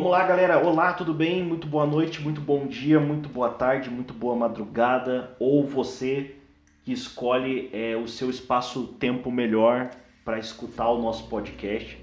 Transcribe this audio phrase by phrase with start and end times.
[0.00, 0.58] Vamos lá, galera.
[0.58, 1.44] Olá, tudo bem?
[1.44, 5.36] Muito boa noite, muito bom dia, muito boa tarde, muito boa madrugada.
[5.38, 6.36] Ou você
[6.82, 9.90] que escolhe é, o seu espaço-tempo melhor
[10.24, 11.98] para escutar o nosso podcast.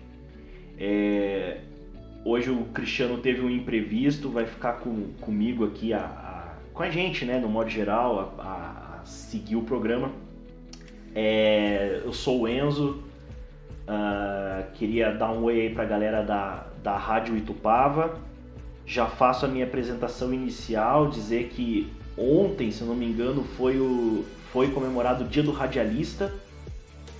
[0.77, 1.61] É,
[2.23, 6.91] hoje o Cristiano teve um imprevisto, vai ficar com, comigo aqui, a, a, com a
[6.91, 10.11] gente, né, no modo geral, a, a seguir o programa.
[11.15, 13.03] É, eu sou o Enzo,
[13.87, 18.17] uh, queria dar um oi aí pra galera da, da Rádio Itupava.
[18.85, 23.77] Já faço a minha apresentação inicial, dizer que ontem, se eu não me engano, foi,
[23.77, 24.23] o,
[24.53, 26.33] foi comemorado o Dia do Radialista.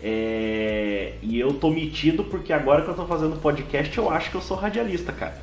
[0.01, 4.37] É, e eu tô metido porque agora que eu tô fazendo podcast eu acho que
[4.37, 5.35] eu sou radialista, cara.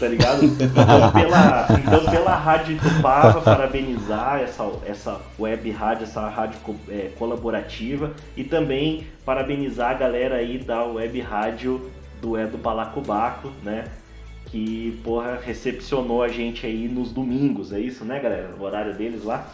[0.00, 0.44] Tá ligado?
[0.44, 8.12] Então pela, então, pela Rádio Itupava, parabenizar essa, essa web rádio, essa rádio é, colaborativa
[8.36, 11.90] e também parabenizar a galera aí da web rádio
[12.20, 13.84] do Edo Balacobaco, né?
[14.46, 18.54] Que, porra, recepcionou a gente aí nos domingos, é isso, né, galera?
[18.58, 19.50] O horário deles lá.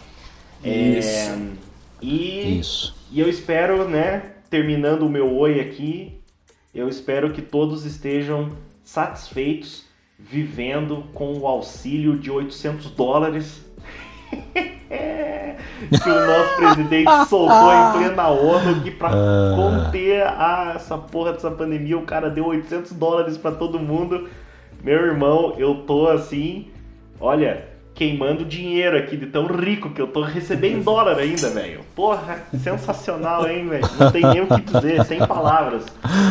[0.63, 1.31] Isso.
[1.31, 1.39] É,
[2.01, 2.95] e, isso.
[3.11, 6.21] e eu espero, né, terminando o meu oi aqui,
[6.75, 8.51] eu espero que todos estejam
[8.85, 9.85] satisfeitos
[10.19, 13.64] vivendo com o auxílio de 800 dólares
[16.03, 19.57] que o nosso presidente soltou em plena ONU que para uh...
[19.57, 24.29] conter a, essa porra dessa pandemia o cara deu 800 dólares para todo mundo.
[24.83, 26.69] Meu irmão, eu tô assim,
[27.19, 31.81] olha, queimando dinheiro aqui de tão rico que eu tô recebendo em dólar ainda, velho.
[31.95, 33.85] Porra, sensacional, hein, velho?
[33.99, 35.87] Não tem nem o que dizer, sem palavras,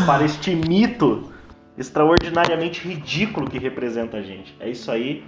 [0.05, 1.31] para este mito
[1.77, 4.55] extraordinariamente ridículo que representa a gente.
[4.59, 5.23] É isso aí.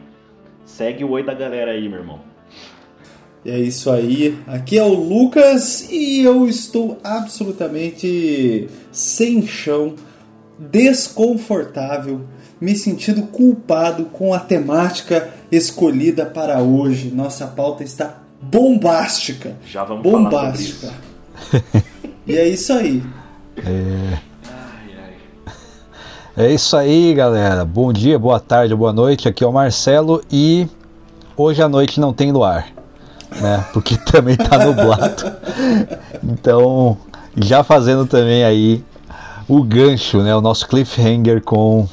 [0.64, 2.35] Segue o oi da galera aí, meu irmão.
[3.46, 4.40] É isso aí.
[4.48, 9.94] Aqui é o Lucas e eu estou absolutamente sem chão,
[10.58, 12.22] desconfortável,
[12.60, 17.12] me sentindo culpado com a temática escolhida para hoje.
[17.12, 19.56] Nossa pauta está bombástica.
[19.64, 20.88] Já vamos bombástica.
[20.88, 20.94] falar
[21.52, 21.86] sobre isso.
[22.26, 23.04] e é isso aí.
[23.58, 24.36] É...
[26.38, 27.64] É isso aí, galera.
[27.64, 29.28] Bom dia, boa tarde, boa noite.
[29.30, 30.68] Aqui é o Marcelo e
[31.38, 32.75] hoje à noite não tem luar
[33.42, 33.66] né?
[33.74, 35.24] Porque também tá nublado.
[36.24, 36.98] Então,
[37.36, 38.84] já fazendo também aí
[39.48, 40.36] o gancho, né?
[40.36, 41.88] O nosso cliffhanger com,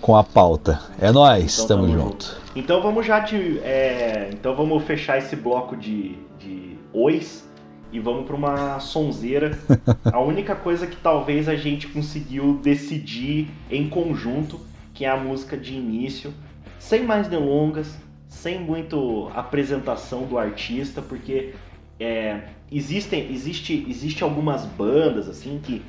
[0.00, 0.80] com a pauta.
[1.00, 2.00] É nós, então, tamo, junto.
[2.00, 2.40] junto.
[2.56, 3.58] Então vamos já de.
[3.60, 7.48] É, então vamos fechar esse bloco de, de ois
[7.92, 9.58] e vamos para uma sonzeira.
[10.04, 14.60] a única coisa que talvez a gente conseguiu decidir em conjunto,
[14.92, 16.32] que é a música de início.
[16.78, 21.54] Sem mais delongas, sem muito apresentação do artista, porque
[21.98, 25.82] é, existem existe, existe algumas bandas assim que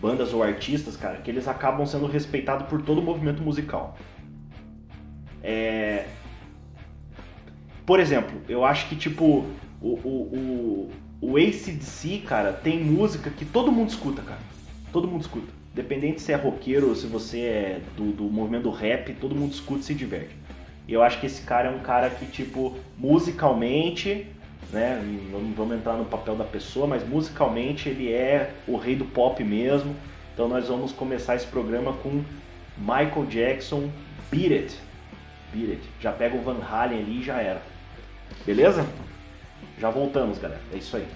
[0.00, 3.96] bandas ou artistas, cara, que eles acabam sendo respeitados por todo o movimento musical.
[5.42, 6.06] É,
[7.84, 9.44] por exemplo, eu acho que tipo
[9.80, 14.40] o, o, o, o ACDC, cara, tem música que todo mundo escuta, cara.
[14.92, 15.52] Todo mundo escuta.
[15.74, 19.80] Dependente se é roqueiro ou se você é do, do movimento rap, todo mundo escuta
[19.80, 20.43] e se diverte.
[20.86, 24.26] E eu acho que esse cara é um cara que, tipo, musicalmente,
[24.70, 25.00] né?
[25.32, 29.42] Não vamos entrar no papel da pessoa, mas musicalmente ele é o rei do pop
[29.42, 29.96] mesmo.
[30.34, 32.22] Então nós vamos começar esse programa com
[32.76, 33.88] Michael Jackson,
[34.30, 34.78] Beat It.
[35.52, 35.82] Beat It.
[36.00, 37.62] Já pega o Van Halen ali e já era.
[38.44, 38.86] Beleza?
[39.78, 40.60] Já voltamos, galera.
[40.72, 41.06] É isso aí.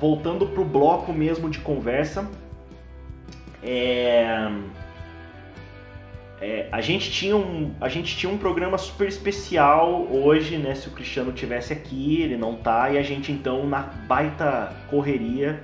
[0.00, 2.28] Voltando pro bloco mesmo de conversa.
[3.62, 4.48] É...
[6.40, 10.72] É, a, gente tinha um, a gente tinha um programa super especial hoje, né?
[10.74, 15.60] Se o Cristiano tivesse aqui, ele não tá, e a gente então, na baita correria,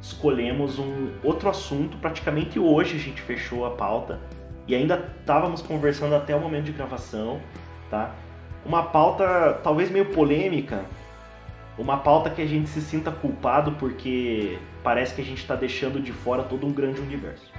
[0.00, 1.98] escolhemos um outro assunto.
[1.98, 4.18] Praticamente hoje a gente fechou a pauta
[4.66, 7.38] e ainda estávamos conversando até o momento de gravação,
[7.90, 8.14] tá?
[8.64, 10.84] Uma pauta talvez meio polêmica,
[11.78, 16.00] uma pauta que a gente se sinta culpado porque parece que a gente está deixando
[16.00, 17.52] de fora todo um grande universo.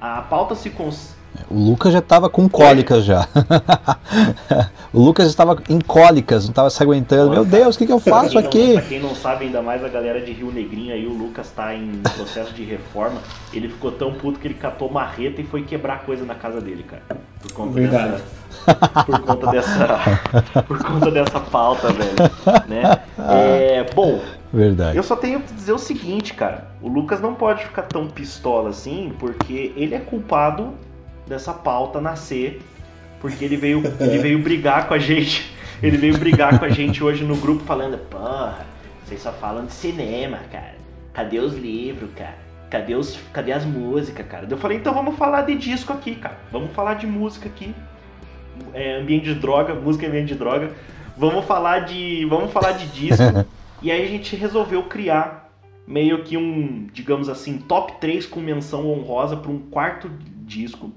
[0.00, 1.16] A pauta se cons
[1.50, 3.26] o Lucas já estava com cólicas já.
[4.92, 7.30] o Lucas estava em cólicas, não estava se aguentando.
[7.30, 8.68] Meu Deus, o que, que eu faço pra aqui?
[8.68, 11.46] Não, pra quem não sabe, ainda mais a galera de Rio Negrinho aí, o Lucas
[11.48, 13.20] está em processo de reforma.
[13.52, 16.84] Ele ficou tão puto que ele catou marreta e foi quebrar coisa na casa dele,
[16.84, 17.02] cara.
[17.40, 18.12] Por conta Verdade.
[18.12, 19.04] dessa.
[19.04, 20.20] Por conta dessa.
[20.68, 22.12] por conta dessa pauta, velho.
[22.68, 22.82] Né?
[23.28, 24.20] É, bom,
[24.52, 24.96] Verdade.
[24.96, 26.68] eu só tenho que dizer o seguinte, cara.
[26.80, 30.72] O Lucas não pode ficar tão pistola assim, porque ele é culpado
[31.26, 32.60] dessa pauta nascer,
[33.20, 35.52] porque ele veio, ele veio brigar com a gente.
[35.82, 38.64] Ele veio brigar com a gente hoje no grupo falando, porra,
[39.04, 40.74] vocês só falam de cinema, cara.
[41.12, 42.36] Cadê os livros, cara?
[42.70, 44.46] Cadê, os, cadê as músicas, cara?
[44.48, 46.38] Eu falei, então vamos falar de disco aqui, cara.
[46.50, 47.74] Vamos falar de música aqui.
[48.72, 50.70] É, ambiente de droga, música em ambiente de droga.
[51.16, 52.24] Vamos falar de.
[52.26, 53.44] Vamos falar de disco.
[53.82, 55.52] e aí a gente resolveu criar
[55.86, 60.10] meio que um, digamos assim, top 3 com menção honrosa para um quarto
[60.44, 60.92] disco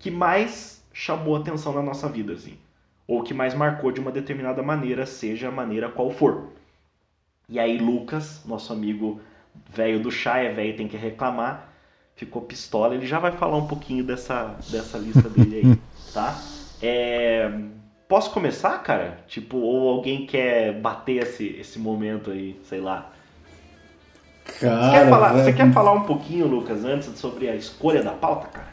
[0.00, 2.58] que mais chamou atenção na nossa vida, assim.
[3.06, 6.48] Ou que mais marcou de uma determinada maneira, seja a maneira qual for.
[7.48, 9.20] E aí Lucas, nosso amigo
[9.68, 11.68] velho do chá, é velho, tem que reclamar,
[12.16, 12.94] ficou pistola.
[12.94, 15.78] Ele já vai falar um pouquinho dessa, dessa lista dele aí,
[16.14, 16.36] tá?
[16.82, 17.50] É...
[18.08, 19.22] Posso começar, cara?
[19.28, 23.12] Tipo, ou alguém quer bater esse, esse momento aí, sei lá.
[24.58, 25.44] Cara, Você quer, falar, velho.
[25.44, 28.69] você quer falar um pouquinho, Lucas, antes sobre a escolha da pauta, cara?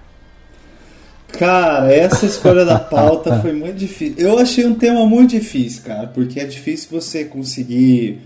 [1.33, 4.15] Cara, essa escolha da pauta foi muito difícil.
[4.17, 8.19] Eu achei um tema muito difícil, cara, porque é difícil você conseguir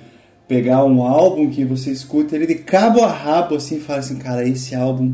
[0.48, 4.18] pegar um álbum que você escuta ele de cabo a rabo assim e falar assim,
[4.18, 5.14] cara, esse álbum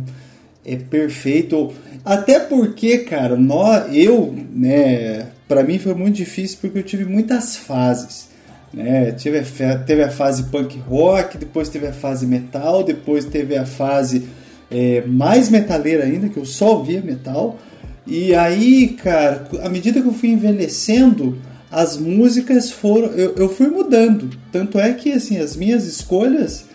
[0.65, 1.71] é perfeito.
[2.03, 7.55] Até porque, cara, nós, eu, né, para mim foi muito difícil porque eu tive muitas
[7.55, 8.29] fases.
[8.73, 9.11] Né?
[9.11, 9.41] Tive,
[9.85, 14.27] teve a fase punk rock, depois teve a fase metal, depois teve a fase
[14.69, 17.57] é, mais metaleira ainda, que eu só ouvia metal.
[18.07, 21.37] E aí, cara, à medida que eu fui envelhecendo,
[21.69, 23.09] as músicas foram.
[23.09, 24.29] Eu, eu fui mudando.
[24.51, 26.65] Tanto é que assim, as minhas escolhas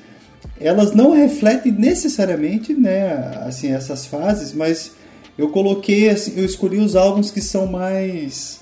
[0.60, 4.92] elas não refletem necessariamente né, assim, essas fases, mas
[5.36, 8.60] eu coloquei, assim, eu escolhi os álbuns que são mais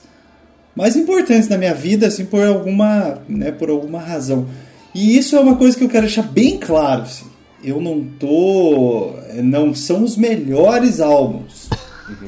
[0.74, 4.46] mais importantes na minha vida, assim, por alguma, né, por alguma razão.
[4.94, 7.26] E isso é uma coisa que eu quero deixar bem claro, assim.
[7.62, 9.12] Eu não tô,
[9.42, 11.68] não são os melhores álbuns,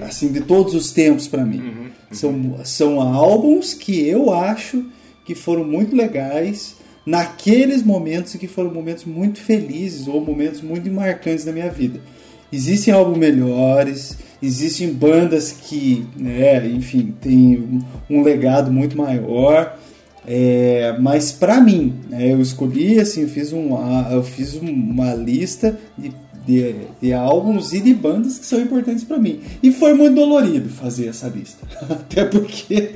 [0.02, 1.90] assim, de todos os tempos para mim.
[2.10, 4.84] São, são álbuns que eu acho
[5.24, 11.44] que foram muito legais naqueles momentos que foram momentos muito felizes ou momentos muito marcantes
[11.44, 12.00] da minha vida.
[12.52, 19.78] Existem álbuns melhores, existem bandas que, né, enfim, têm um, um legado muito maior.
[20.24, 23.70] É, mas para mim, né, eu escolhi assim, eu fiz, um,
[24.12, 26.12] eu fiz uma lista de,
[26.46, 29.40] de, de álbuns e de bandas que são importantes para mim.
[29.62, 31.66] E foi muito dolorido fazer essa lista.
[31.88, 32.90] Até porque.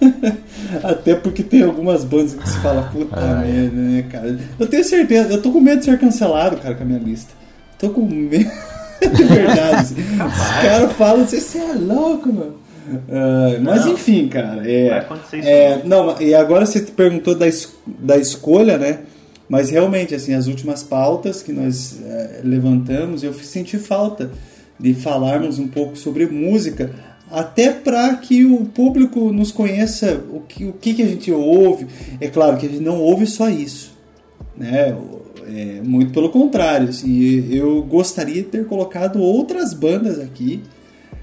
[0.82, 4.38] até porque tem algumas bandas que se fala, puta merda, né, cara?
[4.58, 7.32] Eu tenho certeza, eu tô com medo de ser cancelado, cara, com a minha lista.
[7.78, 8.50] Tô com medo.
[9.14, 9.74] de verdade.
[9.76, 9.94] assim.
[10.00, 12.54] Os caras falam você é louco, mano.
[13.10, 13.92] Ah, mas Não.
[13.92, 14.56] enfim, cara.
[14.62, 18.78] Vai É, acontecer isso é, não, e agora você te perguntou da, es- da escolha,
[18.78, 19.00] né?
[19.48, 24.30] Mas realmente, assim, as últimas pautas que nós eh, levantamos, eu senti falta
[24.78, 26.90] de falarmos um pouco sobre música,
[27.30, 31.86] até para que o público nos conheça o que, o que, que a gente ouve.
[32.20, 33.92] É claro que a gente não ouve só isso,
[34.56, 34.96] né?
[35.48, 40.60] É, muito pelo contrário, assim, eu gostaria de ter colocado outras bandas aqui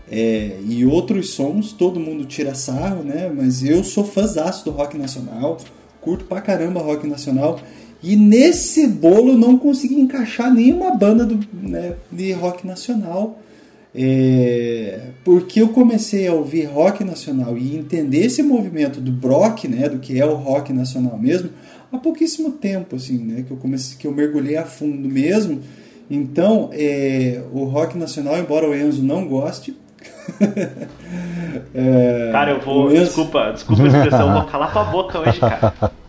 [0.10, 3.32] é, e outros sons, todo mundo tira sarro, né?
[3.36, 5.58] Mas eu sou fãzaço do rock nacional,
[6.00, 7.60] curto pra caramba rock nacional.
[8.04, 13.40] E nesse bolo eu não consegui encaixar nenhuma banda do, né, de rock nacional.
[13.96, 19.88] É, porque eu comecei a ouvir rock nacional e entender esse movimento do Brock, né,
[19.88, 21.50] do que é o rock nacional mesmo,
[21.92, 25.60] há pouquíssimo tempo, assim, né, que eu comecei, que eu mergulhei a fundo mesmo.
[26.10, 29.78] Então, é, o rock nacional, embora o Enzo não goste,
[31.74, 32.92] é, Cara, eu vou.
[32.92, 35.74] Enzo- Desculpa, desculpa a expressão, eu vou calar tua boca hoje, cara.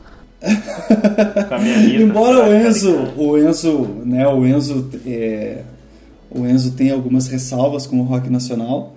[2.00, 5.62] Embora o Enzo, o Enzo, né, o Enzo, é,
[6.30, 8.94] o Enzo tem algumas ressalvas com o rock nacional,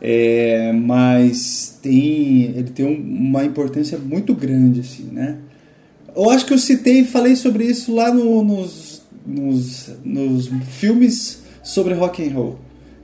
[0.00, 5.36] é, mas tem, ele tem uma importância muito grande, assim, né?
[6.14, 11.42] Eu acho que eu citei e falei sobre isso lá no, nos, nos, nos filmes
[11.62, 12.58] sobre rock and roll.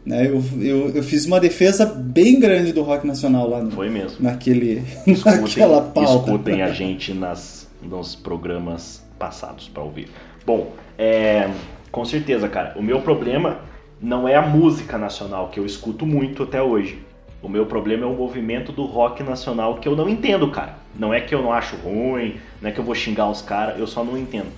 [0.04, 0.26] Né?
[0.26, 4.18] Eu, eu, eu fiz uma defesa bem grande do rock nacional lá no, Foi mesmo.
[4.20, 6.30] naquele, escutem, naquela pauta.
[6.30, 7.55] Escutem a gente nas,
[7.86, 10.10] nos programas passados para ouvir.
[10.44, 11.50] Bom, é,
[11.90, 12.74] com certeza, cara.
[12.76, 13.60] O meu problema
[14.00, 17.02] não é a música nacional, que eu escuto muito até hoje.
[17.42, 20.76] O meu problema é o movimento do rock nacional que eu não entendo, cara.
[20.94, 23.78] Não é que eu não acho ruim, não é que eu vou xingar os caras,
[23.78, 24.50] eu só não entendo.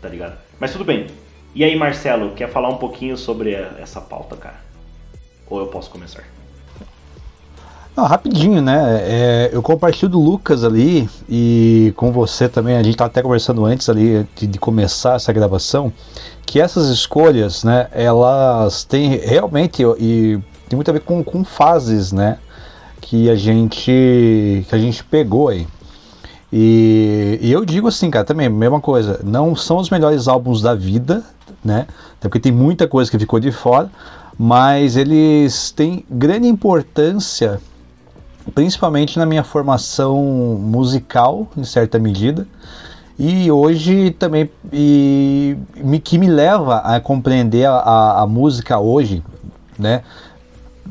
[0.00, 0.38] Tá ligado?
[0.58, 1.06] Mas tudo bem,
[1.54, 4.58] e aí, Marcelo, quer falar um pouquinho sobre essa pauta, cara?
[5.48, 6.24] Ou eu posso começar?
[7.96, 8.98] Não, rapidinho, né?
[9.02, 12.74] É, eu compartilho do Lucas ali e com você também.
[12.74, 15.92] A gente estava até conversando antes ali de, de, começar essa gravação
[16.44, 17.86] que essas escolhas, né?
[17.92, 22.38] Elas têm realmente e tem muito a ver com, com fases, né?
[23.00, 25.64] Que a gente que a gente pegou aí.
[26.52, 29.20] E, e eu digo assim, cara, também mesma coisa.
[29.22, 31.22] Não são os melhores álbuns da vida,
[31.64, 31.86] né?
[32.18, 33.88] Até porque tem muita coisa que ficou de fora,
[34.36, 37.60] mas eles têm grande importância,
[38.52, 40.22] principalmente na minha formação
[40.60, 42.46] musical, em certa medida,
[43.18, 49.22] e hoje também e, me, que me leva a compreender a, a música hoje,
[49.78, 50.02] né?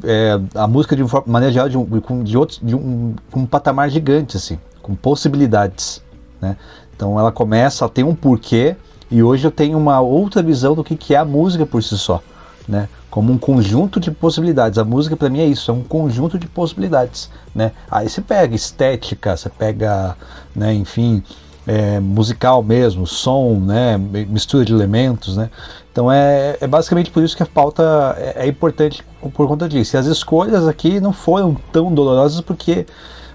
[0.04, 4.36] É, a música de maneira geral de um, de outros, de um, um patamar gigante
[4.36, 6.02] assim, com possibilidades,
[6.42, 6.58] né?
[6.96, 8.76] Então ela começa a ter um porquê
[9.12, 11.98] e hoje eu tenho uma outra visão do que, que é a música por si
[11.98, 12.22] só,
[12.68, 12.88] né?
[13.10, 14.78] Como um conjunto de possibilidades.
[14.78, 17.72] A música para mim é isso, é um conjunto de possibilidades, né?
[17.90, 20.16] Aí você pega estética, você pega,
[20.56, 21.24] né, enfim,
[21.68, 25.50] é, musical mesmo, som, né, mistura de elementos, né?
[25.92, 29.04] Então é, é basicamente por isso que a pauta é, é importante
[29.34, 29.96] por conta disso.
[29.96, 32.86] E as escolhas aqui não foram tão dolorosas porque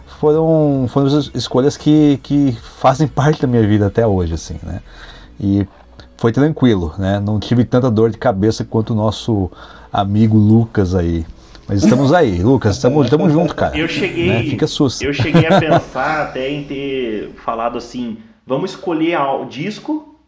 [0.06, 4.80] foram, foram escolhas que, que fazem parte da minha vida até hoje, assim, né?
[5.40, 5.66] e
[6.18, 7.20] foi tranquilo, né?
[7.20, 9.50] Não tive tanta dor de cabeça quanto o nosso
[9.90, 11.24] amigo Lucas aí.
[11.66, 13.78] Mas estamos aí, Lucas, estamos, estamos juntos, cara.
[13.78, 14.42] Eu cheguei, né?
[14.42, 15.02] Fica susto.
[15.02, 20.18] Eu cheguei a pensar até em ter falado assim, vamos escolher o disco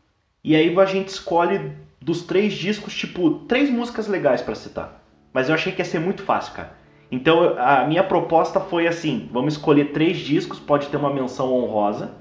[0.44, 5.02] e aí a gente escolhe dos três discos, tipo, três músicas legais para citar.
[5.32, 6.72] Mas eu achei que ia ser muito fácil, cara.
[7.10, 12.12] Então a minha proposta foi assim, vamos escolher três discos, pode ter uma menção honrosa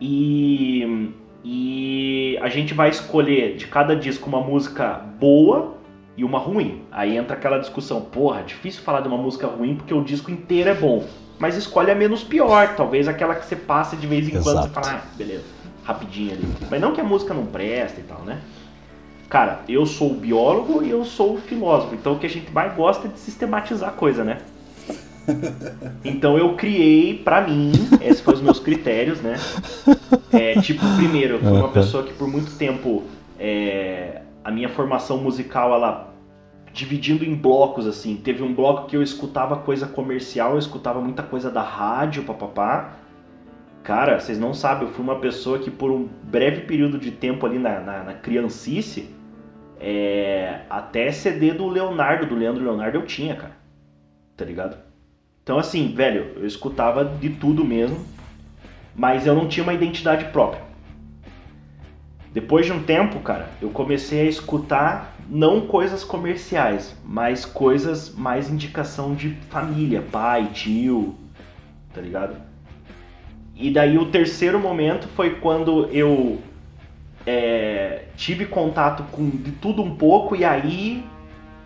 [0.00, 1.12] e
[1.48, 5.76] e a gente vai escolher de cada disco uma música boa
[6.16, 6.82] e uma ruim.
[6.90, 10.70] Aí entra aquela discussão, porra, difícil falar de uma música ruim porque o disco inteiro
[10.70, 11.04] é bom.
[11.38, 14.70] Mas escolhe a menos pior, talvez aquela que você passa de vez em quando e
[14.70, 15.44] fala, ah, beleza,
[15.84, 16.48] rapidinho ali.
[16.68, 18.40] Mas não que a música não presta e tal, né?
[19.28, 23.06] Cara, eu sou biólogo e eu sou filósofo, então o que a gente mais gosta
[23.06, 24.38] é de sistematizar a coisa, né?
[26.04, 29.36] Então eu criei para mim, esses foram os meus critérios, né?
[30.32, 33.04] É, tipo, primeiro, eu fui uma pessoa que por muito tempo
[33.38, 36.14] é, a minha formação musical ela
[36.72, 38.16] dividindo em blocos assim.
[38.16, 42.92] Teve um bloco que eu escutava coisa comercial, eu escutava muita coisa da rádio, papapá.
[43.82, 47.46] Cara, vocês não sabem, eu fui uma pessoa que por um breve período de tempo
[47.46, 49.14] ali na, na, na criancice,
[49.80, 53.56] é, até CD do Leonardo, do Leandro Leonardo eu tinha, cara.
[54.36, 54.85] Tá ligado?
[55.46, 58.04] Então, assim, velho, eu escutava de tudo mesmo,
[58.96, 60.60] mas eu não tinha uma identidade própria.
[62.32, 68.50] Depois de um tempo, cara, eu comecei a escutar não coisas comerciais, mas coisas mais
[68.50, 71.14] indicação de família, pai, tio,
[71.94, 72.38] tá ligado?
[73.54, 76.40] E daí o terceiro momento foi quando eu
[77.24, 81.04] é, tive contato com de tudo um pouco e aí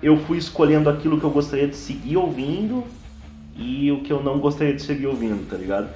[0.03, 2.85] eu fui escolhendo aquilo que eu gostaria de seguir ouvindo
[3.61, 5.91] e o que eu não gostaria de seguir ouvindo, tá ligado?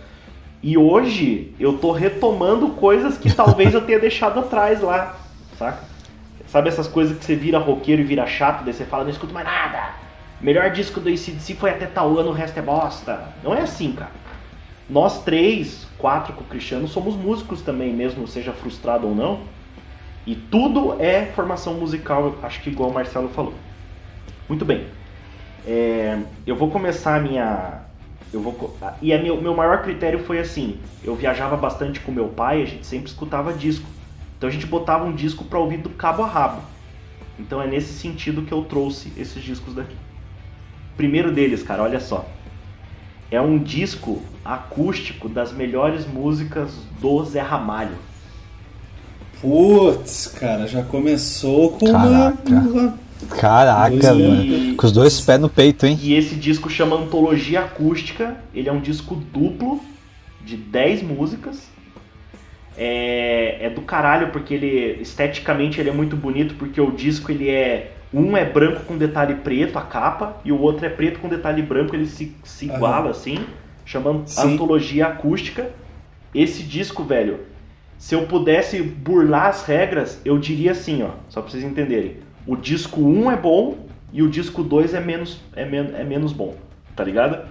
[0.62, 5.16] E hoje eu tô retomando coisas que talvez eu tenha deixado atrás lá,
[5.58, 5.82] saca?
[6.46, 9.32] Sabe essas coisas que você vira roqueiro e vira chato, daí você fala, não escuto
[9.32, 9.94] mais nada.
[10.40, 13.28] Melhor disco do ACDC foi até tal ano, o resto é bosta.
[13.42, 14.12] Não é assim, cara.
[14.88, 19.40] Nós três, quatro com o Cristiano, somos músicos também, mesmo seja frustrado ou não.
[20.26, 23.54] E tudo é formação musical, acho que igual o Marcelo falou.
[24.48, 24.86] Muito bem.
[25.66, 27.80] É, eu vou começar a minha.
[28.32, 32.28] Eu vou, e a meu, meu maior critério foi assim: eu viajava bastante com meu
[32.28, 33.86] pai, a gente sempre escutava disco.
[34.36, 36.62] Então a gente botava um disco para ouvir do cabo a rabo.
[37.38, 39.96] Então é nesse sentido que eu trouxe esses discos daqui.
[40.96, 42.24] Primeiro deles, cara, olha só.
[43.30, 47.96] é um disco acústico das melhores músicas do Zé Ramalho.
[49.40, 54.44] Putz, cara, já começou com uma- Caraca, Dois mano.
[54.44, 55.98] E- Com os dois pés no peito, hein?
[56.02, 58.36] E esse disco chama Antologia Acústica.
[58.54, 59.80] Ele é um disco duplo
[60.44, 61.68] de 10 músicas.
[62.76, 67.48] É, é do caralho porque ele esteticamente ele é muito bonito porque o disco ele
[67.48, 71.28] é um é branco com detalhe preto a capa e o outro é preto com
[71.28, 73.38] detalhe branco ele se, se iguala assim
[73.84, 74.54] chamando Sim.
[74.54, 75.70] antologia acústica
[76.34, 77.42] esse disco velho
[77.96, 82.56] se eu pudesse burlar as regras eu diria assim ó só pra vocês entenderem o
[82.56, 86.54] disco 1 é bom e o disco 2 é menos é, men é menos bom
[86.94, 87.46] tá ligado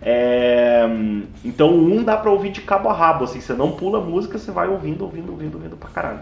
[0.00, 0.84] é,
[1.44, 4.00] então o 1 dá pra ouvir de cabo a rabo, assim, você não pula a
[4.00, 6.20] música, você vai ouvindo, ouvindo, ouvindo, ouvindo pra caralho.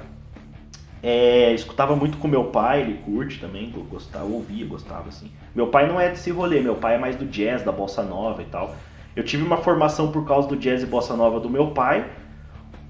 [1.03, 5.31] É, escutava muito com meu pai, ele curte também, eu gostava, ouvia, gostava, assim.
[5.55, 8.41] Meu pai não é desse rolê, meu pai é mais do jazz, da bossa nova
[8.41, 8.75] e tal.
[9.15, 12.07] Eu tive uma formação por causa do jazz e bossa nova do meu pai.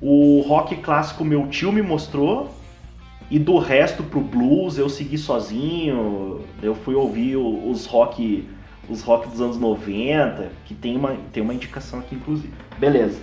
[0.00, 2.54] O rock clássico meu tio me mostrou.
[3.34, 6.42] E do resto pro blues eu segui sozinho.
[6.62, 8.48] Eu fui ouvir os rock
[8.88, 12.52] os rock dos anos 90, que tem uma, tem uma indicação aqui, inclusive.
[12.78, 13.18] Beleza.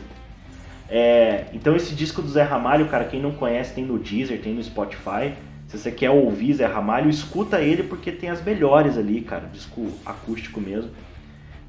[0.90, 4.54] É, então esse disco do Zé Ramalho, cara, quem não conhece, tem no Deezer, tem
[4.54, 5.34] no Spotify.
[5.70, 9.48] Se você quer ouvir Zé Ramalho, escuta ele porque tem as melhores ali, cara.
[9.48, 10.92] Disco acústico mesmo.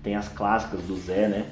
[0.03, 1.45] Tem as clássicas do Zé, né?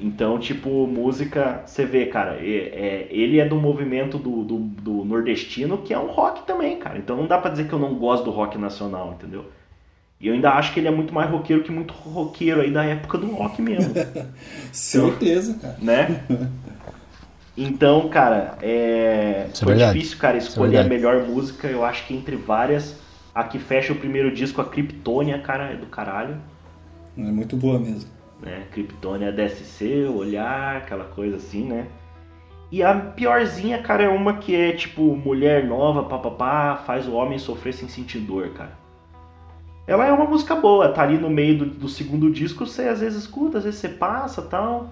[0.00, 5.04] Então, tipo, música, você vê, cara, é- é- ele é do movimento do, do, do
[5.04, 6.98] nordestino, que é um rock também, cara.
[6.98, 9.44] Então não dá pra dizer que eu não gosto do rock nacional, entendeu?
[10.20, 12.84] E eu ainda acho que ele é muito mais roqueiro que muito roqueiro aí da
[12.84, 13.94] época do rock mesmo,
[14.72, 15.76] certeza, cara.
[15.80, 16.24] né?
[17.56, 19.48] Então, cara, é...
[19.52, 19.98] Isso é foi verdade.
[19.98, 21.68] difícil, cara, é escolher a melhor música.
[21.68, 22.98] Eu acho que entre várias,
[23.34, 26.36] a que fecha o primeiro disco, a Kryptonia, cara, é do caralho.
[27.16, 28.10] É muito boa mesmo.
[28.40, 28.66] Né?
[28.72, 31.86] Kryptonia DSC, olhar, aquela coisa assim, né?
[32.70, 37.38] E a piorzinha, cara, é uma que é tipo mulher nova, papapá, faz o homem
[37.38, 38.72] sofrer sem sentir dor, cara.
[39.86, 43.00] Ela é uma música boa, tá ali no meio do, do segundo disco, você às
[43.00, 44.88] vezes escuta, às vezes você passa tal.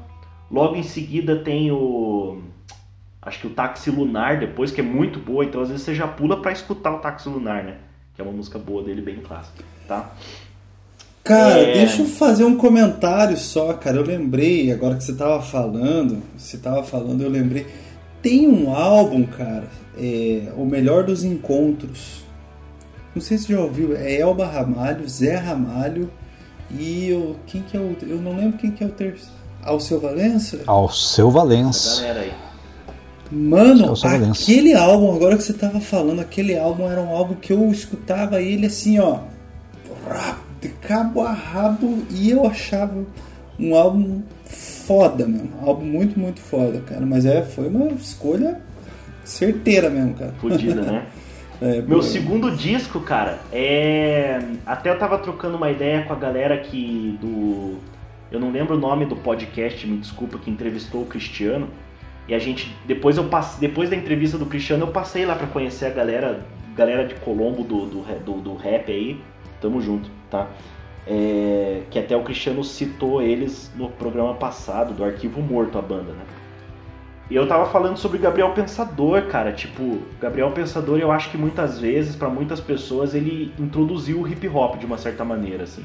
[0.50, 2.42] Logo em seguida tem o.
[3.22, 6.06] Acho que o Táxi Lunar depois, que é muito boa, então às vezes você já
[6.06, 7.78] pula pra escutar o Táxi Lunar, né?
[8.14, 10.12] Que é uma música boa dele, bem clássica, tá?
[11.24, 11.74] Cara, É.
[11.74, 13.96] deixa eu fazer um comentário só, cara.
[13.98, 17.66] Eu lembrei, agora que você tava falando, você tava falando, eu lembrei.
[18.20, 22.22] Tem um álbum, cara, é, O Melhor dos Encontros.
[23.14, 26.10] Não sei se você já ouviu, é Elba Ramalho, Zé Ramalho
[26.70, 27.36] e o.
[27.46, 27.94] Quem que é o.
[28.02, 29.30] Eu não lembro quem que é o terceiro.
[29.62, 30.60] Alceu Valença?
[30.66, 32.00] Ao seu Essa Valença.
[32.00, 32.32] galera aí.
[33.30, 37.52] Mano, Alceu aquele álbum, agora que você tava falando, aquele álbum era um álbum que
[37.52, 39.20] eu escutava ele assim, ó.
[40.62, 43.04] De cabo a rabo e eu achava
[43.58, 45.50] um álbum foda mesmo.
[45.60, 47.04] Um álbum muito, muito foda, cara.
[47.04, 48.60] Mas é, foi uma escolha
[49.24, 50.32] certeira mesmo, cara.
[50.40, 51.06] Fudida, né?
[51.60, 54.40] É, Meu segundo disco, cara, é.
[54.66, 57.78] Até eu tava trocando uma ideia com a galera que do.
[58.32, 61.68] Eu não lembro o nome do podcast, me desculpa, que entrevistou o Cristiano.
[62.26, 62.76] E a gente.
[62.84, 63.68] Depois eu passei.
[63.68, 66.44] Depois da entrevista do Cristiano, eu passei lá pra conhecer a galera.
[66.74, 69.20] Galera de Colombo do, do, do, do rap aí.
[69.60, 70.48] Tamo junto, tá?
[71.06, 76.12] É, que até o Cristiano citou eles no programa passado, do Arquivo Morto, a banda,
[76.12, 76.24] né?
[77.30, 79.52] E eu tava falando sobre Gabriel Pensador, cara.
[79.52, 84.46] Tipo, Gabriel Pensador, eu acho que muitas vezes, pra muitas pessoas, ele introduziu o hip
[84.48, 85.84] hop de uma certa maneira, assim.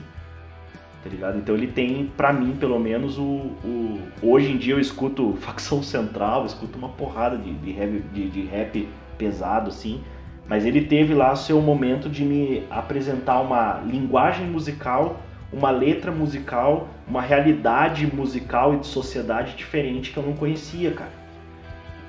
[1.03, 1.37] Tá ligado?
[1.37, 3.23] Então ele tem, pra mim, pelo menos, o.
[3.23, 8.29] o- Hoje em dia eu escuto Facção Central, eu escuto uma porrada de, de, de-
[8.29, 10.01] de rap pesado, assim.
[10.47, 15.19] Mas ele teve lá seu momento de me apresentar uma linguagem musical,
[15.51, 21.27] uma letra musical, uma realidade musical e de sociedade diferente que eu não conhecia, cara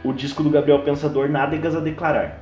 [0.05, 2.40] o disco do Gabriel Pensador Nádegas a Declarar.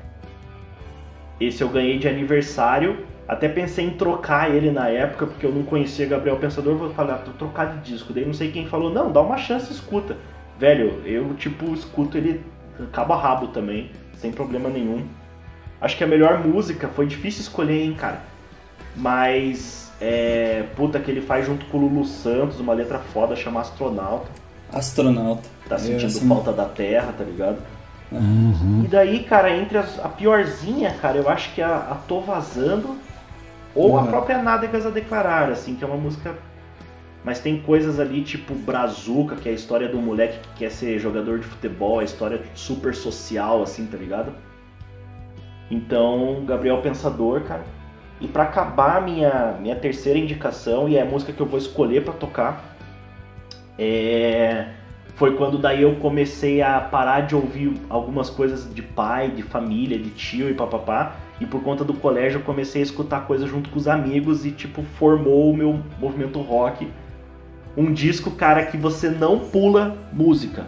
[1.41, 3.05] Esse eu ganhei de aniversário.
[3.27, 6.77] Até pensei em trocar ele na época, porque eu não conhecia Gabriel Pensador.
[6.77, 8.13] Vou falar, tô trocar de disco.
[8.13, 10.17] Daí não sei quem falou, não, dá uma chance, escuta.
[10.59, 12.41] Velho, eu tipo escuto ele
[12.93, 15.05] cabo a rabo também, sem problema nenhum.
[15.81, 18.21] Acho que a melhor música foi difícil escolher, hein, cara.
[18.95, 20.65] Mas, é.
[20.75, 24.29] Puta, que ele faz junto com o Lulu Santos, uma letra foda, chama Astronauta.
[24.73, 25.49] Astronauta.
[25.69, 27.59] Tá Eu, sentindo assim, falta da Terra, tá ligado?
[28.11, 28.83] Uhum.
[28.85, 32.97] E daí, cara, entre as- a piorzinha, cara, eu acho que a, a Tô Vazando
[33.75, 34.07] ou a Uhum.
[34.07, 36.35] própria Nádegas a Declarar, assim, que é uma música.
[37.25, 40.99] Mas tem coisas ali tipo Brazuca, que é a história do moleque que quer ser
[41.01, 44.33] jogador de futebol, a história super social, assim, tá ligado?
[45.71, 47.65] Então, Gabriel Pensador, cara.
[48.21, 52.05] E pra acabar, minha, minha terceira indicação, e é a música que eu vou escolher
[52.05, 52.75] pra tocar,
[53.79, 54.69] É,
[55.17, 59.99] foi quando daí eu comecei a parar de ouvir algumas coisas de pai, de família,
[59.99, 61.17] de tio e papapá.
[61.41, 64.51] E por conta do colégio eu comecei a escutar coisas junto com os amigos e
[64.51, 66.91] tipo formou o meu movimento rock.
[67.77, 70.67] Um disco, cara, que você não pula música.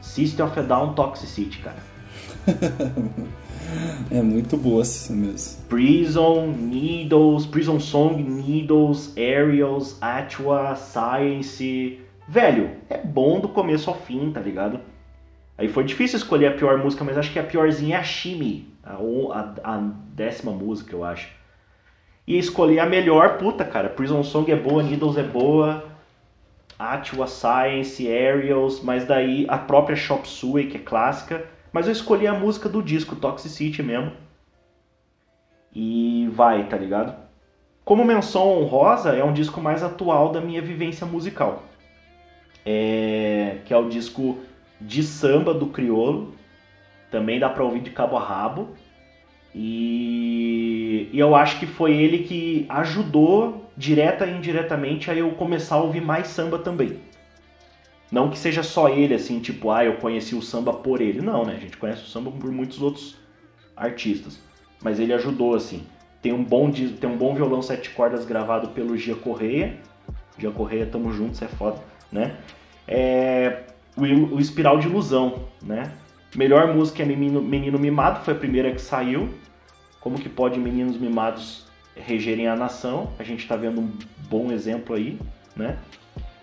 [0.00, 1.76] System of a Down Toxicity, cara.
[4.10, 5.62] é muito boa assim mesmo.
[5.68, 12.00] Prison, Needles, Prison Song, Needles, Aerials, Atua, Science.
[12.28, 14.80] Velho, é bom do começo ao fim, tá ligado?
[15.58, 18.68] Aí foi difícil escolher a pior música, mas acho que a piorzinha é a Shimi,
[18.84, 19.78] a, a, a
[20.12, 21.28] décima música, eu acho.
[22.26, 23.88] E escolher a melhor, puta, cara.
[23.88, 25.84] Prison Song é boa, Needles é boa,
[26.78, 31.55] Atua, Science, Aerials, mas daí a própria Shop Suey, que é clássica.
[31.76, 34.10] Mas eu escolhi a música do disco, Toxicity mesmo.
[35.74, 37.14] E vai, tá ligado?
[37.84, 41.64] Como menção honrosa, é um disco mais atual da minha vivência musical.
[42.64, 43.58] É...
[43.66, 44.38] Que é o disco
[44.80, 46.32] de samba do Criolo.
[47.10, 48.70] Também dá pra ouvir de cabo a rabo.
[49.54, 51.10] E...
[51.12, 55.82] e eu acho que foi ele que ajudou, direta e indiretamente, a eu começar a
[55.82, 56.98] ouvir mais samba também.
[58.10, 61.20] Não que seja só ele, assim, tipo, ah, eu conheci o samba por ele.
[61.20, 61.54] Não, né?
[61.56, 63.16] A gente conhece o samba por muitos outros
[63.76, 64.40] artistas.
[64.82, 65.84] Mas ele ajudou, assim.
[66.22, 69.76] Tem um bom, tem um bom violão sete cordas gravado pelo Gia Correia.
[70.38, 71.80] Gia Correia, tamo juntos, é foda,
[72.12, 72.36] né?
[72.86, 73.64] É,
[73.96, 75.92] o, o Espiral de Ilusão, né?
[76.34, 79.30] Melhor música é Menino, Menino Mimado, foi a primeira que saiu.
[80.00, 81.66] Como que pode meninos mimados
[81.96, 83.10] regerem a nação?
[83.18, 83.90] A gente tá vendo um
[84.28, 85.18] bom exemplo aí,
[85.56, 85.78] né?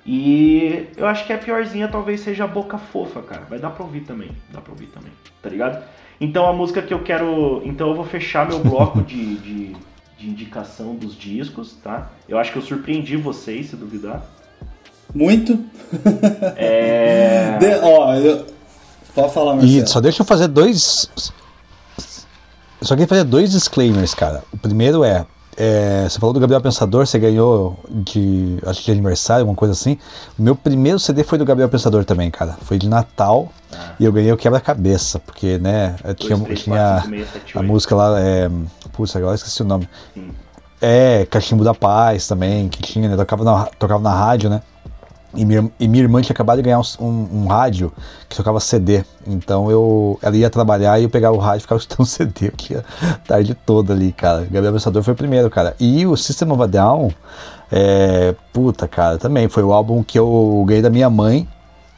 [0.06, 3.44] E eu acho que a piorzinha talvez seja a Boca Fofa, cara.
[3.50, 4.32] Vai dar pra ouvir também.
[4.52, 5.12] Dá pra ouvir também,
[5.42, 5.82] tá ligado?
[6.20, 7.62] Então a música que eu quero.
[7.64, 9.76] Então eu vou fechar meu bloco de, de,
[10.18, 12.12] de, indicação dos discos, tá?
[12.28, 14.26] Eu acho que eu surpreendi vocês, se duvidar.
[15.14, 15.60] Muito.
[16.58, 17.58] É.
[17.60, 18.48] De, ó, eu...
[19.14, 19.84] pode falar, Marcelo.
[19.84, 21.08] E só deixa eu fazer dois.
[22.82, 24.44] só queria fazer dois disclaimers, cara.
[24.52, 25.26] O primeiro é
[25.58, 28.58] é, você falou do Gabriel Pensador, você ganhou de.
[28.66, 29.98] acho que de aniversário, alguma coisa assim.
[30.38, 32.58] O meu primeiro CD foi do Gabriel Pensador também, cara.
[32.62, 33.94] Foi de Natal ah.
[34.00, 37.64] e eu ganhei o quebra-cabeça, porque, né, tinha, 3, tinha 4, 5, 6, 7, a
[37.64, 38.20] música lá.
[38.20, 38.50] É,
[38.92, 39.88] putz, agora esqueci o nome.
[40.14, 40.32] Sim.
[40.82, 43.16] É, Cachimbo da Paz também, que tinha, né?
[43.16, 44.62] Tocava na, tocava na rádio, né?
[45.36, 47.92] E minha, e minha irmã tinha acabado de ganhar um, um, um, rádio
[48.30, 49.04] que tocava CD.
[49.26, 52.76] Então eu, ela ia trabalhar e eu pegava o rádio e ficava escutando CD aqui
[52.76, 52.84] a
[53.26, 54.42] tarde toda ali, cara.
[54.42, 55.76] Gabriel Pensador foi o primeiro, cara.
[55.80, 57.12] E o System of a Down,
[57.72, 61.48] é, puta, cara, também foi o álbum que eu ganhei da minha mãe,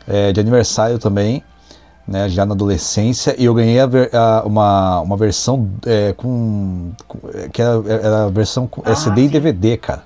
[0.07, 1.43] é, de aniversário também,
[2.07, 3.35] né, já na adolescência.
[3.37, 7.19] E eu ganhei a ver, a, uma, uma versão é, com, com,
[7.51, 9.27] que era, era a versão com ah, CD sim.
[9.27, 10.03] e DVD, cara.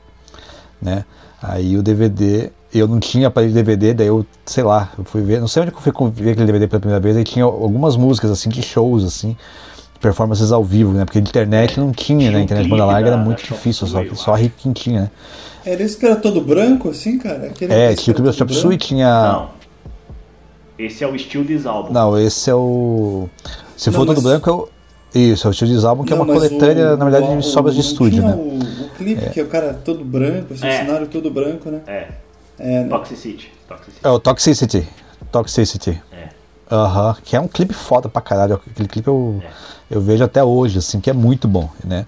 [0.82, 1.06] Né?
[1.42, 5.22] Aí o DVD eu não tinha aparelho de DVD, daí eu, sei lá, eu fui
[5.22, 7.96] ver, não sei onde eu fui ver aquele DVD pela primeira vez, aí tinha algumas
[7.98, 9.36] músicas, assim, de shows, assim,
[10.00, 13.18] performances ao vivo, né, porque de internet não tinha, tinha né, internet banda larga era
[13.18, 15.12] muito difícil, só, só a Rick tinha, né.
[15.66, 17.48] Era esse que era todo branco, assim, cara?
[17.48, 19.34] Aquele é, tinha o Clip Chop Suey, tinha...
[19.34, 19.50] Não,
[20.78, 21.92] esse é o estilo de álbum.
[21.92, 23.28] Não, esse é o...
[23.76, 24.16] Se não, for mas...
[24.16, 24.70] todo branco, é o...
[25.14, 27.40] Isso, é o estilo de álbum, que não, é uma coletânea, o, na verdade, o,
[27.40, 28.34] de sobras de estúdio, né.
[28.36, 29.30] O, o clipe, é.
[29.30, 30.70] que é o cara todo branco, assim, é.
[30.70, 31.82] o cenário todo branco, né?
[31.88, 32.08] É.
[32.60, 32.90] É, né?
[32.90, 33.52] Toxicity.
[33.68, 34.00] Toxicity.
[34.04, 34.88] É o Toxicity.
[35.32, 36.02] Toxicity.
[36.12, 36.30] É.
[36.72, 38.56] Aham, que é um clipe foda pra caralho.
[38.56, 39.50] Aquele clipe eu, é.
[39.90, 42.06] eu vejo até hoje, assim, que é muito bom, né?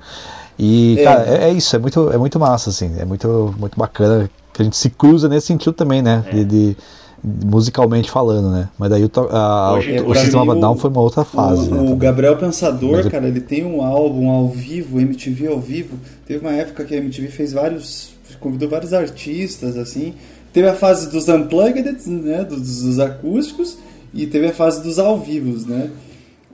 [0.59, 1.03] E, é.
[1.03, 4.61] cara, é, é, isso, é muito, é muito massa, assim, é muito, muito bacana que
[4.61, 6.23] a gente se cruza nesse sentido também, né?
[6.27, 6.31] É.
[6.31, 6.77] De, de,
[7.23, 8.69] musicalmente falando, né?
[8.77, 11.69] Mas daí o, a, Hoje, o, o Sistema Down foi uma outra fase.
[11.69, 15.97] O, né, o Gabriel Pensador, cara, ele tem um álbum ao vivo, MTV ao vivo.
[16.25, 18.13] Teve uma época que a MTV fez vários.
[18.39, 20.13] convidou vários artistas, assim.
[20.53, 23.77] Teve a fase dos unplugged, né, dos, dos acústicos,
[24.13, 25.89] e teve a fase dos ao vivos, né?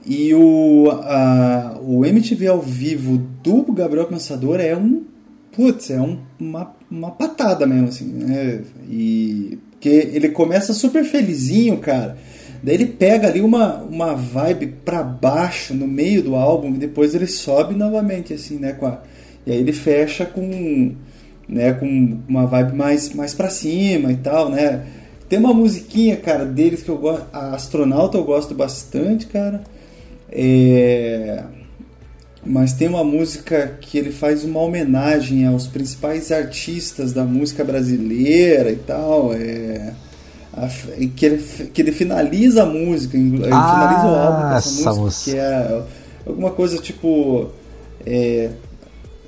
[0.06, 5.02] E o, a, o MTV ao vivo do Gabriel Pensador é um.
[5.52, 8.62] Putz, é um, uma, uma patada mesmo, assim, né?
[8.88, 9.58] E.
[9.72, 12.16] Porque ele começa super felizinho, cara.
[12.62, 17.14] Daí ele pega ali uma, uma vibe pra baixo no meio do álbum e depois
[17.14, 18.76] ele sobe novamente, assim, né?
[18.82, 18.98] A,
[19.46, 20.94] e aí ele fecha com
[21.48, 24.84] né, com uma vibe mais, mais pra cima e tal, né?
[25.28, 29.62] Tem uma musiquinha, cara, deles que eu gosto, a Astronauta eu gosto bastante, cara.
[30.30, 31.42] É...
[32.44, 38.70] Mas tem uma música que ele faz uma homenagem aos principais artistas da música brasileira
[38.70, 39.34] e tal.
[39.34, 39.92] É...
[41.14, 45.30] Que, ele, que ele finaliza a música, ele ah, finaliza o álbum com essa, música,
[45.30, 45.82] que é
[46.26, 47.50] alguma coisa tipo.
[48.04, 48.50] É,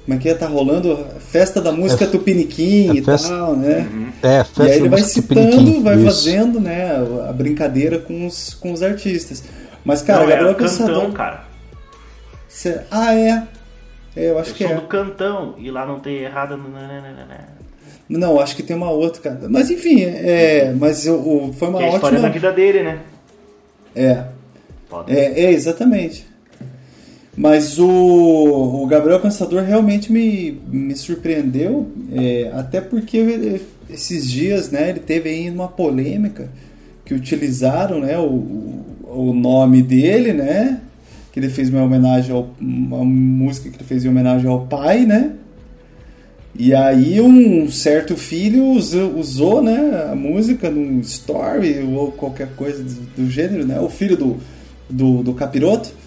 [0.05, 0.35] como é que é?
[0.35, 3.89] Tá rolando festa da música Tupiniquim é e festa- tal, né?
[4.23, 6.05] É, festa E aí ele da vai citando, vai isso.
[6.05, 6.91] fazendo, né,
[7.29, 9.43] a brincadeira com os, com os artistas.
[9.85, 11.13] Mas, cara, Não, Gabriel é cantão, Pensador.
[11.13, 11.45] cara.
[12.49, 13.43] Cê- Ah, é.
[14.17, 14.75] É, eu acho Eu que sou é.
[14.77, 16.57] do cantão e lá não tem errado.
[16.57, 17.49] nananana.
[18.09, 19.49] Não, acho que tem uma outra, cara.
[19.49, 20.75] Mas enfim, é.
[20.77, 22.29] Mas o, o- foi uma é a história ótima.
[22.29, 22.99] da vida dele, né?
[23.95, 24.25] É,
[25.07, 26.27] é, é, exatamente.
[27.41, 34.71] Mas o, o Gabriel Pensador realmente me, me surpreendeu, é, até porque ele- esses dias,
[34.71, 36.51] né, ele teve aí uma polêmica
[37.03, 40.81] que utilizaram, né, o, o nome dele, né,
[41.33, 45.07] que ele fez uma homenagem ao, uma música que ele fez em homenagem ao pai,
[45.07, 45.33] né,
[46.55, 52.83] e aí um certo filho usou, usou, né, a música num story ou qualquer coisa
[52.85, 54.37] do, do gênero, né, o filho do,
[54.91, 56.00] do, do capiroto.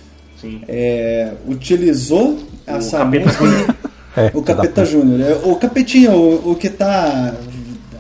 [0.68, 3.76] É, utilizou essa Capeta música
[4.16, 5.22] É, o Capeta Júnior.
[5.22, 7.34] é, O Capetinha, o, o que tá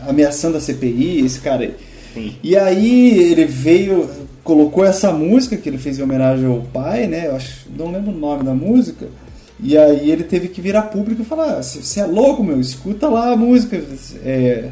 [0.08, 1.74] ameaçando a CPI, esse cara aí.
[2.14, 2.36] Sim.
[2.44, 4.08] E aí ele veio,
[4.44, 7.28] colocou essa música que ele fez em homenagem ao pai, né?
[7.28, 9.08] Eu acho, não lembro o nome da música.
[9.60, 13.32] E aí ele teve que virar público e falar: você é louco, meu, escuta lá
[13.32, 13.82] a música.
[14.24, 14.70] é,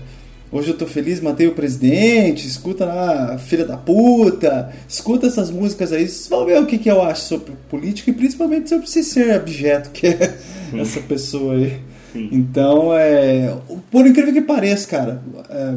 [0.53, 5.93] Hoje eu tô feliz, matei o presidente, escuta lá, filha da puta, escuta essas músicas
[5.93, 9.01] aí, vocês vão ver o que, que eu acho sobre política e principalmente sobre esse
[9.01, 10.37] ser abjeto que é
[10.77, 11.79] essa pessoa aí.
[12.13, 13.57] Então, é,
[13.89, 15.75] por incrível que pareça, cara, é,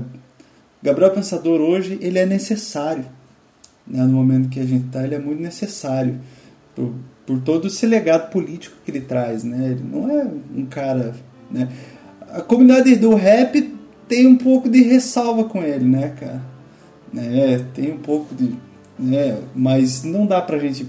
[0.83, 3.05] Gabriel Pensador hoje ele é necessário.
[3.87, 6.19] Né, no momento que a gente está, ele é muito necessário
[6.75, 6.93] por,
[7.25, 9.45] por todo esse legado político que ele traz.
[9.45, 9.71] Né?
[9.71, 11.15] Ele não é um cara.
[11.49, 11.69] Né?
[12.33, 13.74] A comunidade do rap
[14.09, 16.43] tem um pouco de ressalva com ele, né, cara?
[17.13, 18.55] Né, tem um pouco de.
[18.99, 20.87] Né, mas não dá pra gente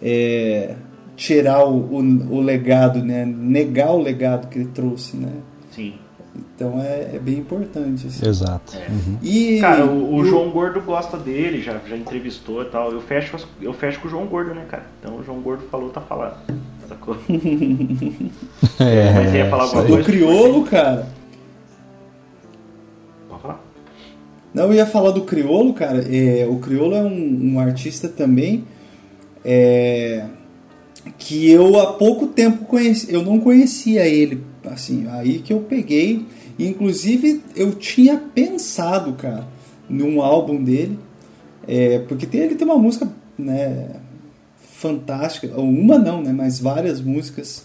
[0.00, 0.74] é,
[1.16, 3.24] tirar o, o, o legado, né?
[3.24, 5.16] negar o legado que ele trouxe.
[5.16, 5.32] Né?
[5.70, 5.94] Sim.
[6.54, 8.06] Então é, é bem importante.
[8.06, 8.26] Assim.
[8.28, 8.76] Exato.
[8.88, 9.18] Uhum.
[9.22, 12.90] E, Cara, o, o e João Gordo gosta dele, já, já entrevistou e tal.
[12.92, 14.84] Eu fecho, as- eu fecho com o João Gordo, né, cara?
[15.00, 16.36] Então o João Gordo falou, tá falando.
[16.88, 17.16] Sacou?
[18.80, 19.88] É, Mas ia falar alguma aí.
[19.88, 20.08] do coisa?
[20.10, 21.06] Criolo, cara.
[24.54, 26.04] Não, eu ia falar do Criolo, cara.
[26.14, 28.64] É, o Criolo é um, um artista também
[29.44, 30.26] é,
[31.18, 33.12] que eu há pouco tempo conheci.
[33.12, 36.26] Eu não conhecia ele, assim, aí que eu peguei.
[36.58, 39.46] Inclusive, eu tinha pensado, cara,
[39.88, 40.98] num álbum dele,
[41.66, 43.88] é, porque tem, ele tem uma música, né,
[44.60, 45.58] fantástica.
[45.58, 47.64] Uma não, né, mas várias músicas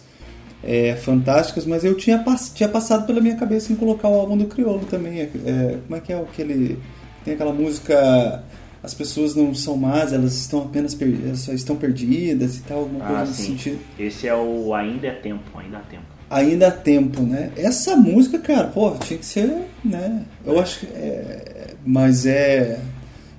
[0.63, 4.37] é, fantásticas, mas eu tinha, pass- tinha passado pela minha cabeça em colocar o álbum
[4.37, 5.19] do Criolo também.
[5.21, 6.79] É, é, como é que é aquele.
[7.23, 8.43] Tem aquela música.
[8.83, 13.03] As pessoas não são más, elas estão apenas elas só estão perdidas e tal, alguma
[13.05, 13.47] coisa Ah, nesse sim.
[13.57, 13.79] sentido.
[13.99, 16.03] Esse é o Ainda é Tempo, ainda há tempo.
[16.29, 17.51] Ainda há tempo, né?
[17.57, 19.51] Essa música, cara, pô, tinha que ser,
[19.83, 20.23] né?
[20.45, 20.85] Eu acho que.
[20.87, 22.79] É, mas é.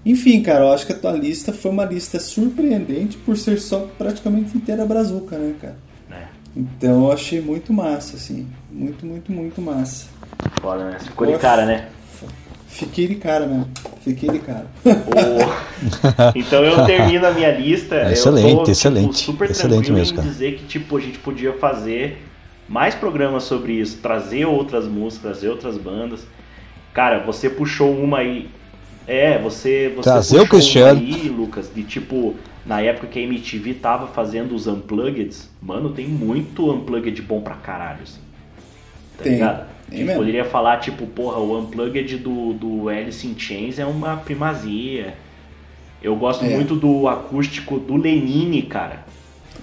[0.04, 3.88] Enfim, cara, eu acho que a tua lista foi uma lista surpreendente por ser só
[3.96, 5.76] praticamente inteira brazuca, né, cara?
[6.58, 8.46] Então eu achei muito massa, assim.
[8.70, 10.06] Muito, muito, muito massa.
[10.60, 10.96] Foda, né?
[10.98, 11.88] Você ficou de cara, né?
[12.66, 13.68] Fiquei de cara mesmo.
[14.02, 14.66] Fiquei de cara.
[14.84, 17.94] O- então eu termino a minha lista.
[17.96, 19.18] eu Excelente, tô, tipo, excelente.
[19.18, 20.28] super Excelente tranquilo mesmo, em cara.
[20.28, 22.24] dizer que tipo, a gente podia fazer
[22.68, 26.26] mais programas sobre isso, trazer outras músicas, trazer outras bandas.
[26.92, 28.50] Cara, você puxou uma aí.
[29.06, 31.00] É, você, você Trazer o puxou Cristiano.
[31.00, 32.34] uma aí, Lucas, de tipo,
[32.68, 37.54] na época que a MTV tava fazendo os unpluggeds, mano, tem muito unplugged bom pra
[37.54, 38.20] caralho, assim.
[39.16, 39.56] Tá Tem, ligado?
[39.56, 40.18] tem A gente mesmo.
[40.20, 45.14] poderia falar, tipo, porra, o Unplugged do, do Alice in Chains é uma primazia.
[46.02, 46.48] Eu gosto É.
[46.50, 49.04] muito do acústico do Lenine, cara.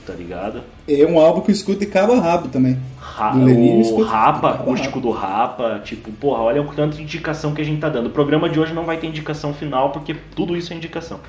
[0.06, 0.62] Tá ligado?
[0.88, 2.78] É um álbum que eu escuto de cabo a rabo também.
[3.00, 5.80] Ra- Do Lenine o Rapa, acústico do Rapa.
[5.84, 8.08] Tipo, porra, olha o tanto de indicação que a gente tá dando.
[8.08, 11.20] O programa de hoje não vai ter indicação final, porque tudo isso é indicação.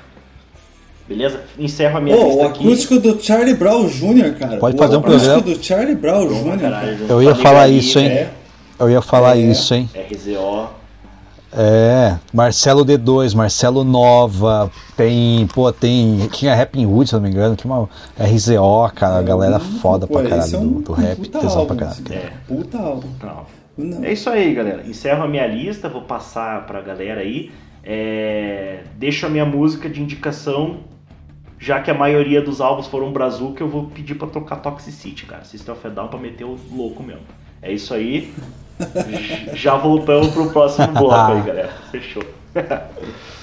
[1.07, 1.41] Beleza?
[1.57, 2.65] Encerro a minha lista o aqui.
[2.67, 4.57] acústico do Charlie Brown Jr., cara.
[4.57, 5.41] Pode O fazer um acústico programa.
[5.57, 6.59] do Charlie Brown Jr.
[6.59, 8.07] caralho, Eu ia a falar isso, hein?
[8.09, 8.29] É.
[8.79, 9.41] Eu ia falar É.
[9.41, 9.89] isso, hein?
[10.11, 10.69] RZO.
[11.59, 17.27] É, Marcelo D2, Marcelo Nova, tem, pô, tem, tinha Rap in Hood, se eu não
[17.27, 17.89] me engano, tinha uma
[18.19, 21.59] RZO, cara, a galera foda Pô, pra caralho é um do, do rap, puta tesão
[21.61, 22.03] álbum, pra caralho.
[22.11, 22.29] É.
[22.47, 23.07] Puta álbum.
[23.77, 24.03] Não.
[24.03, 24.83] É isso aí, galera.
[24.85, 27.49] Encerro a minha lista, vou passar pra galera aí.
[27.83, 30.79] É, Deixo a minha música de indicação,
[31.59, 35.43] já que a maioria dos álbuns foram Brazuca, eu vou pedir pra tocar Toxicity, cara.
[35.43, 37.23] System of a Down pra meter o louco mesmo.
[37.61, 38.33] É isso aí.
[39.53, 41.73] Já voltamos pro próximo bloco aí, galera.
[41.91, 42.23] Fechou.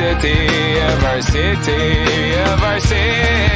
[0.00, 3.49] toxicity of our city, of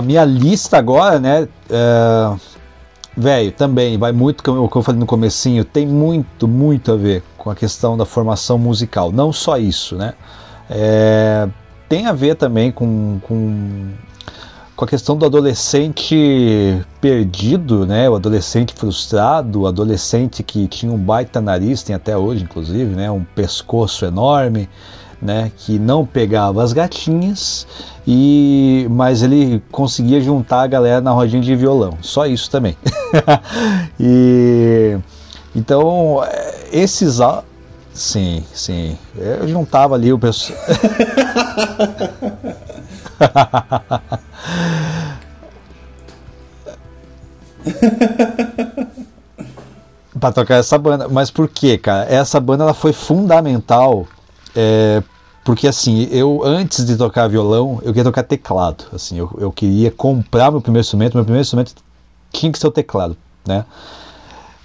[0.00, 1.46] a minha lista agora, né?
[1.68, 2.36] É...
[3.16, 7.50] Velho, também vai muito, como eu falei no comecinho, tem muito, muito a ver com
[7.50, 9.12] a questão da formação musical.
[9.12, 10.14] Não só isso, né?
[10.68, 11.48] É...
[11.88, 13.88] Tem a ver também com, com,
[14.76, 18.08] com a questão do adolescente perdido, né?
[18.08, 23.10] O adolescente frustrado, o adolescente que tinha um baita nariz, tem até hoje, inclusive, né?
[23.10, 24.68] Um pescoço enorme,
[25.20, 25.50] né?
[25.56, 27.66] Que não pegava as gatinhas
[28.06, 31.98] e mas ele conseguia juntar a galera na rodinha de violão.
[32.00, 32.76] Só isso também.
[33.98, 34.98] e
[35.54, 36.22] então
[36.72, 37.42] esses á-
[37.92, 40.58] sim, sim, eu juntava ali o pessoal.
[50.18, 51.08] para tocar essa banda.
[51.08, 52.04] Mas por quê, cara?
[52.12, 54.06] Essa banda ela foi fundamental
[54.54, 55.02] é,
[55.44, 58.84] porque assim, eu antes de tocar violão, eu queria tocar teclado.
[58.92, 61.14] Assim, eu, eu queria comprar meu primeiro instrumento.
[61.14, 61.74] Meu primeiro instrumento
[62.32, 63.16] tinha que ser o teclado,
[63.46, 63.64] né?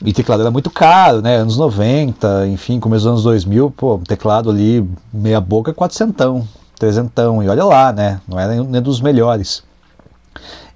[0.03, 1.37] E teclado era muito caro, né?
[1.37, 6.45] Anos 90, enfim, começo dos anos 2000, pô, teclado ali, meia boca, quatrocentão,
[6.77, 8.19] trezentão, e olha lá, né?
[8.27, 9.63] Não era nem dos melhores.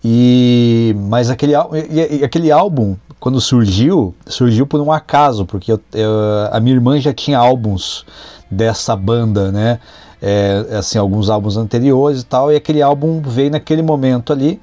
[0.03, 5.81] E mas aquele, e- e aquele álbum, quando surgiu, surgiu por um acaso, porque eu-
[5.93, 6.09] eu-
[6.51, 8.05] a minha irmã já tinha álbuns
[8.49, 9.79] dessa banda, né?
[10.21, 14.61] É, assim, alguns álbuns anteriores e tal, e aquele álbum veio naquele momento ali.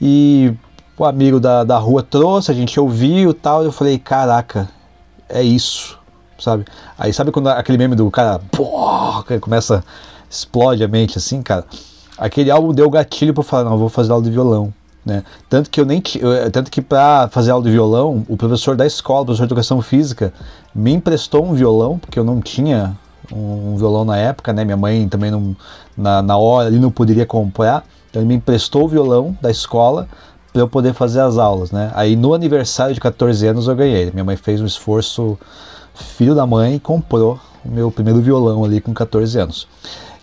[0.00, 0.52] E
[0.98, 4.68] o amigo da, da rua trouxe, a gente ouviu e tal, e eu falei, caraca,
[5.28, 5.98] é isso,
[6.38, 6.64] sabe?
[6.98, 9.84] Aí sabe quando aquele meme do cara, pô, começa,
[10.28, 11.64] explode a mente assim, cara?
[12.18, 14.72] Aquele álbum deu gatilho pra falar, não, vou fazer aula de violão,
[15.06, 15.22] né?
[15.48, 18.84] Tanto que eu nem eu- tanto que para fazer aula de violão, o professor da
[18.84, 20.34] escola, o professor de educação física,
[20.74, 22.96] me emprestou um violão, porque eu não tinha
[23.32, 24.64] um violão na época, né?
[24.64, 25.56] Minha mãe também não
[25.96, 30.08] na, na hora ali não poderia comprar, então ele me emprestou o violão da escola
[30.52, 31.92] para eu poder fazer as aulas, né?
[31.94, 34.10] Aí no aniversário de 14 anos eu ganhei.
[34.10, 35.38] Minha mãe fez um esforço
[35.94, 39.68] filho da mãe e comprou o meu primeiro violão ali com 14 anos.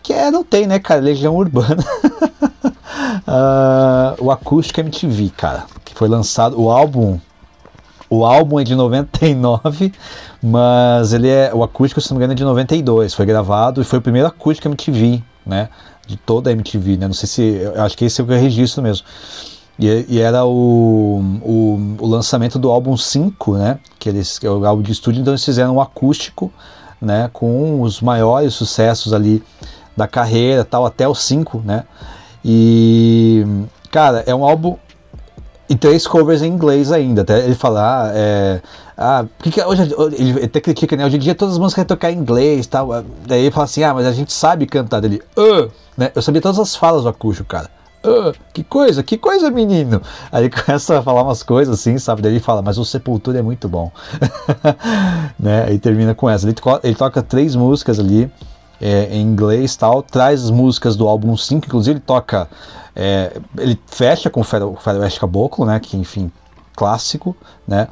[0.01, 0.99] que é, não tem, né, cara?
[0.99, 1.83] Legião Urbana.
[3.35, 7.19] Ah, o Acústico MTV, cara, que foi lançado, o álbum
[8.07, 9.91] o álbum é de 99,
[10.39, 13.11] mas ele é o acústico, se não me engano, é de 92.
[13.11, 15.67] Foi gravado e foi o primeiro acústico MTV, né?
[16.05, 17.07] De toda a MTV, né?
[17.07, 17.41] Não sei se.
[17.41, 19.07] Eu acho que esse é o registro mesmo.
[19.79, 23.79] E, e era o, o, o, lançamento do álbum 5, né?
[23.97, 26.53] Que, eles, que é o álbum de estúdio, então eles fizeram um acústico,
[27.01, 27.31] né?
[27.33, 29.41] Com os maiores sucessos ali
[29.97, 31.83] da carreira, tal, até o 5, né?
[32.43, 33.45] E.
[33.91, 34.75] Cara, é um álbum
[35.69, 37.21] e três covers em inglês ainda.
[37.21, 38.61] Até ele falar, ah, é,
[38.97, 41.05] ah, porque hoje ele até critica, né?
[41.05, 43.03] Hoje em dia todas as músicas tocar em inglês tal.
[43.25, 45.21] Daí ele fala assim, ah, mas a gente sabe cantar dele.
[45.37, 46.11] Uh, né?
[46.13, 47.69] Eu sabia todas as falas do acústico, cara.
[48.05, 50.01] Uh, que coisa, que coisa, menino.
[50.31, 52.21] Aí ele começa a falar umas coisas assim, sabe?
[52.21, 53.91] Daí ele fala, mas o Sepultura é muito bom.
[55.39, 55.65] né?
[55.67, 56.45] Aí termina com essa.
[56.45, 58.29] Ele, to ele toca três músicas ali.
[58.85, 62.49] É, em inglês tal, traz as músicas do álbum 5, inclusive ele toca
[62.95, 65.79] é, ele fecha com o Faroeste Caboclo, né?
[65.79, 66.31] Que, enfim,
[66.75, 67.35] clássico,
[67.67, 67.87] né?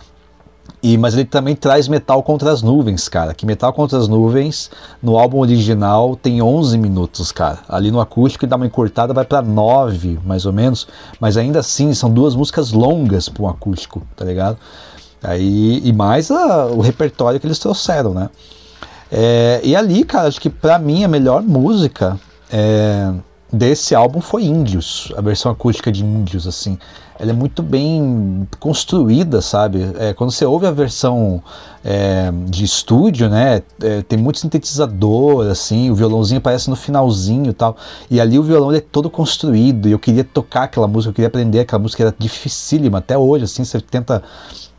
[0.83, 3.33] E, mas ele também traz Metal Contra as Nuvens, cara.
[3.33, 4.71] Que Metal Contra as Nuvens,
[5.01, 7.59] no álbum original, tem 11 minutos, cara.
[7.69, 10.87] Ali no acústico ele dá uma encurtada, vai para 9, mais ou menos.
[11.19, 14.57] Mas ainda assim, são duas músicas longas para um acústico, tá ligado?
[15.21, 18.29] Aí, e mais a, o repertório que eles trouxeram, né?
[19.11, 22.19] É, e ali, cara, acho que pra mim a melhor música
[22.51, 23.11] é
[23.51, 26.79] desse álbum foi Índios, a versão acústica de Índios, assim.
[27.21, 29.91] Ela é muito bem construída, sabe?
[29.99, 31.39] É, quando você ouve a versão
[31.85, 33.61] é, de estúdio, né?
[33.79, 37.77] É, tem muito sintetizador, assim, o violãozinho aparece no finalzinho e tal.
[38.09, 39.87] E ali o violão é todo construído.
[39.87, 43.43] E eu queria tocar aquela música, eu queria aprender aquela música, era dificílima até hoje,
[43.43, 44.23] assim, você tenta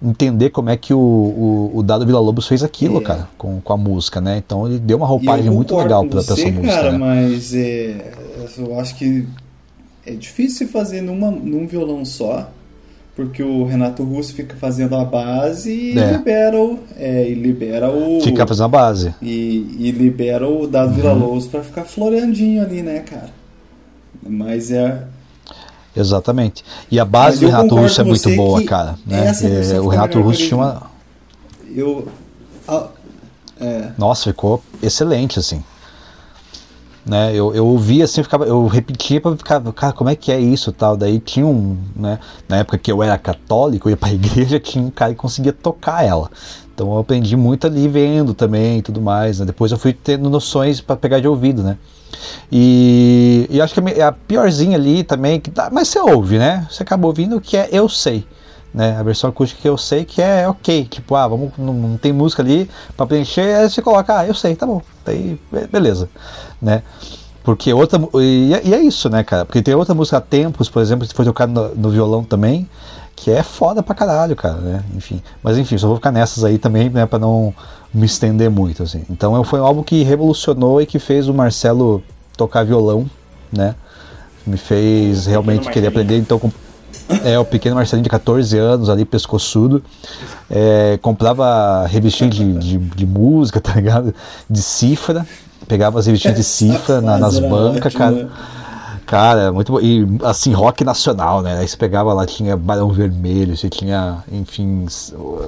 [0.03, 3.03] entender como é que o, o, o Dado Vila Lobos fez aquilo, é.
[3.03, 4.37] cara, com, com a música, né?
[4.45, 6.61] Então ele deu uma roupagem muito legal para essa música.
[6.61, 6.99] Cara, né?
[6.99, 8.13] mas é,
[8.59, 9.29] eu acho que
[10.07, 12.51] é difícil fazer numa, num violão só,
[13.15, 16.13] porque o Renato Russo fica fazendo a base e é.
[16.13, 16.79] libera o.
[16.97, 18.21] É, e libera o.
[18.21, 19.15] Fica fazendo a base.
[19.21, 20.95] E, e libera o Dado uhum.
[20.95, 23.31] Vila Lobos pra ficar floreandinho ali, né, cara?
[24.27, 25.05] Mas é.
[25.95, 26.65] Exatamente.
[26.91, 28.97] E a base do Renato Russo é muito boa, cara.
[29.07, 29.31] Né?
[29.75, 30.91] É, o Renato Russo tinha uma.
[31.75, 32.09] Eu.
[32.67, 32.89] Ah,
[33.61, 33.91] é.
[33.99, 35.63] Nossa, ficou excelente, assim.
[37.05, 40.39] Né, eu, eu ouvia assim, ficava, eu repetia para ficar, cara, como é que é
[40.39, 40.97] isso tal.
[40.97, 44.85] Daí tinha um, né, na época que eu era católico, eu ia para igreja, tinha
[44.85, 46.31] um cara que conseguia tocar ela.
[46.73, 49.41] Então eu aprendi muito ali vendo também e tudo mais.
[49.41, 49.47] Né?
[49.47, 51.77] Depois eu fui tendo noções para pegar de ouvido, né?
[52.51, 56.67] E, e acho que a, piorzinha ali também, que dá, mas você ouve, né?
[56.71, 58.25] Você acaba ouvindo que é Eu Sei.
[58.75, 61.99] Né, a versão acústica que eu sei que é ok, tipo, ah, vamos, não, não
[61.99, 65.39] tem música ali para preencher, aí você coloca, ah, eu sei, tá bom, aí
[65.71, 66.09] beleza,
[66.61, 66.83] né?
[67.45, 68.01] Porque outra.
[68.15, 69.45] E é, e é, isso, né, cara?
[69.45, 72.69] Porque tem outra música Tempos, por exemplo, que foi tocada no, no, violão também,
[73.17, 74.85] que é foda pra caralho, cara, né?
[74.95, 75.21] Enfim.
[75.43, 77.53] Mas enfim, só vou ficar nessas aí também, né, pra não
[77.93, 79.05] me estender muito, assim.
[79.11, 82.03] Então foi um álbum que revolucionou e que fez o Marcelo
[82.37, 83.11] tocar violão,
[83.53, 83.75] né?
[84.47, 86.39] Me fez realmente querer aprender, então.
[86.39, 86.51] Com,
[87.25, 89.83] é, o pequeno Marcelinho de 14 anos ali, pescoçudo.
[90.51, 94.15] É, comprava revistinha de, de, de, música, tá ligado?
[94.49, 95.27] De cifra.
[95.67, 98.29] Pegava as revistinhas de cifra na, nas bancas, cara.
[99.07, 99.81] Cara, muito bom.
[99.81, 101.59] E assim, rock nacional, né?
[101.59, 104.87] Aí você pegava lá, tinha Barão Vermelho, você tinha, enfim,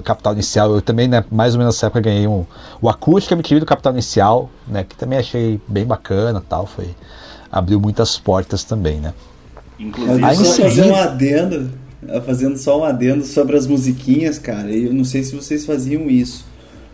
[0.05, 0.75] Capital Inicial.
[0.75, 2.45] Eu também, né, mais ou menos nessa época, ganhei um,
[2.81, 4.85] o acústico MTV do Capital Inicial, né?
[4.85, 6.67] Que também achei bem bacana tal.
[6.67, 6.95] Foi,
[7.51, 9.15] abriu muitas portas também, né?
[9.79, 10.69] Inclusive, aí só seguida...
[10.69, 11.71] fazer um adendo,
[12.25, 14.71] fazendo só um adendo sobre as musiquinhas, cara.
[14.71, 16.47] Eu não sei se vocês faziam isso.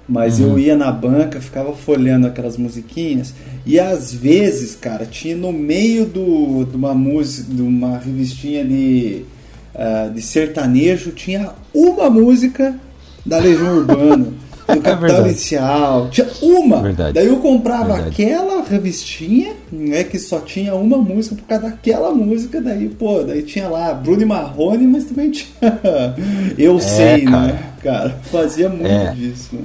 [0.08, 0.50] Mas uhum.
[0.50, 3.32] eu ia na banca, ficava folhando aquelas musiquinhas
[3.64, 9.24] e às vezes, cara, tinha no meio do, de uma música, de uma revistinha de,
[9.72, 12.74] uh, de sertanejo, tinha uma música
[13.24, 14.32] da Legião Urbana,
[14.74, 16.82] do é Capital é Inicial, tinha uma.
[16.82, 17.12] Verdade.
[17.14, 18.22] Daí eu comprava verdade.
[18.22, 23.42] aquela revistinha, né, que só tinha uma música por causa daquela música, daí, pô, daí
[23.42, 25.50] tinha lá Bruno e Marrone, mas também tinha
[26.56, 27.46] Eu é, sei, cara.
[27.46, 27.72] né?
[27.82, 29.12] Cara, fazia muito é.
[29.12, 29.62] disso, né?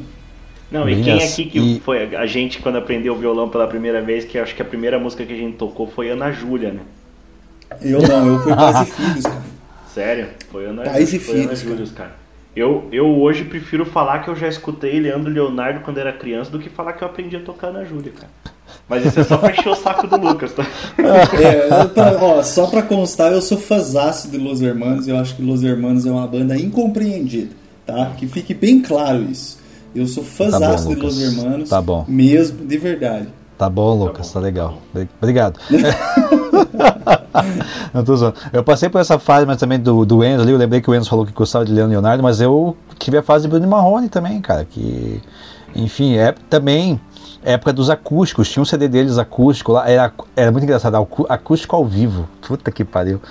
[0.72, 1.80] Não, e quem aqui que e...
[1.80, 5.26] foi a gente quando aprendeu violão pela primeira vez, que acho que a primeira música
[5.26, 6.82] que a gente tocou foi Ana Júlia, né?
[7.82, 9.41] Eu não, eu fui Pais e Filhos, cara.
[9.93, 10.28] Sério?
[10.51, 11.93] Foi Ana, Pais e foi Filhos, Ana cara.
[11.95, 12.24] cara.
[12.56, 16.58] Eu, eu hoje prefiro falar que eu já escutei Leandro Leonardo quando era criança do
[16.58, 18.32] que falar que eu aprendi a tocar Ana Júlia, cara.
[18.88, 20.66] Mas isso é só pra encher o saco do Lucas, tá?
[20.97, 25.36] É, pra, ó, só pra constar, eu sou fãzaço de Los Hermanos e eu acho
[25.36, 27.51] que Los Hermanos é uma banda incompreendida,
[27.86, 28.14] tá?
[28.18, 29.60] Que fique bem claro isso.
[29.93, 31.70] Eu sou fãzaço tá de Los Hermanos.
[31.70, 32.06] Tá bom.
[32.08, 33.28] Mesmo, de verdade.
[33.58, 34.82] Tá bom, Lucas, tá, legal.
[35.22, 35.60] Obrigado.
[37.94, 38.36] Não tô zoando.
[38.52, 40.52] Eu passei por essa fase, mas também do, do Enzo ali.
[40.52, 43.24] Eu lembrei que o Enzo falou que gostava de Leandro Leonardo, mas eu tive a
[43.24, 44.66] fase de Bruno Marrone também, cara.
[44.66, 45.22] Que,
[45.76, 47.00] enfim, é também
[47.44, 48.50] época dos acústicos.
[48.50, 49.88] Tinha um CD deles acústico lá.
[49.88, 50.96] Era, era muito engraçado.
[51.30, 52.28] Acústico ao vivo.
[52.42, 53.22] Puta que pariu.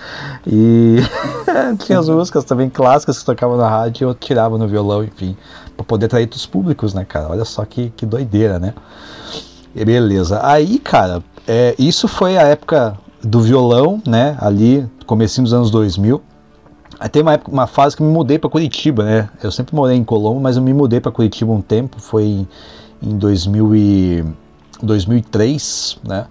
[0.46, 0.98] E
[1.84, 5.36] tinha as músicas também clássicas que tocavam na rádio e eu tirava no violão, enfim.
[5.76, 7.28] Pra poder atrair os públicos, né, cara?
[7.28, 8.72] Olha só que, que doideira, né?
[9.74, 10.40] E beleza.
[10.42, 14.36] Aí, cara, é, isso foi a época do violão, né?
[14.40, 16.22] Ali, comecinho dos anos 2000.
[17.00, 19.28] Aí tem uma, época, uma fase que me mudei para Curitiba, né?
[19.42, 22.48] Eu sempre morei em Colombo, mas eu me mudei para Curitiba um tempo, foi em,
[23.02, 24.24] em 2000 e,
[24.82, 26.26] 2003, né?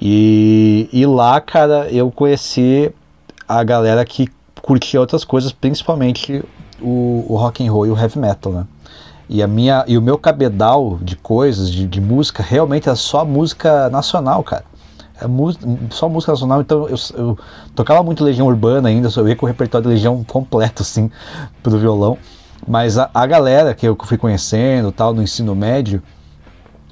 [0.00, 2.92] E, e lá, cara, eu conheci
[3.48, 4.28] a galera que
[4.60, 6.44] curtia outras coisas, principalmente
[6.80, 8.66] o, o rock and roll e o heavy metal, né?
[9.28, 13.24] E, a minha, e o meu cabedal de coisas, de, de música, realmente é só
[13.24, 14.64] música nacional, cara.
[15.22, 17.38] É só música nacional, então eu, eu,
[17.74, 21.10] tocava muito Legião Urbana ainda, eu ia com o repertório de Legião completo, assim,
[21.62, 22.18] pro violão.
[22.66, 26.02] Mas a, a galera que eu fui conhecendo, tal, no ensino médio,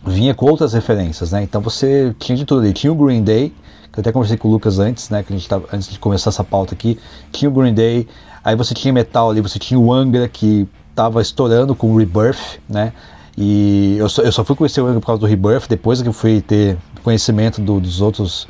[0.04, 1.42] vinha com outras referências, né?
[1.42, 2.72] Então você tinha de tudo ali.
[2.72, 3.52] Tinha o Green Day,
[3.92, 5.22] que eu até conversei com o Lucas antes, né?
[5.22, 6.98] Que a gente tava, antes de começar essa pauta aqui.
[7.30, 8.08] Tinha o Green Day,
[8.42, 12.60] aí você tinha metal ali, você tinha o Angra, que estava estourando com o Rebirth,
[12.68, 12.92] né?
[13.36, 16.08] E eu só, eu só fui conhecer o Angra por causa do Rebirth, depois que
[16.08, 18.46] eu fui ter conhecimento do, dos, outros,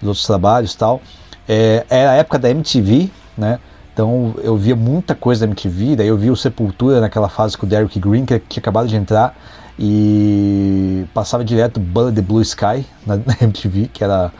[0.00, 1.00] dos outros trabalhos tal.
[1.48, 3.58] É, era a época da MTV, né?
[3.94, 7.64] Então eu via muita coisa da MTV, daí eu vi o Sepultura naquela fase com
[7.64, 9.36] o Derek Green, que tinha acabado de entrar,
[9.78, 14.32] e passava direto Bullet the Blue Sky na, na MTV, que era,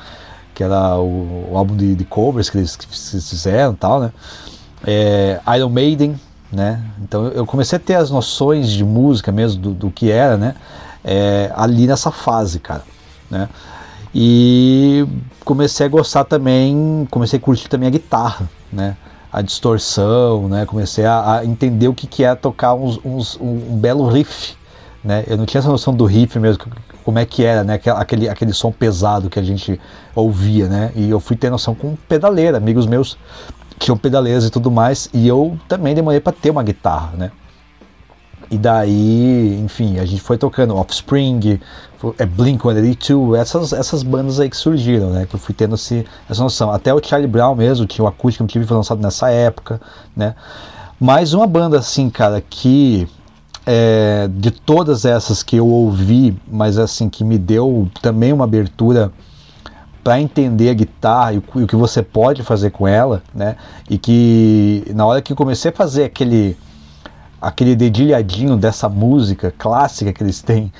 [0.52, 4.00] que era o, o álbum de, de, covers que eles, que eles fizeram e tal,
[4.00, 4.12] né?
[4.84, 6.20] É, Iron Maiden,
[6.52, 6.82] né?
[7.00, 10.56] Então eu comecei a ter as noções de música mesmo do, do que era, né?
[11.04, 12.82] É, ali nessa fase, cara,
[13.30, 13.48] né?
[14.14, 15.06] E
[15.44, 18.96] comecei a gostar também, comecei a curtir também a guitarra, né?
[19.32, 20.64] A distorção, né?
[20.64, 24.56] Comecei a, a entender o que, que é tocar uns, uns, um, belo riff,
[25.02, 25.24] né?
[25.26, 26.64] Eu não tinha essa noção do riff mesmo,
[27.04, 27.80] como é que era, né?
[27.96, 29.80] Aquele, aquele som pesado que a gente
[30.14, 30.92] ouvia, né?
[30.94, 33.18] E eu fui ter noção com pedaleira, amigos meus
[33.78, 37.32] tinham pedaleiras e tudo mais, e eu também demorei para ter uma guitarra, né?
[38.50, 41.58] E daí, enfim, a gente foi tocando Offspring,
[42.18, 45.26] é Blink-182, essas, essas bandas aí que surgiram, né?
[45.26, 46.70] Que eu fui tendo esse, essa noção.
[46.70, 49.80] Até o Charlie Brown mesmo, tinha o acústico que foi lançado nessa época,
[50.14, 50.34] né?
[51.00, 53.08] Mas uma banda assim, cara, que
[53.66, 59.10] é, de todas essas que eu ouvi, mas assim, que me deu também uma abertura
[60.02, 63.56] para entender a guitarra e o, que você pode fazer com ela, né?
[63.88, 66.56] E que na hora que eu comecei a fazer aquele
[67.44, 70.72] aquele dedilhadinho dessa música clássica que eles têm,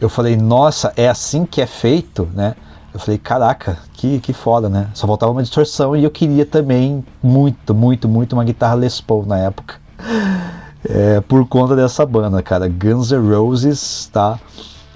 [0.00, 2.54] eu falei, nossa, é assim que é feito, né?
[2.92, 4.88] Eu falei, caraca, que, que foda, né?
[4.94, 9.24] Só faltava uma distorção e eu queria também muito, muito, muito uma guitarra Les Paul
[9.26, 9.76] na época.
[10.82, 12.66] É, por conta dessa banda, cara.
[12.66, 14.40] Guns N' Roses, tá?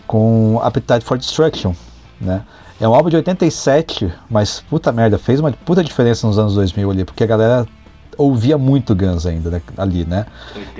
[0.07, 1.75] Com Appetite for Destruction,
[2.19, 2.43] né?
[2.81, 6.91] É um álbum de 87, mas puta merda, fez uma puta diferença nos anos 2000
[6.91, 7.67] ali, porque a galera
[8.17, 10.27] ouvia muito Guns ainda né, ali, né?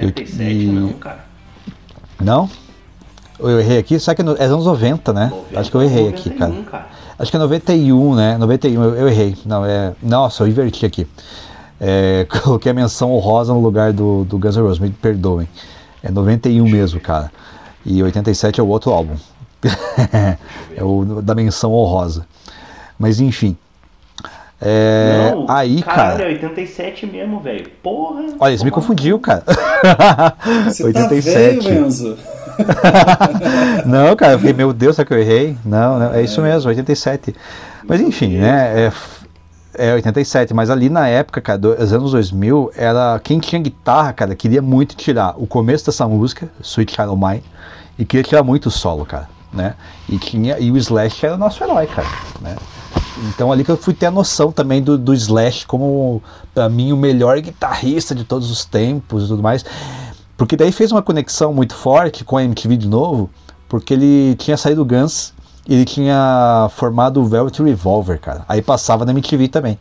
[0.01, 0.67] 87 e...
[0.67, 1.25] não, cara.
[2.21, 2.49] Não?
[3.39, 5.27] Eu errei aqui, será que é, é anos 90, né?
[5.31, 6.63] 90, Acho que eu errei 91, aqui, cara.
[6.71, 6.87] cara.
[7.19, 8.39] Acho que é 91, né?
[8.39, 9.37] 91, eu, eu errei.
[9.45, 9.93] Não, é.
[10.03, 11.07] Nossa, eu inverti aqui.
[11.81, 15.49] É, coloquei a menção honrosa no lugar do, do Guns N' Roses, me perdoem.
[16.03, 17.31] É 91 mesmo, cara.
[17.85, 19.17] E 87 é o outro álbum.
[20.77, 22.27] é o da menção honrosa.
[22.99, 23.57] Mas enfim.
[24.65, 26.31] É, Não, aí, caralho, cara.
[26.31, 27.69] é 87 mesmo, velho.
[27.83, 28.25] Porra.
[28.41, 29.45] Olha, você me confundiu, cara.
[30.65, 31.59] Você 87.
[31.59, 32.19] Tá velho,
[33.85, 35.57] não, cara, eu falei, meu Deus, será que eu errei?
[35.65, 37.35] Não, não é isso mesmo, 87.
[37.87, 38.91] Mas enfim, né?
[39.77, 44.13] É, é 87, mas ali na época, cara, dos anos 2000, era quem tinha guitarra,
[44.13, 47.43] cara, queria muito tirar o começo dessa música, Sweet Child Mine,
[47.99, 49.75] e queria tirar muito o solo, cara né?
[50.09, 52.09] E, tinha, e o Slash era o nosso herói, cara,
[52.41, 52.57] né?
[53.29, 56.93] Então ali que eu fui ter a noção também do, do Slash como, para mim,
[56.93, 59.65] o melhor guitarrista de todos os tempos e tudo mais.
[60.37, 63.31] Porque daí fez uma conexão muito forte com a MTV de novo,
[63.69, 65.33] porque ele tinha saído do Guns
[65.69, 68.45] e ele tinha formado o Velvet Revolver, cara.
[68.49, 69.79] Aí passava na MTV também.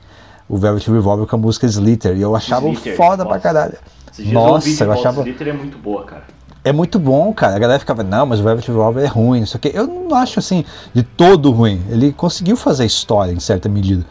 [0.48, 2.16] O Velvet Revolver com a música Slither.
[2.16, 3.30] E eu achava Slither, foda nossa.
[3.30, 3.78] pra caralho.
[4.20, 5.22] Nossa, eu, achava.
[5.22, 6.33] Slither é muito boa, cara
[6.64, 7.56] é muito bom, cara.
[7.56, 9.72] A galera ficava, não, mas o Velvet Revolver é ruim, não sei o quê.
[9.74, 11.82] Eu não acho assim de todo ruim.
[11.90, 14.06] Ele conseguiu fazer história em certa medida.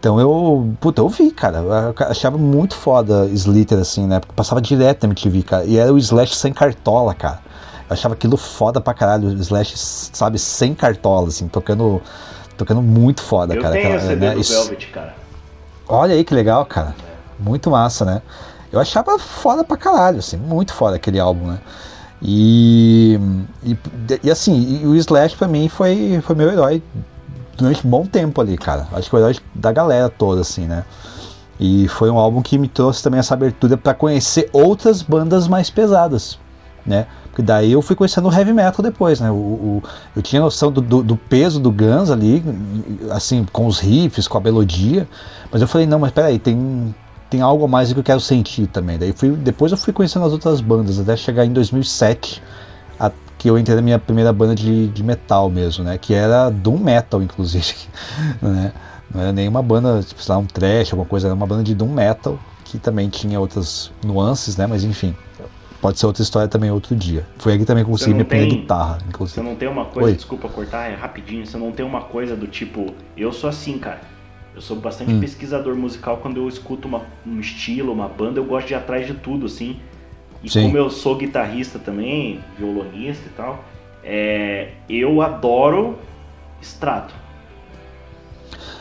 [0.00, 1.58] Então eu, puta, eu vi, cara.
[1.58, 4.20] Eu achava muito foda Slither, assim, né?
[4.20, 5.64] Porque passava direto na MTV, cara.
[5.64, 7.40] E era o Slash sem cartola, cara.
[7.90, 9.72] Eu achava aquilo foda pra caralho, o Slash,
[10.12, 12.00] sabe, sem cartola, assim, tocando,
[12.56, 13.74] tocando muito foda, Eu cara.
[13.74, 15.14] tenho aquela- CD né, do Velvet, cara.
[15.88, 16.94] Olha aí que legal, cara.
[17.38, 18.22] Muito massa, né?
[18.70, 21.58] Eu achava foda pra caralho, assim, muito foda aquele álbum, né?
[22.20, 23.18] E,
[23.62, 23.76] e,
[24.24, 26.82] e assim, e o Slash pra mim foi, foi meu herói
[27.56, 28.86] durante um bom tempo ali, cara.
[28.92, 30.84] Acho que o herói da galera toda, assim, né?
[31.60, 35.70] E foi um álbum que me trouxe também essa abertura pra conhecer outras bandas mais
[35.70, 36.38] pesadas,
[36.86, 37.06] né?
[37.24, 39.30] Porque daí eu fui conhecendo o heavy metal depois, né?
[39.30, 39.82] O, o-
[40.14, 42.44] eu tinha noção do, do- do peso do Guns ali,
[43.10, 45.08] assim, com os riffs, com a melodia,
[45.50, 46.94] mas eu falei, não, mas peraí, tem,
[47.30, 48.98] tem algo a mais que eu quero sentir também.
[48.98, 52.42] Daí fui, depois eu fui conhecendo as outras bandas, até chegar em 2007,
[52.98, 55.98] a- que eu entrei na minha primeira banda de, de metal mesmo, né?
[55.98, 57.74] Que era Doom Metal, inclusive,
[58.42, 58.72] né?
[59.14, 61.74] Não era nenhuma banda, tipo, sei lá, um trash, alguma coisa, era uma banda de
[61.74, 64.66] Doom Metal, que também tinha outras nuances, né?
[64.66, 65.14] Mas enfim,
[65.80, 67.26] pode ser outra história também outro dia.
[67.38, 69.42] Foi aí que também consegui minha primeira tem- guitarra, Você inclusive.
[69.42, 70.16] não tem uma coisa, Oi.
[70.16, 74.00] desculpa cortar, é rapidinho, você não tem uma coisa do tipo, eu sou assim, cara.
[74.58, 75.20] Eu sou bastante Hum.
[75.20, 79.06] pesquisador musical quando eu escuto uma- um estilo, uma banda, eu gosto de ir atrás
[79.06, 79.76] de tudo, assim.
[80.42, 80.62] E Sim.
[80.64, 83.62] como eu sou guitarrista também, violonista e tal,
[84.02, 85.96] é, eu adoro
[86.60, 87.14] extrato.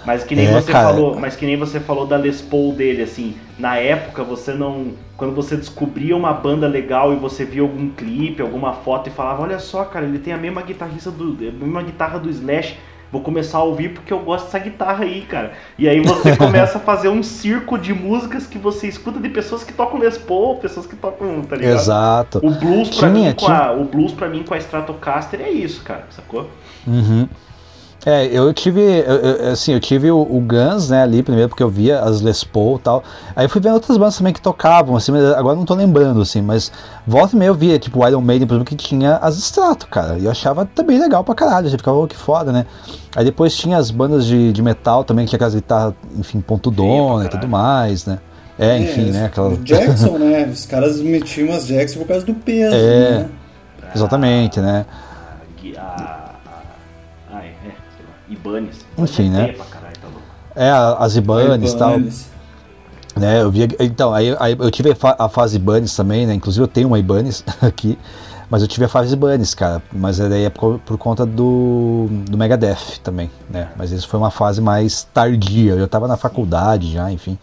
[0.03, 0.87] Mas que nem É, você cara.
[0.87, 4.93] falou, mas que nem você falou da Les Paul dele, assim, na época você não.
[5.15, 9.43] Quando você descobria uma banda legal e você via algum clipe, alguma foto e falava,
[9.43, 11.33] olha só, cara, ele tem a mesma guitarrista do.
[11.33, 12.77] a mesma guitarra do Slash.
[13.11, 15.53] Vou começar a ouvir porque eu gosto dessa guitarra aí, cara.
[15.77, 19.63] E aí você começa a fazer um circo de músicas que você escuta de pessoas
[19.63, 21.75] que tocam Les Paul, pessoas que tocam, tá ligado?
[21.75, 22.37] Exato.
[22.43, 23.57] O blues pra Tinha, mim tinha.
[23.57, 26.49] a, o blues para mim com a Stratocaster é isso, cara, sacou?
[26.85, 27.27] Uhum.
[28.09, 31.69] É, eu tive, eu- assim, eu tive o, o Guns, né, ali primeiro, porque eu
[31.69, 33.03] via as Les Paul e tal.
[33.35, 36.21] Aí eu fui vendo outras bandas também que tocavam, assim, mas agora não tô lembrando,
[36.21, 36.71] assim, mas
[37.05, 39.87] volta e meia eu via, tipo, o Iron Maiden, por exemplo, que tinha as Strato,
[39.87, 42.65] cara, e eu achava também legal pra caralho, já ficava, "Oh, que foda, né.
[43.13, 47.25] Aí depois tinha as bandas de, de metal também, que tinha aquelas guitarras, enfim, pontudona
[47.25, 48.19] e tudo mais, né.
[48.57, 49.49] É, enfim, né, aquela...
[49.49, 50.45] O Jackson, né?
[50.49, 53.09] Os caras metiam as Jackson por causa do peso, É.
[53.19, 53.29] né?
[53.93, 54.85] Exatamente, né.
[54.89, 56.16] Ah, é, é, lá,
[58.29, 58.85] Ibanez.
[58.97, 59.49] Enfim, né?
[59.49, 60.07] É caralho, tá.
[60.55, 61.91] É, a- as Ibanez e tal.
[61.95, 62.29] Ibanez.
[63.15, 63.41] né?
[63.41, 66.33] Eu via, então, aí, aí eu tive a, fa- a fase Ibanez também, né?
[66.33, 67.97] Inclusive eu tenho uma Ibanez aqui,
[68.49, 69.81] mas eu tive a fase Ibanez, cara.
[69.91, 73.69] Mas daí é por, por conta do, do Megadeth também, né?
[73.77, 75.73] Mas isso foi uma fase mais tardia.
[75.73, 77.37] Eu já tava na faculdade já, enfim.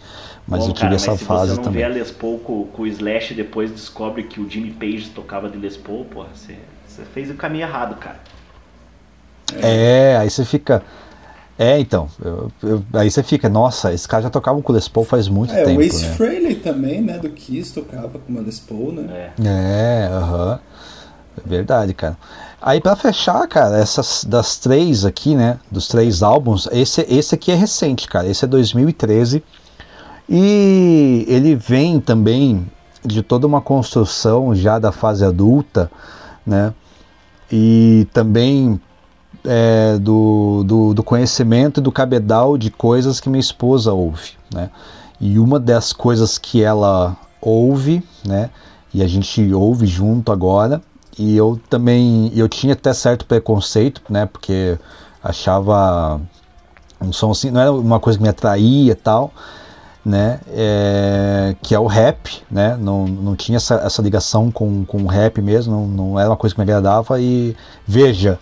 [0.47, 1.79] Mas Bom, eu tive cara, essa mas se fase você não também.
[1.79, 5.09] vê a Les Paul com, com o Slash e depois descobre que o Jimmy Page
[5.15, 6.57] tocava de Les Paul, porra, você,
[6.87, 8.17] você fez o caminho errado, cara.
[9.61, 10.83] É, aí você fica.
[11.59, 12.09] É, então.
[12.25, 15.29] eu- eu- aí você fica, nossa, esse cara já tocava com o Les Paul faz
[15.29, 16.13] muito É, tempo, o Ace né?
[16.15, 17.19] Frehley também, né?
[17.19, 19.31] Do Kiss tocava com uma Les Paul, né?
[19.39, 19.43] É.
[19.45, 20.59] É, aham.
[21.45, 22.17] É Verdade, cara.
[22.61, 27.53] Aí pra fechar, cara, essas das três aqui, né, dos três álbuns, esse esse aqui
[27.53, 28.27] é recente, cara.
[28.27, 29.45] Esse é 2013.
[30.29, 32.67] E ele vem também
[33.05, 35.91] de toda uma construção já da fase adulta,
[36.47, 36.73] né?
[37.53, 38.81] E também
[39.45, 44.71] é, do, do, do conhecimento e do cabedal de coisas que minha esposa ouve, né?
[45.21, 48.51] E uma das coisas que ela ouve, né?
[48.93, 50.83] E a gente ouve junto agora.
[51.19, 54.27] E eu também, eu tinha até certo preconceito, né?
[54.27, 54.79] Porque
[55.23, 56.21] achava
[57.01, 59.33] um som assim, não era uma coisa que me atraía e tal,
[60.05, 60.41] né?
[60.49, 62.77] É, que é o rap, né?
[62.81, 66.37] Não, não tinha essa, essa ligação com, com o rap mesmo, não, não era uma
[66.37, 67.21] coisa que me agradava.
[67.21, 68.39] E veja,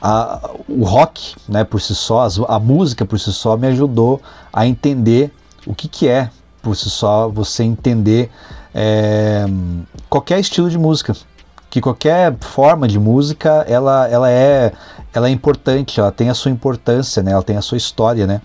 [0.00, 4.20] a, o rock, né, por si só, a música por si só me ajudou
[4.52, 5.32] a entender
[5.66, 6.30] o que, que é
[6.62, 8.30] por si só você entender
[8.74, 9.44] é,
[10.08, 11.14] qualquer estilo de música,
[11.70, 14.72] que qualquer forma de música ela, ela é
[15.12, 18.40] ela é importante, ela tem a sua importância, né, ela tem a sua história, né,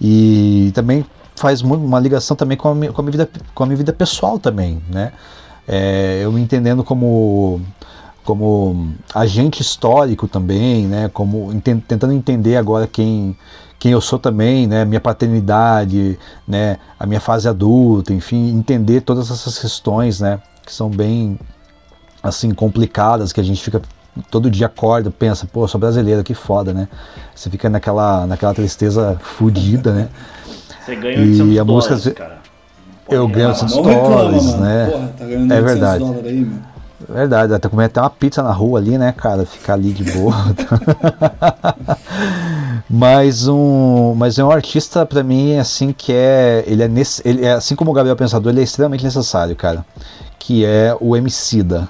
[0.00, 1.04] e também
[1.36, 3.92] faz uma ligação também com a, mi- com a minha vida com a minha vida
[3.92, 5.12] pessoal também, né,
[5.68, 7.60] É, eu me entendendo como
[8.24, 11.10] como agente histórico também, né?
[11.12, 13.36] Como tentando entender agora quem
[13.78, 14.84] quem eu sou também, né?
[14.84, 16.16] Minha paternidade,
[16.46, 16.76] né?
[17.00, 20.38] A minha fase adulta, enfim, entender todas essas questões, né?
[20.64, 21.36] Que são bem
[22.22, 23.82] assim complicadas, que a gente fica
[24.30, 26.86] todo dia acorda, pensa, pô, sou brasileiro, que foda, né?
[27.34, 30.08] Você fica naquela naquela tristeza fodida, né?
[30.84, 32.38] Você ganha E 800 a música- dólares, cara.
[33.04, 33.62] Pode Eu ganho reclamar.
[33.62, 34.64] 800 Não reclama, Stories, mano.
[34.64, 34.86] né?
[34.90, 36.04] Porra, tá ganhando É 800 verdade.
[36.04, 36.50] dólares aí.
[37.08, 39.44] Verdade, até comer até uma pizza na rua ali, né, cara?
[39.44, 40.34] Ficar ali de boa.
[42.88, 47.44] mas um, mas é um artista pra mim assim que é, ele é nesse, ele
[47.44, 49.84] é assim como o Gabriel Pensador, ele é extremamente necessário, cara.
[50.38, 51.88] Que é o Emicida,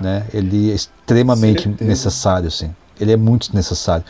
[0.00, 0.24] né?
[0.32, 1.88] Ele é extremamente Certeza.
[1.88, 2.74] necessário, assim.
[3.00, 4.04] Ele é muito necessário.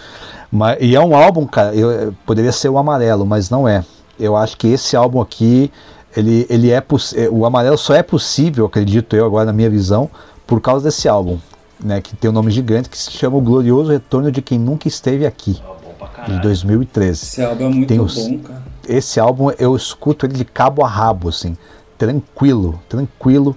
[0.50, 3.84] Mas, e é um álbum, cara, eu, poderia ser o amarelo, mas não é.
[4.18, 5.70] Eu acho que esse álbum aqui,
[6.16, 10.10] ele, ele é é, o amarelo só é possível, acredito eu agora na minha visão,
[10.46, 11.38] por causa desse álbum,
[11.82, 12.00] né?
[12.00, 15.26] Que tem um nome gigante que se chama O Glorioso Retorno de Quem Nunca Esteve
[15.26, 15.60] Aqui,
[15.98, 16.42] pra de caralho.
[16.42, 18.62] 2013 Esse álbum é muito Tem os- bom, cara.
[18.88, 21.56] esse álbum eu escuto ele de cabo a rabo, assim,
[21.98, 23.56] tranquilo, tranquilo.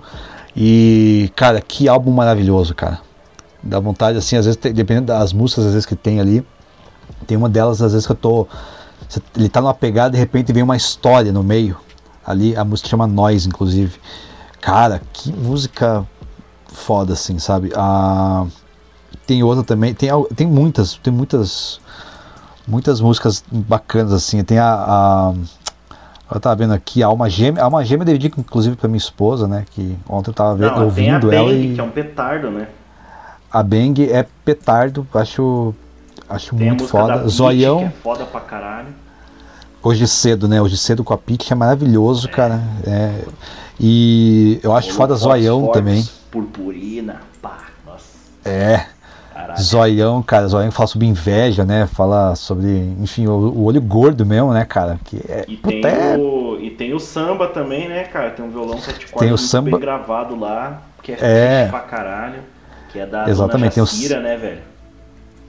[0.56, 3.00] E, cara, que álbum maravilhoso, cara.
[3.62, 6.46] Dá vontade, assim, às vezes, dependendo das músicas, às vezes que tem ali,
[7.28, 8.48] tem uma delas, às vezes que eu tô.
[9.36, 11.76] Ele tá numa pegada de repente vem uma história no meio.
[12.26, 14.00] Ali, a música chama Nós, inclusive.
[14.62, 16.06] Cara, que música
[16.76, 17.72] foda, assim, sabe?
[17.76, 18.46] Ah,
[19.26, 21.80] tem outra também, tem, tem muitas, tem muitas
[22.68, 24.44] muitas músicas bacanas assim.
[24.44, 25.34] Tem a, a
[26.34, 28.98] eu tava vendo aqui a Alma Gêmea, a Alma Gêmea eu dedico inclusive pra minha
[28.98, 31.80] esposa, né, que ontem eu tava vendo, Não, tem a ouvindo ela Bang, e que
[31.80, 32.68] é um petardo, né?
[33.52, 35.74] a Bang é petardo, acho
[36.28, 37.28] acho Tem muito foda.
[37.28, 38.90] Zoião, é foda pra caralho.
[39.82, 40.62] hoje cedo, né?
[40.62, 42.60] Hoje cedo com a Pitch é maravilhoso, cara.
[42.86, 43.22] É,
[43.80, 46.06] e eu acho foda Zoião também.
[46.40, 48.04] Purpurina, pá, nossa,
[48.44, 48.86] É,
[49.34, 49.62] caralho.
[49.62, 51.88] Zoião, cara, Zoião fala sobre inveja, né?
[51.88, 52.70] Fala sobre,
[53.00, 55.00] enfim, o, o olho gordo mesmo, né, cara?
[55.06, 58.32] Que é, E puta, tem, é- o, e tem o samba também, né, cara?
[58.32, 61.68] Tem um violão sete cordas Tem o samba- bem gravado lá, que é, É.
[61.70, 62.40] pra caralho.
[62.92, 64.62] Que é da Exatamente, tem Dona o Jacira, né, velho?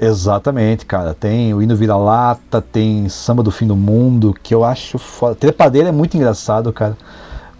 [0.00, 1.14] Exatamente, cara.
[1.14, 5.34] Tem o Hino Vira-Lata, tem Samba do Fim do Mundo, que eu acho foda.
[5.34, 6.96] Trepadeira é muito engraçado, cara.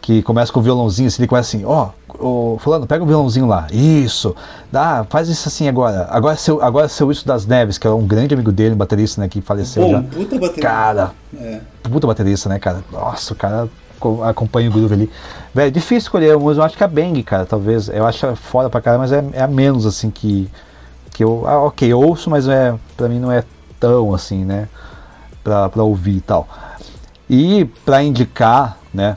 [0.07, 3.45] Que começa com o violãozinho, assim, ele começa assim, ó, ô, fulano, pega o violãozinho
[3.45, 3.67] lá.
[3.73, 4.37] Isso.
[4.71, 6.07] Dá, faz isso assim agora.
[6.13, 9.21] Agora seu, agora seu Wilson das Neves, que é um grande amigo dele, um baterista,
[9.21, 10.01] né, que faleceu já.
[10.05, 10.63] puta bateria.
[10.63, 11.59] Cara, É.
[11.91, 12.85] puta baterista, né, cara?
[12.93, 15.11] Nossa, o cara co- acompanha o groove ali.
[15.53, 17.89] Velho, difícil escolher, mas eu acho que a Bang, cara, talvez.
[17.89, 20.49] Eu acho foda pra caralho, mas é, é a menos, assim, que.
[21.11, 21.43] Que eu.
[21.49, 23.43] Ah, ok, eu ouço, mas é, pra mim não é
[23.81, 24.69] tão assim, né?
[25.43, 26.47] Pra, pra ouvir e tal.
[27.29, 29.17] E pra indicar, né?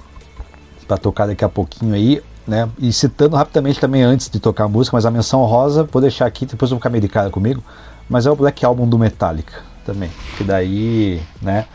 [0.89, 2.67] Pra tocar daqui a pouquinho aí, né?
[2.77, 6.25] E citando rapidamente também antes de tocar a música, mas a menção rosa, vou deixar
[6.25, 7.63] aqui, depois eu vou ficar cara comigo.
[8.09, 10.09] Mas é o Black Album do Metallica também.
[10.35, 11.65] Que daí, né?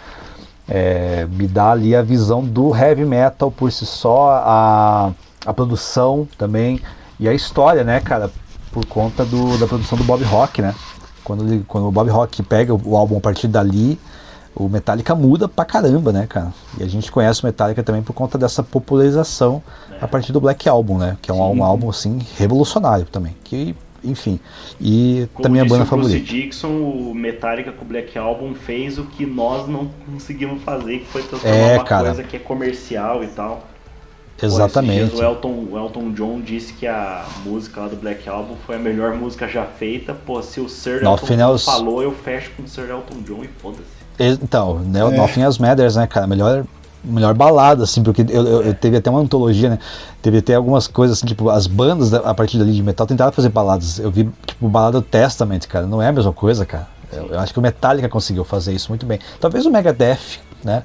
[0.69, 5.13] é, me dá ali a visão do heavy metal por si só, a,
[5.45, 6.81] a produção também
[7.21, 8.31] e a história, né, cara,
[8.73, 10.75] por conta do, da produção do Bob Rock, né?
[11.23, 13.99] Quando, ele, quando o Bob Rock pega o álbum a partir dali,
[14.55, 16.53] o Metallica muda pra caramba, né, cara?
[16.79, 19.63] E a gente conhece o Metallica também por conta dessa popularização
[20.01, 21.17] a partir do Black Album, né?
[21.21, 23.35] Que é um, um álbum, assim, revolucionário também.
[23.43, 24.39] Que, enfim,
[24.81, 26.21] e Como também a banda o Bruce favorita.
[26.21, 31.07] Dixon, o Metallica com o Black Album fez o que nós não conseguimos fazer, que
[31.07, 32.05] foi transformar É, uma cara.
[32.07, 33.67] coisa que é comercial e tal.
[34.37, 35.11] Pô, Exatamente.
[35.11, 38.75] dias o Elton, o Elton John disse que a música lá do Black Album foi
[38.75, 40.13] a melhor música já feita.
[40.13, 43.49] Pô, se o Sir Elton John falou, eu fecho com o Sir Elton John e
[43.49, 43.94] foda-se.
[44.19, 45.17] Então, né, É.
[45.17, 46.27] Nothing Else Matters, né, cara?
[46.27, 46.65] Melhor,
[47.03, 49.79] melhor balada, assim, porque eu, eu- eu teve até uma antologia, né?
[50.23, 53.33] Teve até algumas coisas, assim, tipo, as bandas da- a partir dali de metal tentaram
[53.33, 53.99] fazer baladas.
[53.99, 55.87] Eu vi, tipo, balada do Testament, cara.
[55.87, 56.87] Não é a mesma coisa, cara.
[57.13, 59.19] Eu, eu acho que o Metallica conseguiu fazer isso muito bem.
[59.41, 60.83] Talvez o Megadeth, né?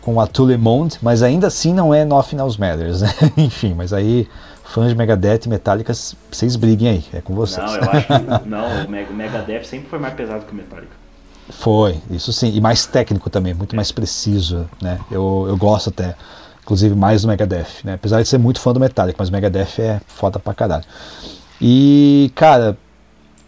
[0.00, 3.12] Com a Tule Mond, mas ainda assim não é Nothing Else Matters, né?
[3.36, 4.28] Enfim, mas aí,
[4.62, 5.92] fãs de Megadeth e Metallica,
[6.30, 7.66] vocês briguem aí, é com vocês.
[7.66, 8.12] Não, eu acho que
[8.48, 10.99] não, o Megadeth sempre foi mais pesado que o Metallica.
[11.50, 12.52] Foi, isso sim.
[12.54, 14.98] E mais técnico também, muito mais preciso, né?
[15.10, 16.14] Eu, eu gosto até,
[16.62, 17.94] inclusive, mais do Megadeth, né?
[17.94, 20.84] Apesar de ser muito fã do Metallica, mas o Megadeth é foda pra caralho.
[21.60, 22.76] E, cara,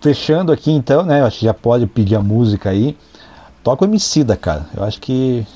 [0.00, 1.20] fechando aqui então, né?
[1.20, 2.96] Eu acho que já pode pedir a música aí.
[3.62, 4.66] Toca o Emicida, cara.
[4.76, 5.46] Eu acho que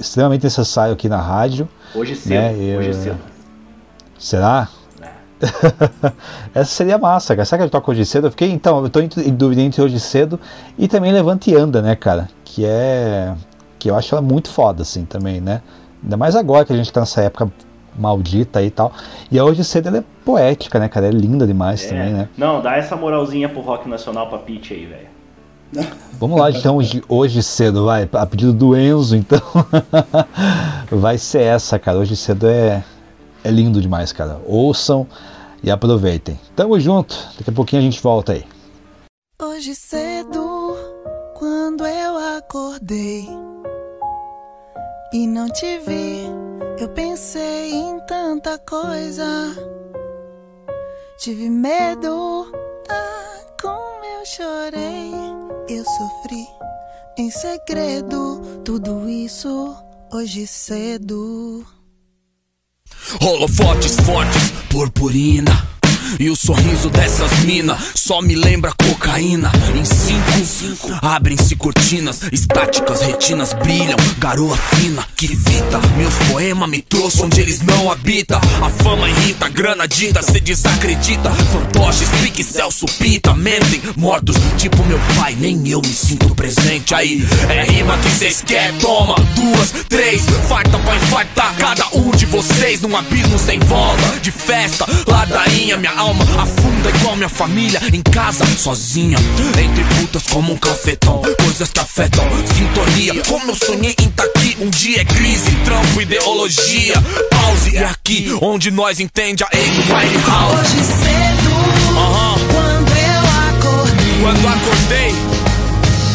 [0.00, 1.68] extremamente necessário aqui na rádio.
[1.94, 3.18] Hoje cedo, Né, eu- hoje cedo.
[4.18, 4.68] Será?
[6.54, 7.44] Essa seria massa, cara.
[7.44, 8.26] Será que ele toca hoje cedo?
[8.26, 10.40] Eu fiquei, então, eu tô em dúvida entre hoje cedo
[10.78, 12.28] e também Levante e Anda, né, cara?
[12.44, 13.34] Que é.
[13.78, 15.60] Que eu acho ela muito foda, assim, também, né?
[16.02, 17.50] Ainda mais agora que a gente tá nessa época
[17.98, 18.92] maldita aí e tal.
[19.30, 21.06] E a hoje cedo ela é poética, né, cara?
[21.06, 21.88] É linda demais É.
[21.88, 22.28] também, né?
[22.36, 25.16] Não, dá essa moralzinha pro rock nacional pra Pitch aí, velho.
[26.18, 28.08] Vamos lá, então, hoje, hoje cedo, vai.
[28.12, 29.40] A pedido do Enzo, então.
[30.90, 31.98] vai ser essa, cara.
[31.98, 32.82] Hoje cedo é,
[33.46, 34.40] é lindo demais, cara.
[34.44, 35.06] Ouçam
[35.62, 36.38] e aproveitem.
[36.56, 37.14] Tamo junto.
[37.38, 38.44] Daqui a pouquinho a gente volta aí.
[39.40, 40.76] Hoje cedo,
[41.34, 43.28] quando eu acordei
[45.12, 46.24] e não te vi,
[46.80, 49.24] eu pensei em tanta coisa.
[51.18, 52.52] Tive medo,
[52.88, 55.12] ah, como eu chorei.
[55.68, 56.46] Eu sofri
[57.16, 59.76] em segredo, tudo isso
[60.12, 61.75] hoje cedo.
[63.20, 65.75] Holofotes fortes, purpurina.
[66.18, 69.50] E o sorriso dessas minas só me lembra cocaína.
[69.74, 69.84] Em
[70.44, 75.78] cinco, abrem-se cortinas, estáticas, retinas brilham, garoa fina que fita.
[75.96, 78.40] Meus poemas me trouxe onde eles não habitam.
[78.62, 81.30] A fama irrita, grana dita, cê desacredita.
[81.30, 86.94] Fantoches, pique, Celso, pita, mentem, mortos, tipo meu pai, nem eu me sinto presente.
[86.94, 92.26] Aí é rima que cês quer, toma duas, três, farta pra infartar cada um de
[92.26, 94.20] vocês num abismo sem volta.
[94.20, 99.16] De festa, ladainha, minha alma afunda igual minha família em casa, sozinha.
[99.62, 102.24] Entre putas como um cafetão, coisas que afetam
[102.54, 103.22] sintonia.
[103.24, 106.94] Como eu sonhei em tá aqui, um dia é crise, trampo, ideologia.
[107.30, 110.60] Pause, é aqui onde nós entende a Amy Winehouse.
[110.60, 111.50] Hoje cedo,
[112.52, 115.14] quando eu acordei Quando acordei,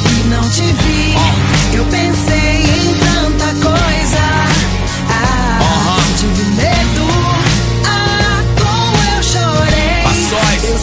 [0.06, 2.41] e não te vi, eu pensei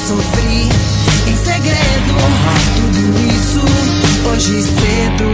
[0.08, 0.62] sofri
[1.26, 2.14] em segredo.
[2.76, 3.00] Tudo
[3.36, 3.60] isso
[4.26, 5.28] hoje cedo.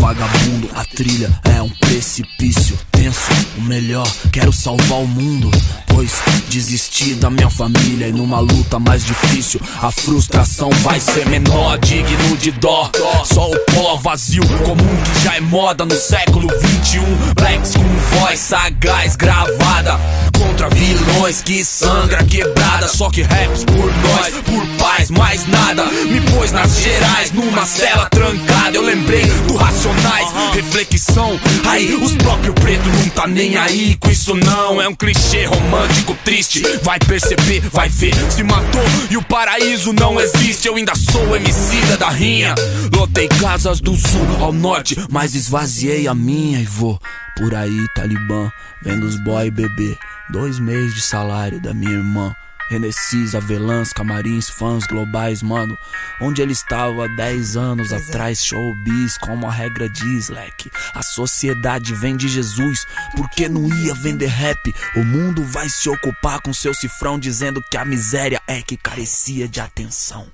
[0.00, 3.30] Vagabundo, a trilha é um precipício tenso.
[3.58, 5.48] O melhor, quero salvar o mundo.
[5.94, 6.10] Pois
[6.48, 11.78] desisti da minha família e numa luta mais difícil, a frustração vai ser menor.
[11.78, 12.90] Digno de dó,
[13.24, 17.04] só o pó vazio comum que já é moda no século 21.
[17.34, 20.00] Blacks com voz sagaz gravada
[20.36, 22.88] contra vilões que sangra quebrada.
[22.88, 25.84] Só que raps por nós, por paz, mais nada.
[25.84, 28.76] Me pôs nas gerais, numa cela trancada.
[28.76, 31.38] Eu lembrei do Racionais, reflexão.
[31.68, 34.82] Aí, os próprios pretos não tá nem aí com isso, não.
[34.82, 35.83] É um clichê romântico
[36.24, 36.62] triste.
[36.82, 38.14] Vai perceber, vai ver.
[38.30, 40.68] Se matou e o paraíso não existe.
[40.68, 42.54] Eu ainda sou emicida da rinha.
[42.94, 46.98] Lotei casas do sul ao norte, mas esvaziei a minha e vou.
[47.36, 48.50] Por aí, Talibã,
[48.82, 49.96] vendo os boy beber.
[50.30, 52.34] Dois meses de salário da minha irmã.
[52.68, 55.76] Renessis, avelãs, camarins, fãs globais, mano.
[56.20, 60.70] Onde ele estava há 10 anos atrás, showbiz, como a regra diz, leque.
[60.94, 62.86] A sociedade vem de Jesus,
[63.16, 64.74] porque não ia vender rap.
[64.96, 69.46] O mundo vai se ocupar com seu cifrão, dizendo que a miséria é que carecia
[69.46, 70.26] de atenção.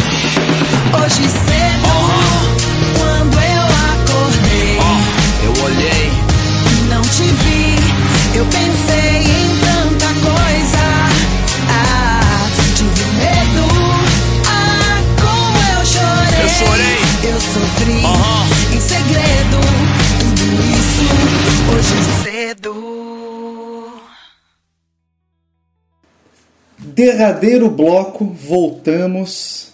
[0.00, 1.88] Hoje cedo,
[2.98, 4.78] quando eu acordei
[5.42, 6.10] Eu olhei,
[6.70, 9.23] e não te vi, eu pensei
[26.94, 29.72] Derradeiro bloco, voltamos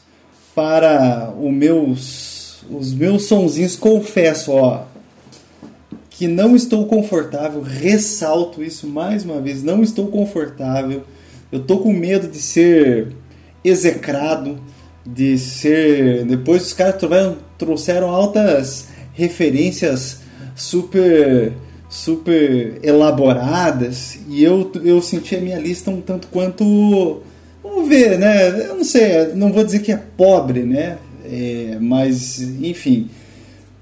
[0.55, 3.77] para o meus, os meus sonzinhos.
[3.77, 4.85] Confesso, ó,
[6.09, 7.61] que não estou confortável.
[7.61, 9.63] Ressalto isso mais uma vez.
[9.63, 11.03] Não estou confortável.
[11.53, 13.15] Eu tô com medo de ser
[13.63, 14.59] execrado,
[15.05, 16.25] de ser.
[16.25, 16.97] Depois os caras
[17.59, 20.21] trouxeram altas referências
[20.57, 21.53] super
[21.91, 27.21] super elaboradas e eu, eu senti a minha lista um tanto quanto
[27.63, 28.69] vamos ver né?
[28.69, 30.99] Eu não sei não vou dizer que é pobre né?
[31.25, 33.11] É, mas enfim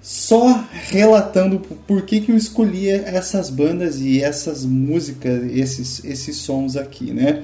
[0.01, 6.79] só relatando por que, que eu escolhi essas bandas e essas músicas esses esses sons
[6.79, 7.43] aqui né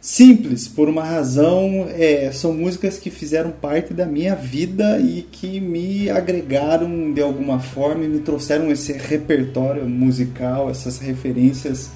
[0.00, 5.60] Simples, por uma razão, é, são músicas que fizeram parte da minha vida e que
[5.60, 11.90] me agregaram de alguma forma e me trouxeram esse repertório musical, essas referências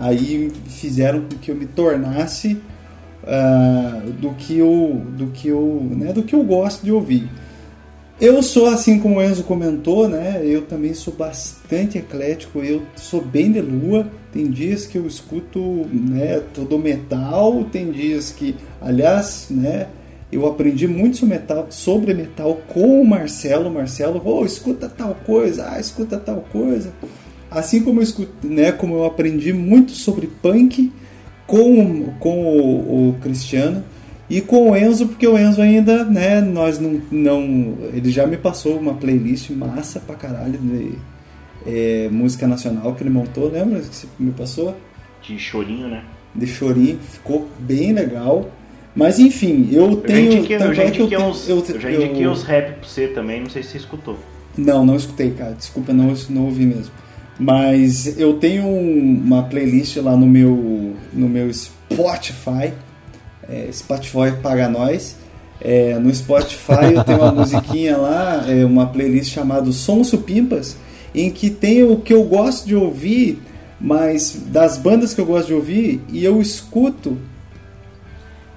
[0.00, 2.58] aí fizeram com que eu me tornasse
[3.24, 7.28] ah, do que eu, do que eu, né, do que eu gosto de ouvir.
[8.20, 10.40] Eu sou assim como o Enzo comentou, né?
[10.44, 14.06] Eu também sou bastante eclético, eu sou bem de lua.
[14.32, 15.60] Tem dias que eu escuto,
[15.92, 19.88] né, todo metal, tem dias que, aliás, né,
[20.30, 23.70] eu aprendi muito sobre metal, sobre metal com o Marcelo.
[23.70, 26.92] Marcelo, oh, escuta tal coisa, ah, escuta tal coisa.
[27.50, 30.90] Assim como eu escuto, né, como eu aprendi muito sobre punk
[31.46, 33.84] com, com o, o Cristiano
[34.36, 37.74] e com o Enzo, porque o Enzo ainda, né, nós não, não.
[37.92, 40.92] Ele já me passou uma playlist massa pra caralho de
[41.66, 44.76] é, música nacional que ele montou, lembra que você me passou?
[45.22, 46.02] De chorinho, né?
[46.34, 48.50] De chorinho, ficou bem legal.
[48.94, 50.44] Mas enfim, eu tenho.
[50.46, 53.48] eu já indiquei uns, eu- eu já eu- indiquei uns rap pra você também, não
[53.50, 54.18] sei se você escutou.
[54.56, 55.52] Não, não escutei, cara.
[55.54, 56.92] Desculpa, não, não ouvi mesmo.
[57.38, 62.72] Mas eu tenho um- uma playlist lá no meu, no meu Spotify.
[63.48, 65.16] É, Spotify paga nós.
[65.60, 70.76] É, no Spotify eu tenho uma musiquinha lá, é, uma playlist chamada Sons Supimpas,
[71.14, 73.40] em que tem o que eu gosto de ouvir
[73.80, 77.18] Mas das bandas que eu gosto de ouvir, e eu escuto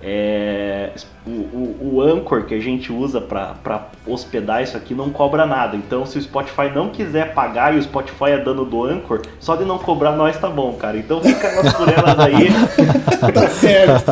[0.07, 0.91] É,
[1.25, 5.47] o, o, o Anchor que a gente usa pra pra hospedar isso aqui não cobra
[5.47, 5.75] nada.
[5.75, 9.55] Então, se o Spotify não quiser pagar e o Spotify é dano do Anchor, só
[9.55, 10.95] de não cobrar nós tá bom, cara.
[10.95, 12.49] Então fica nas por elas aí.
[13.33, 14.11] tá certo.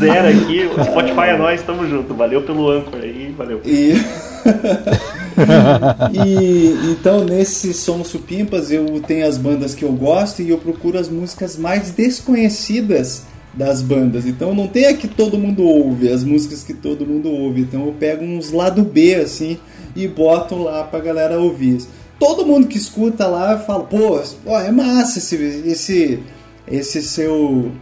[0.00, 0.66] Zero aqui.
[0.66, 2.12] O Spotify é nós, tamo junto.
[2.14, 3.60] Valeu pelo Anchor aí, valeu.
[3.64, 4.02] E...
[6.12, 10.98] e então nesse Som Supimpas eu tenho as bandas que eu gosto e eu procuro
[10.98, 13.28] as músicas mais desconhecidas
[13.58, 14.24] das bandas.
[14.24, 17.62] Então não tem a que todo mundo ouve, as músicas que todo mundo ouve.
[17.62, 19.58] Então eu pego uns lado B assim
[19.96, 21.82] e boto lá pra galera ouvir.
[22.20, 25.36] Todo mundo que escuta lá fala, pô, é massa esse,
[25.66, 26.20] esse,
[26.68, 27.72] esse seu.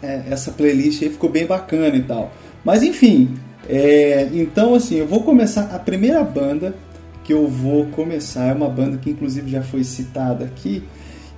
[0.00, 2.32] é, essa playlist aí ficou bem bacana e tal.
[2.64, 3.34] Mas enfim,
[3.68, 5.74] é, então assim, eu vou começar.
[5.74, 6.76] A primeira banda
[7.24, 10.84] que eu vou começar é uma banda que inclusive já foi citada aqui.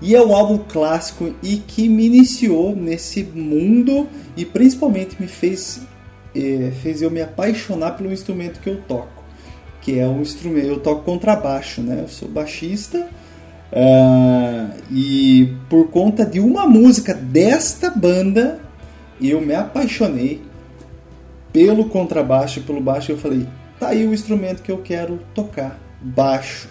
[0.04, 5.80] E é um álbum clássico e que me iniciou nesse mundo e principalmente me fez,
[6.36, 9.24] é, fez eu me apaixonar pelo instrumento que eu toco.
[9.80, 12.00] Que é um instrumento, eu toco contrabaixo, né?
[12.02, 13.08] Eu sou baixista.
[13.72, 18.60] ah, e por conta de uma música desta banda,
[19.18, 20.42] eu me apaixonei
[21.50, 23.10] pelo contrabaixo e pelo baixo.
[23.10, 23.46] Eu falei,
[23.80, 26.68] tá aí o instrumento que eu quero tocar, baixo,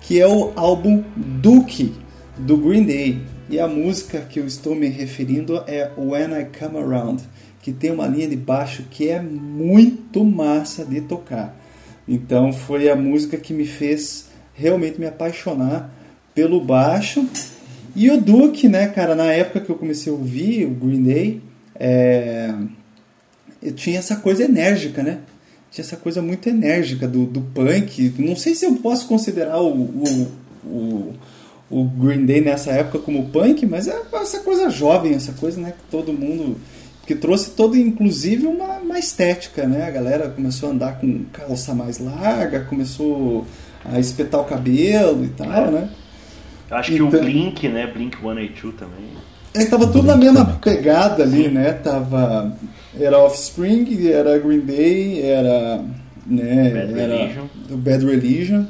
[0.00, 2.00] que é o álbum Duke
[2.42, 3.20] do Green Day.
[3.48, 7.22] E a música que eu estou me referindo é When I Come Around,
[7.60, 11.56] que tem uma linha de baixo que é muito massa de tocar.
[12.06, 15.92] Então foi a música que me fez realmente me apaixonar
[16.34, 17.26] pelo baixo.
[17.94, 21.42] E o Duke, né, cara, na época que eu comecei a ouvir o Green Day,
[21.78, 22.54] é,
[23.62, 25.18] eu tinha essa coisa enérgica, né?
[25.70, 28.14] Tinha essa coisa muito enérgica do, do punk.
[28.18, 30.28] Não sei se eu posso considerar o, o,
[30.64, 31.14] o,
[31.72, 35.70] o Green Day nessa época como punk, mas é essa coisa jovem, essa coisa né,
[35.72, 36.56] que todo mundo.
[37.06, 39.86] que trouxe todo, inclusive, uma, uma estética, né?
[39.86, 43.44] A galera começou a andar com calça mais larga, começou
[43.84, 45.88] a espetar o cabelo e tal, né?
[46.70, 47.86] Eu acho que o Então- Blink, né?
[47.92, 49.08] Blink 182 também.
[49.54, 51.72] É, tava tudo na mesma pegada ali, né?
[51.72, 52.56] Tava.
[52.98, 55.84] Era Offspring, era Green Day, era.
[56.24, 57.44] Né, Bad era Religion.
[57.68, 58.64] o Bad Religion,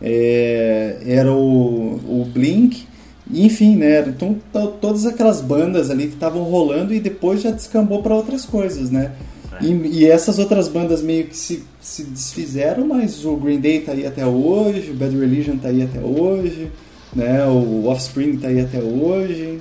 [0.00, 2.86] é, era o, o Blink,
[3.32, 4.00] enfim, né?
[4.06, 8.44] Então to- todas aquelas bandas ali que estavam rolando e depois já descambou para outras
[8.44, 9.12] coisas, né?
[9.60, 9.64] É.
[9.64, 13.92] E, e essas outras bandas meio que se, se desfizeram, mas o Green Day tá
[13.92, 16.68] aí até hoje, o Bad Religion tá aí até hoje,
[17.14, 17.44] né?
[17.46, 19.58] O Offspring tá aí até hoje,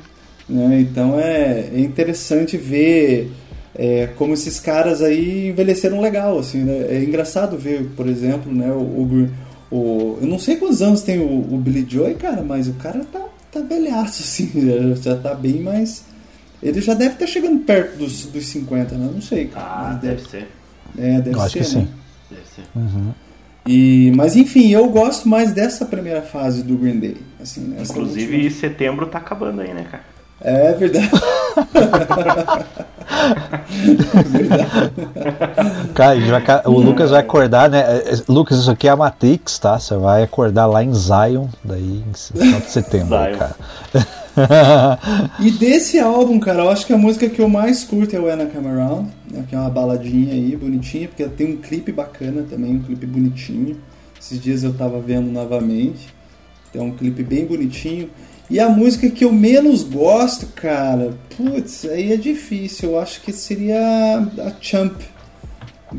[0.48, 0.80] né?
[0.80, 3.32] Então é, é interessante ver
[3.76, 6.88] é, como esses caras aí envelheceram legal, assim, né?
[6.90, 8.72] É engraçado ver, por exemplo, né?
[8.72, 9.30] O, o,
[9.72, 13.04] o- eu não sei quantos anos tem o, o Billy Joy, cara, mas o cara
[13.12, 16.06] tá, tá velhaço, assim, já, já tá bem mais...
[16.62, 19.10] Ele já deve estar chegando perto dos, dos 50, né?
[19.14, 19.66] Não sei, cara.
[19.68, 20.48] Ah, mas deve ser.
[20.98, 21.82] É, deve Eu acho ser, que né?
[21.82, 21.88] sim.
[22.32, 22.64] Deve ser.
[22.76, 23.12] Uhum.
[23.66, 27.18] E, mas enfim, eu gosto mais dessa primeira fase do Green Day.
[27.40, 27.84] Assim, né?
[27.84, 30.04] Inclusive, última- setembro tá acabando aí, né, cara?
[30.42, 31.10] É verdade.
[34.30, 34.92] verdade.
[35.94, 37.80] Cara, ca- o Lucas vai acordar, né?
[37.80, 39.80] É, é, Lucas, isso aqui é a Matrix, tá?
[39.80, 43.38] Você vai acordar lá em Zion, daí em final de setembro, Zion.
[43.38, 43.56] cara.
[45.40, 48.32] E desse álbum, cara, eu acho que a música que eu mais curto é o
[48.32, 52.46] Anna Come Around, né, que é uma baladinha aí, bonitinha, porque tem um clipe bacana
[52.48, 53.78] também, um clipe bonitinho.
[54.22, 56.14] Esses dias eu tava vendo novamente.
[56.72, 58.12] Tem um clipe bem bonitinho.
[58.50, 62.92] E a música que eu menos gosto, cara, putz, aí é difícil.
[62.92, 63.80] Eu acho que seria
[64.40, 65.02] a Champ,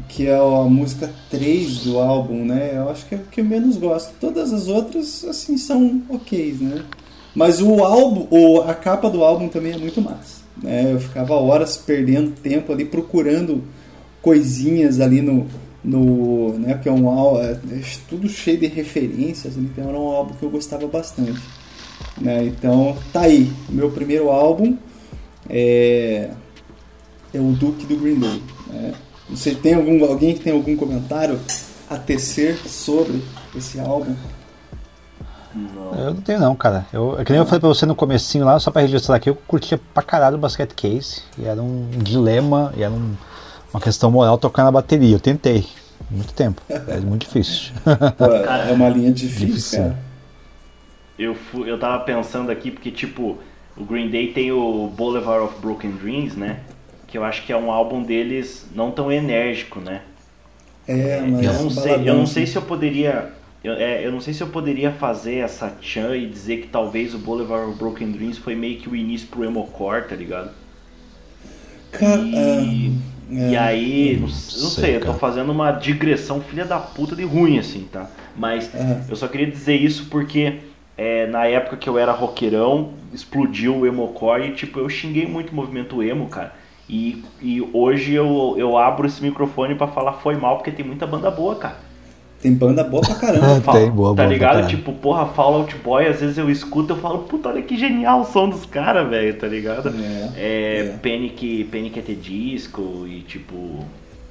[0.09, 2.73] que é a música 3 do álbum, né?
[2.75, 4.15] Eu acho que é o que eu menos gosto.
[4.19, 6.85] Todas as outras, assim, são ok, né?
[7.35, 10.43] Mas o álbum, o, a capa do álbum também é muito massa.
[10.63, 10.93] Né?
[10.93, 13.63] Eu ficava horas perdendo tempo ali procurando
[14.23, 15.47] coisinhas ali no.
[15.85, 16.75] no né?
[16.75, 17.41] Porque é um álbum.
[17.41, 21.41] É, é tudo cheio de referências, então era um álbum que eu gostava bastante.
[22.21, 22.45] Né?
[22.47, 23.53] Então tá aí.
[23.69, 24.77] Meu primeiro álbum
[25.49, 26.31] é,
[27.33, 28.43] é o Duke do Green Day.
[28.69, 28.95] Né?
[29.31, 31.39] Você tem algum, alguém que tem algum comentário
[31.91, 33.23] a tecer sobre
[33.57, 34.15] esse álbum?
[35.97, 36.87] Eu não tenho não, cara.
[36.93, 39.31] Eu, é que nem eu falei pra você no comecinho lá, só pra registrar aqui,
[39.31, 41.23] eu curtia pra caralho o Basket Case.
[41.39, 43.15] E era um dilema, e era um-
[43.73, 45.17] uma questão moral tocar na bateria.
[45.17, 45.67] Eu tentei.
[46.11, 46.63] Muito tempo.
[46.69, 47.73] É muito difícil.
[48.17, 49.79] Pô, é uma linha difícil, Difícil.
[49.83, 49.99] cara.
[51.19, 53.39] Eu, fu- eu tava pensando aqui, porque, tipo,
[53.77, 56.61] o Green Day tem o Boulevard of Broken Dreams, né?
[57.07, 60.03] Que eu acho que é um álbum deles não tão enérgico, né?
[60.87, 63.33] É, mas Eu não, sei, eu não sei se eu poderia
[63.65, 67.13] eu, é, eu não sei se eu poderia fazer essa chan e dizer que talvez
[67.15, 70.53] o Boulevard of Broken Dreams foi meio que o início pro emocore, tá ligado?
[71.91, 72.95] Cara, E, ah,
[73.45, 73.57] e é.
[73.57, 77.59] aí, não, não sei, sei, eu tô fazendo uma digressão filha da puta de ruim,
[77.59, 78.11] assim, tá?
[78.37, 79.05] Mas Aham.
[79.09, 80.61] eu só queria dizer isso porque
[80.99, 85.51] é, na época que eu era roqueirão, explodiu o emocore e, tipo, eu xinguei muito
[85.53, 86.53] o movimento emo, cara.
[86.89, 91.07] E, e hoje eu, eu abro esse microfone pra falar foi mal, porque tem muita
[91.07, 91.77] banda boa, cara.
[92.41, 93.47] Tem banda boa pra caramba.
[93.47, 94.67] É, Tem, boa, tá boa, ligado?
[94.69, 98.21] Tipo, porra, Fallout Boy, às vezes eu escuto e eu falo, puta, olha que genial
[98.21, 99.89] o som dos caras, velho, tá ligado?
[99.91, 100.99] É, É, é.
[101.03, 101.99] Panic, Panic!
[101.99, 103.85] at the Disco e tipo.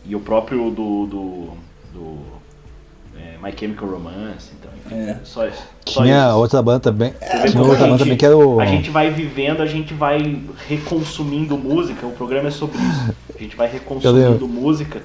[0.05, 1.05] E o próprio do.
[1.05, 1.47] do,
[1.93, 2.36] do
[3.19, 5.09] é, My Chemical Romance, então, enfim.
[5.09, 5.17] É.
[5.23, 5.45] Só,
[5.85, 6.37] só Tinha isso.
[6.37, 7.13] outra banda também.
[7.41, 8.59] Vê tinha outra a banda gente- também que era o.
[8.59, 13.13] A gente vai vivendo, a gente vai reconsumindo música, o programa é sobre isso.
[13.35, 15.01] A gente vai reconsumindo música.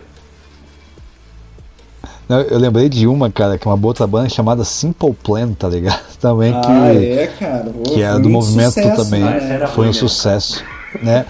[2.29, 5.69] Não, Eu lembrei de uma, cara, que é uma outra banda chamada Simple Plan, tá
[5.69, 6.01] ligado?
[6.21, 6.67] Também que.
[6.71, 7.65] Ah, é, cara.
[7.71, 9.21] Pô, que era do movimento sucesso, também.
[9.21, 9.67] Né?
[9.75, 10.09] Foi um mesmo.
[10.09, 10.65] sucesso.
[11.03, 11.25] Né?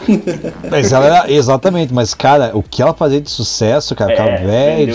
[0.69, 4.37] mas ela era, exatamente, mas cara, o que ela fazia de sucesso, cara, É, ficava
[4.45, 4.95] velho.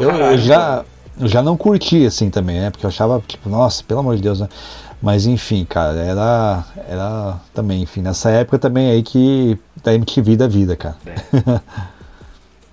[0.00, 0.84] Eu, eu já,
[1.20, 2.70] eu já não curti assim também, né?
[2.70, 4.48] Porque eu achava, tipo, nossa, pelo amor de Deus, né?
[5.00, 10.48] Mas enfim, cara, era, era também, enfim, nessa época também aí que da MTV da
[10.48, 10.96] vida, cara.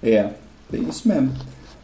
[0.04, 0.30] É,
[0.70, 1.32] bem isso mesmo.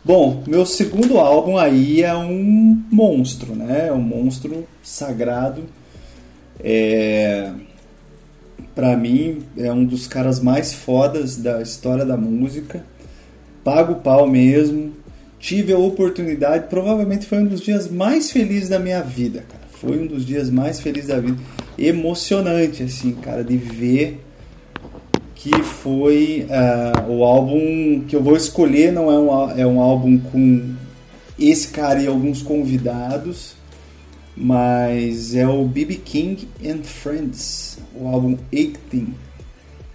[0.05, 3.87] Bom, meu segundo álbum aí é um monstro, né?
[3.87, 5.63] É um monstro sagrado.
[6.59, 7.51] É,
[8.75, 12.83] para mim é um dos caras mais fodas da história da música.
[13.63, 14.91] Pago o pau mesmo.
[15.41, 19.63] Tive a oportunidade, provavelmente foi um dos dias mais felizes da minha vida, cara.
[19.71, 21.37] Foi um dos dias mais felizes da vida.
[21.77, 24.23] Emocionante, assim, cara, de ver
[25.33, 30.19] que foi ah, o álbum que eu vou escolher não é um, é um álbum
[30.19, 30.75] com
[31.39, 33.55] esse cara e alguns convidados
[34.37, 35.95] mas é o B.B.
[35.95, 39.07] King and Friends o álbum 18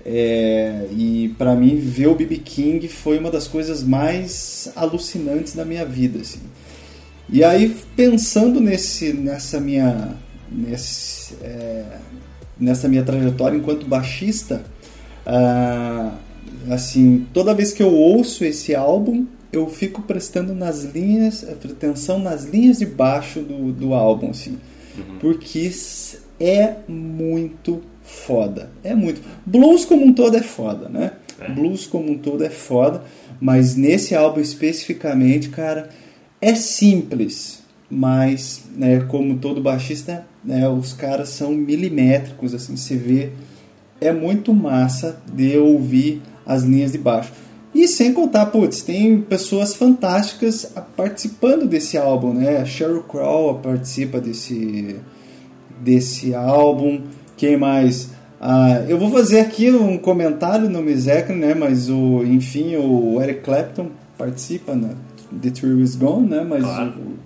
[0.08, 2.36] é, e para mim ver o B.B.
[2.38, 6.38] King foi uma das coisas mais alucinantes da minha vida assim.
[7.28, 10.14] e aí pensando nesse nessa minha
[10.50, 11.84] nesse, é,
[12.58, 14.62] nessa minha trajetória enquanto baixista
[15.26, 16.12] ah,
[16.70, 22.44] assim, toda vez que eu ouço esse álbum, eu fico prestando nas linhas, atenção nas
[22.44, 24.56] linhas de baixo do, do álbum, assim,
[25.20, 29.20] porque s- é muito foda, é muito.
[29.44, 31.12] Blues como um todo é foda, né?
[31.54, 33.02] Blues como um todo é foda,
[33.38, 35.90] mas nesse álbum especificamente, cara,
[36.40, 43.32] é simples, mas, né, como todo baixista, né, os caras são milimétricos, assim, você vê
[44.00, 47.32] é muito massa de ouvir as linhas de baixo.
[47.74, 52.58] E sem contar, putz, tem pessoas fantásticas participando desse álbum, né?
[52.58, 54.96] A Sheryl Crow participa desse,
[55.80, 57.02] desse álbum.
[57.36, 58.10] Quem mais?
[58.40, 61.54] Ah, eu vou fazer aqui um comentário no Misecre, né?
[61.54, 64.90] Mas o, enfim, o Eric Clapton participa na
[65.42, 66.46] The Tree Is Gone, né?
[66.48, 66.90] Mas, Claro.
[66.98, 67.16] o-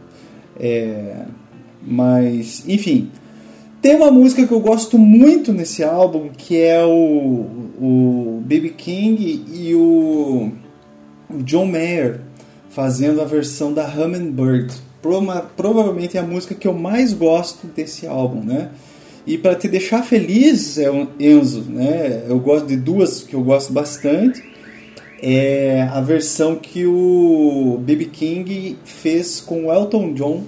[0.59, 1.25] é,
[1.83, 3.09] mas, enfim,
[3.83, 7.47] tem uma música que eu gosto muito nesse álbum, que é o,
[7.81, 8.71] o B.B.
[8.71, 10.51] King e o,
[11.31, 12.21] o John Mayer
[12.71, 14.73] fazendo a versão da Hummingbird.
[15.03, 18.69] Proma- provavelmente é a música que eu mais gosto desse álbum, né?
[19.27, 20.89] E para te deixar feliz, é
[21.19, 22.25] Enzo, né?
[22.29, 24.43] Eu gosto de duas que eu gosto bastante.
[25.23, 28.07] É a versão que o B.B.
[28.07, 30.45] King fez com Elton John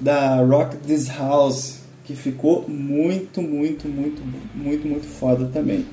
[0.00, 4.22] da Rock This House, que ficou muito, muito, muito,
[4.54, 5.84] muito, muito foda também.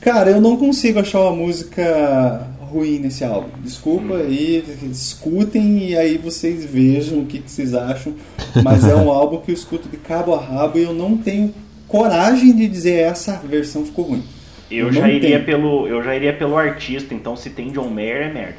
[0.00, 3.48] Cara, eu não consigo achar uma música ruim nesse álbum.
[3.62, 8.14] Desculpa aí, escutem e aí vocês vejam o que, que vocês acham.
[8.62, 11.54] Mas é um álbum que eu escuto de cabo a rabo e eu não tenho
[11.86, 14.24] coragem de dizer essa versão ficou ruim.
[14.70, 15.44] Eu Eu já iria tenho.
[15.44, 15.86] pelo.
[15.86, 18.56] Eu já iria pelo artista, então se tem John Mayer é merda.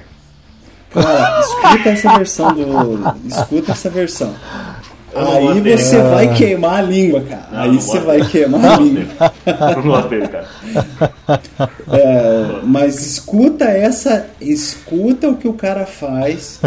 [0.92, 3.28] Cara, escuta essa versão do.
[3.28, 4.36] Escuta essa versão.
[5.16, 5.78] Aí dele.
[5.78, 7.48] você vai queimar a língua, cara.
[7.52, 9.06] Não, Aí não você vai queimar Não a língua.
[9.76, 10.48] Não gosto dele, cara.
[11.92, 16.60] É, mas escuta essa, escuta o que o cara faz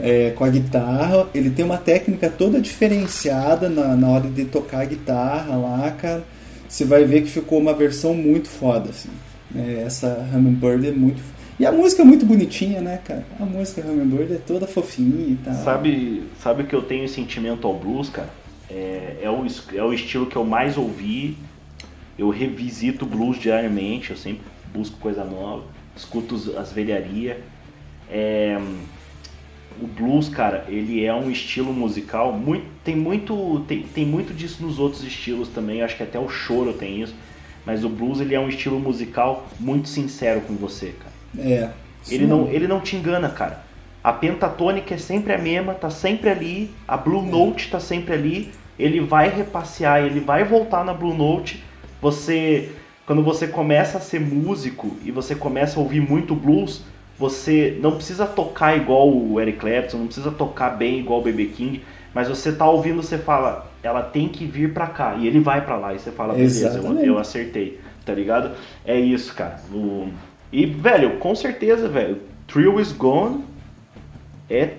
[0.00, 1.26] é, com a guitarra.
[1.34, 6.22] Ele tem uma técnica toda diferenciada na, na hora de tocar a guitarra lá, cara.
[6.68, 9.08] Você vai ver que ficou uma versão muito foda, assim.
[9.56, 11.22] É, essa Hummingbird é muito.
[11.58, 13.24] E a música é muito bonitinha, né, cara?
[13.38, 15.54] A música Hummingbird é toda fofinha e tal.
[15.54, 18.30] Sabe, sabe que eu tenho sentimento ao blues, cara?
[18.68, 21.36] É, é, o, é o estilo que eu mais ouvi.
[22.18, 25.64] Eu revisito blues diariamente, eu sempre busco coisa nova,
[25.96, 27.36] escuto as velharias.
[28.10, 28.58] É,
[29.80, 34.62] o blues, cara, ele é um estilo musical muito tem muito tem, tem muito disso
[34.62, 35.82] nos outros estilos também.
[35.82, 37.14] Acho que até o choro tem isso.
[37.64, 41.13] Mas o blues ele é um estilo musical muito sincero com você, cara.
[41.38, 41.68] É.
[42.10, 43.62] Ele não, ele não te engana, cara.
[44.02, 46.70] A pentatônica é sempre a mesma, tá sempre ali.
[46.86, 48.52] A Blue Note tá sempre ali.
[48.78, 51.62] Ele vai repassear, ele vai voltar na Blue Note.
[52.02, 52.70] Você,
[53.06, 56.82] quando você começa a ser músico e você começa a ouvir muito blues,
[57.18, 61.46] você não precisa tocar igual o Eric Clapton, não precisa tocar bem igual o BB
[61.46, 61.82] King,
[62.12, 65.64] mas você tá ouvindo, você fala, ela tem que vir pra cá e ele vai
[65.64, 68.50] pra lá e você fala, beleza, eu, eu acertei, tá ligado?
[68.84, 69.60] É isso, cara.
[69.72, 70.08] O-
[70.56, 73.42] E velho, com certeza, velho, Thrill is Gone
[74.48, 74.74] é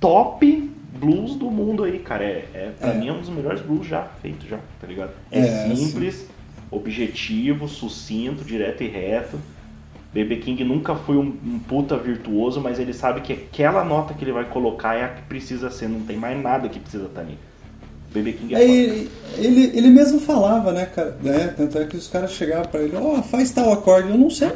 [0.00, 2.24] top blues do mundo aí, cara.
[2.24, 2.94] É, é pra É.
[2.94, 5.10] mim é um dos melhores blues já feito já, tá ligado?
[5.30, 6.26] É, É, simples,
[6.70, 9.38] objetivo, sucinto, direto e reto.
[10.14, 14.24] BB King nunca foi um, um puta virtuoso, mas ele sabe que aquela nota que
[14.24, 17.20] ele vai colocar é a que precisa ser, não tem mais nada que precisa estar
[17.20, 17.36] ali.
[18.14, 21.18] BB King é, É, ele, ele, ele mesmo falava, né, cara?
[21.22, 21.52] Né?
[21.54, 24.52] Tanto é que os caras chegavam pra ele, ó, faz tal acorde, eu não sei.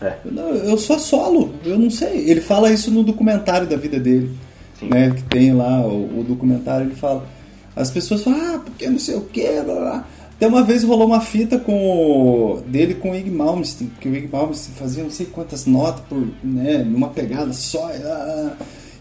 [0.00, 0.14] É.
[0.24, 2.28] Eu, não- eu sou solo, eu não sei.
[2.28, 4.30] Ele fala isso no documentário da vida dele.
[4.78, 4.88] Sim.
[4.90, 7.26] Né, que tem lá o, o documentário, ele fala.
[7.74, 10.06] As pessoas falam, ah, porque não sei o que, blá, blá.
[10.34, 14.14] Até uma vez rolou uma fita com o- dele com o Ig Malmsteen, porque o
[14.14, 17.90] Ig Malmsteen fazia não sei quantas notas por, né, numa pegada só.
[17.90, 18.52] e, ah,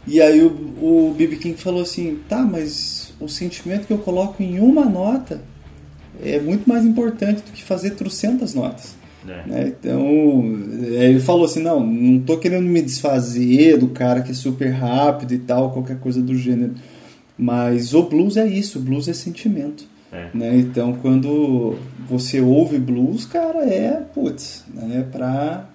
[0.07, 0.47] E aí o,
[0.81, 1.35] o B.B.
[1.37, 5.41] King falou assim, tá, mas o sentimento que eu coloco em uma nota
[6.23, 8.95] é muito mais importante do que fazer trocentas notas.
[9.27, 9.47] É.
[9.47, 9.73] né?
[9.79, 10.43] Então,
[10.97, 14.69] é, ele falou assim, não, não tô querendo me desfazer do cara que é super
[14.69, 16.75] rápido e tal, qualquer coisa do gênero.
[17.37, 19.85] Mas o blues é isso, o blues é sentimento.
[20.11, 20.29] É.
[20.33, 20.57] Né?
[20.57, 21.75] Então, quando
[22.07, 25.69] você ouve blues, cara, é, putz, né, pra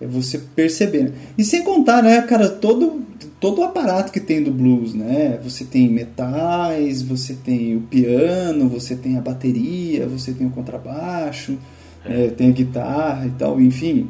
[0.00, 1.04] é você perceber.
[1.04, 1.12] né?
[1.38, 3.02] E sem contar, né, cara, todo,
[3.40, 5.38] todo o aparato que tem do blues, né?
[5.42, 11.56] Você tem metais, você tem o piano, você tem a bateria, você tem o contrabaixo,
[12.04, 14.08] é, tem guitarra e tal, enfim.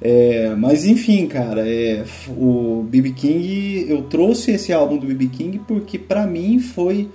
[0.00, 5.60] É, mas enfim, cara, é, o BB King, eu trouxe esse álbum do BB King
[5.66, 7.08] porque pra mim foi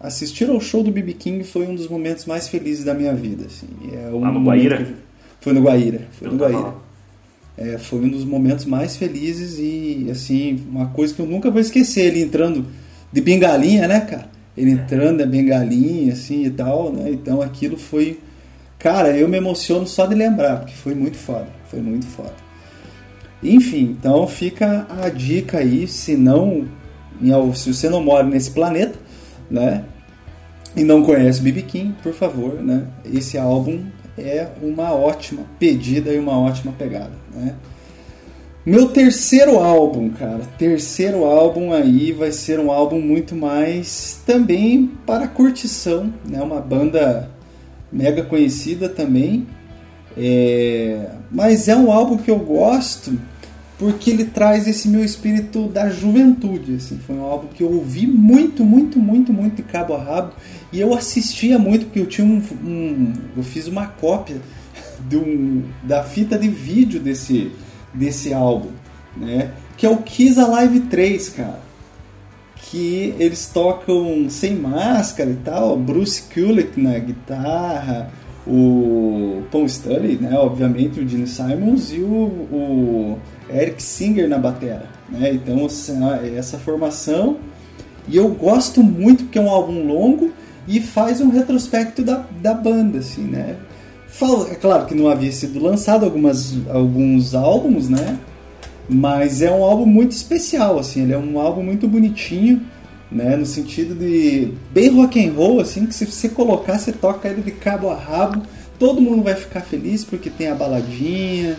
[0.00, 3.46] assistir ao show do BB King foi um dos momentos mais felizes da minha vida.
[3.46, 3.66] Assim.
[3.92, 4.86] É um Lá no Guaíra?
[5.40, 6.08] Foi no Guaíra.
[6.12, 6.74] Foi Eu no Guaíra.
[7.58, 11.60] É, foi um dos momentos mais felizes e, assim, uma coisa que eu nunca vou
[11.60, 12.06] esquecer.
[12.06, 12.64] Ele entrando
[13.12, 14.30] de bengalinha, né, cara?
[14.56, 17.10] Ele entrando de bengalinha, assim e tal, né?
[17.10, 18.18] Então aquilo foi.
[18.80, 21.46] Cara, eu me emociono só de lembrar, porque foi muito foda.
[21.66, 22.34] Foi muito foda.
[23.42, 26.66] Enfim, então fica a dica aí, se não.
[27.54, 28.98] Se você não mora nesse planeta,
[29.50, 29.84] né?
[30.74, 32.86] E não conhece BB King, por favor, né?
[33.04, 33.84] Esse álbum
[34.16, 37.54] é uma ótima pedida e uma ótima pegada, né?
[38.64, 45.28] Meu terceiro álbum, cara, terceiro álbum aí vai ser um álbum muito mais também para
[45.28, 46.40] curtição, né?
[46.42, 47.30] Uma banda
[47.92, 49.46] mega conhecida também,
[50.16, 51.10] é...
[51.30, 53.18] mas é um álbum que eu gosto
[53.78, 56.74] porque ele traz esse meu espírito da juventude.
[56.74, 56.98] Assim.
[57.06, 60.32] Foi um álbum que eu ouvi muito, muito, muito, muito de cabo a rabo.
[60.70, 62.42] E eu assistia muito, porque eu tinha um.
[62.62, 64.36] um- eu fiz uma cópia
[65.14, 67.52] um- da fita de vídeo desse,
[67.94, 68.68] desse álbum,
[69.16, 69.50] né?
[69.78, 71.60] Que é o Kiss Alive 3, cara.
[72.70, 75.76] Que eles tocam sem máscara e tal.
[75.76, 78.10] Bruce Kulick na guitarra,
[78.46, 80.38] o Paul Stanley, né?
[80.38, 83.18] Obviamente o Gene Simons e o, o
[83.52, 85.32] Eric Singer na batera, né?
[85.32, 87.38] Então essa, essa formação
[88.08, 90.32] e eu gosto muito porque é um álbum longo
[90.66, 93.56] e faz um retrospecto da, da banda, assim, né?
[94.08, 98.18] Fala, é claro que não havia sido lançado algumas, alguns álbuns, né?
[98.92, 102.60] Mas é um álbum muito especial, assim, ele é um álbum muito bonitinho,
[103.10, 103.36] né?
[103.36, 107.40] No sentido de bem rock and roll, assim, que se você colocar, você toca ele
[107.40, 108.42] de cabo a rabo,
[108.80, 111.56] todo mundo vai ficar feliz porque tem a baladinha,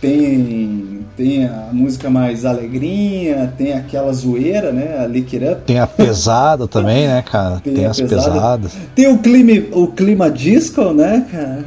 [0.00, 4.98] tem, tem a música mais alegrinha, tem aquela zoeira, né?
[5.00, 5.62] A Lick It Up.
[5.62, 7.58] Tem a pesada também, né, cara?
[7.58, 8.30] Tem Tem, as pesada.
[8.30, 8.72] pesadas.
[8.94, 11.64] Tem o clima, o clima disco, né, cara?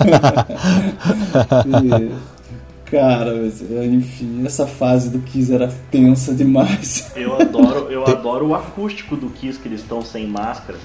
[1.66, 2.35] E,
[2.90, 7.10] cara, mas, enfim, essa fase do Kiss era tensa demais.
[7.16, 10.78] Eu adoro, eu adoro o acústico do Kiss que eles estão sem máscara.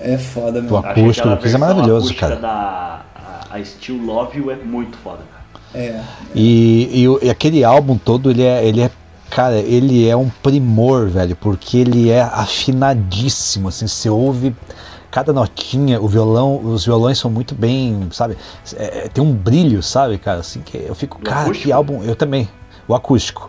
[0.00, 0.76] É foda O mesmo.
[0.78, 2.36] Acho acústico do Kiss é maravilhoso, cara.
[2.36, 5.44] Da, a, a Still Love You é muito foda, cara.
[5.74, 6.00] É,
[6.34, 8.90] E, e o- e aquele álbum todo, ele é, ele é.
[9.30, 14.54] Cara, ele é um primor, velho, porque ele é afinadíssimo, assim, você ouve
[15.14, 18.36] cada notinha, o violão, os violões são muito bem, sabe?
[18.76, 21.66] É, tem um brilho, sabe, cara, assim, que eu fico, O cara, acústico?
[21.66, 22.48] que álbum, eu também,
[22.88, 23.48] o acústico.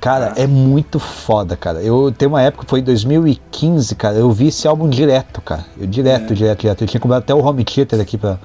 [0.00, 1.82] Cara, é muito foda, cara.
[1.82, 5.66] Eu tem uma época, foi em 2015, cara, eu vi esse álbum direto, cara.
[5.78, 6.34] Eu direto, É.
[6.34, 6.84] direto, direto.
[6.84, 8.38] Eu tinha comprado até o home theater aqui pra,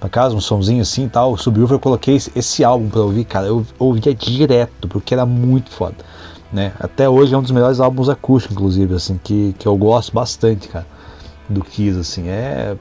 [0.00, 1.36] pra casa, um somzinho assim e tal.
[1.36, 3.46] Subwoofer, eu coloquei esse, esse álbum pra ouvir, cara.
[3.48, 5.96] Eu ouvia direto, porque era muito foda.
[6.50, 6.72] Né?
[6.80, 10.68] Até hoje é um dos melhores álbuns acústicos, inclusive, assim, que, que eu gosto bastante,
[10.68, 10.86] cara.
[11.48, 12.28] Do Kiss, assim.
[12.28, 12.76] É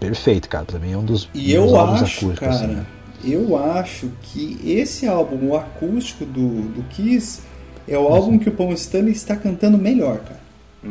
[0.00, 0.64] perfeito, cara.
[0.64, 2.86] Pra mim é um dos, E eu álbuns acho, acústicos, cara, assim.
[3.24, 7.40] eu acho que esse álbum, o acústico do, do Kiss,
[7.86, 10.38] é o álbum que o Paul Stanley está cantando melhor, cara.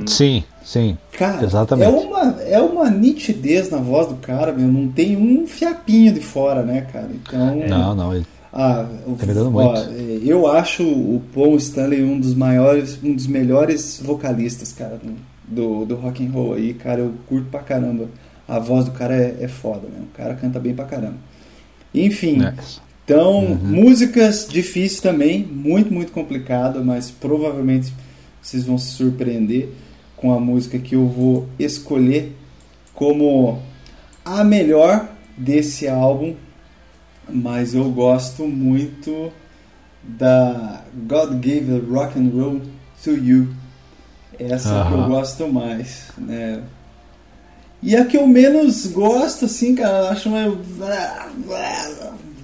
[0.05, 0.97] Sim, sim.
[1.17, 1.87] Cara, Exatamente.
[1.87, 4.67] É uma, é uma nitidez na voz do cara, meu.
[4.67, 7.09] Não tem um fiapinho de fora, né, cara?
[7.13, 7.55] Então.
[7.67, 8.13] Não, não.
[8.13, 9.89] Ele, Ah, o- Tá me dando ó, muito.
[9.91, 14.99] é, eu acho o Paul Stanley um dos maiores, um dos melhores vocalistas, cara,
[15.47, 16.99] do, do rock and roll aí, cara.
[17.01, 18.09] Eu curto pra caramba.
[18.47, 19.99] A voz do cara é, é foda, né?
[20.01, 21.17] O cara canta bem pra caramba.
[21.93, 22.53] Enfim, né?
[23.03, 23.55] então, Uhum.
[23.55, 27.93] músicas difíceis também, muito, muito complicado, mas provavelmente
[28.41, 29.69] vocês vão se surpreender
[30.15, 32.35] com a música que eu vou escolher
[32.93, 33.61] como
[34.25, 35.07] a melhor
[35.37, 36.35] desse álbum,
[37.29, 39.31] mas eu gosto muito
[40.03, 42.61] da God Gave the Rock and Roll
[43.03, 43.47] to You.
[44.39, 46.61] Essa que eu gosto mais, né?
[47.81, 50.59] E a que eu menos gosto, assim, cara, acho meio.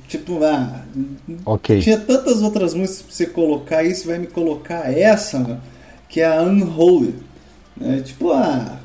[0.08, 0.82] Tipo, ah,
[1.46, 1.80] Ok.
[1.82, 5.58] tinha tantas outras músicas pra você colocar aí, você vai me colocar essa, né,
[6.08, 7.16] que é a Unholy.
[7.76, 8.02] Né?
[8.02, 8.78] Tipo, ah.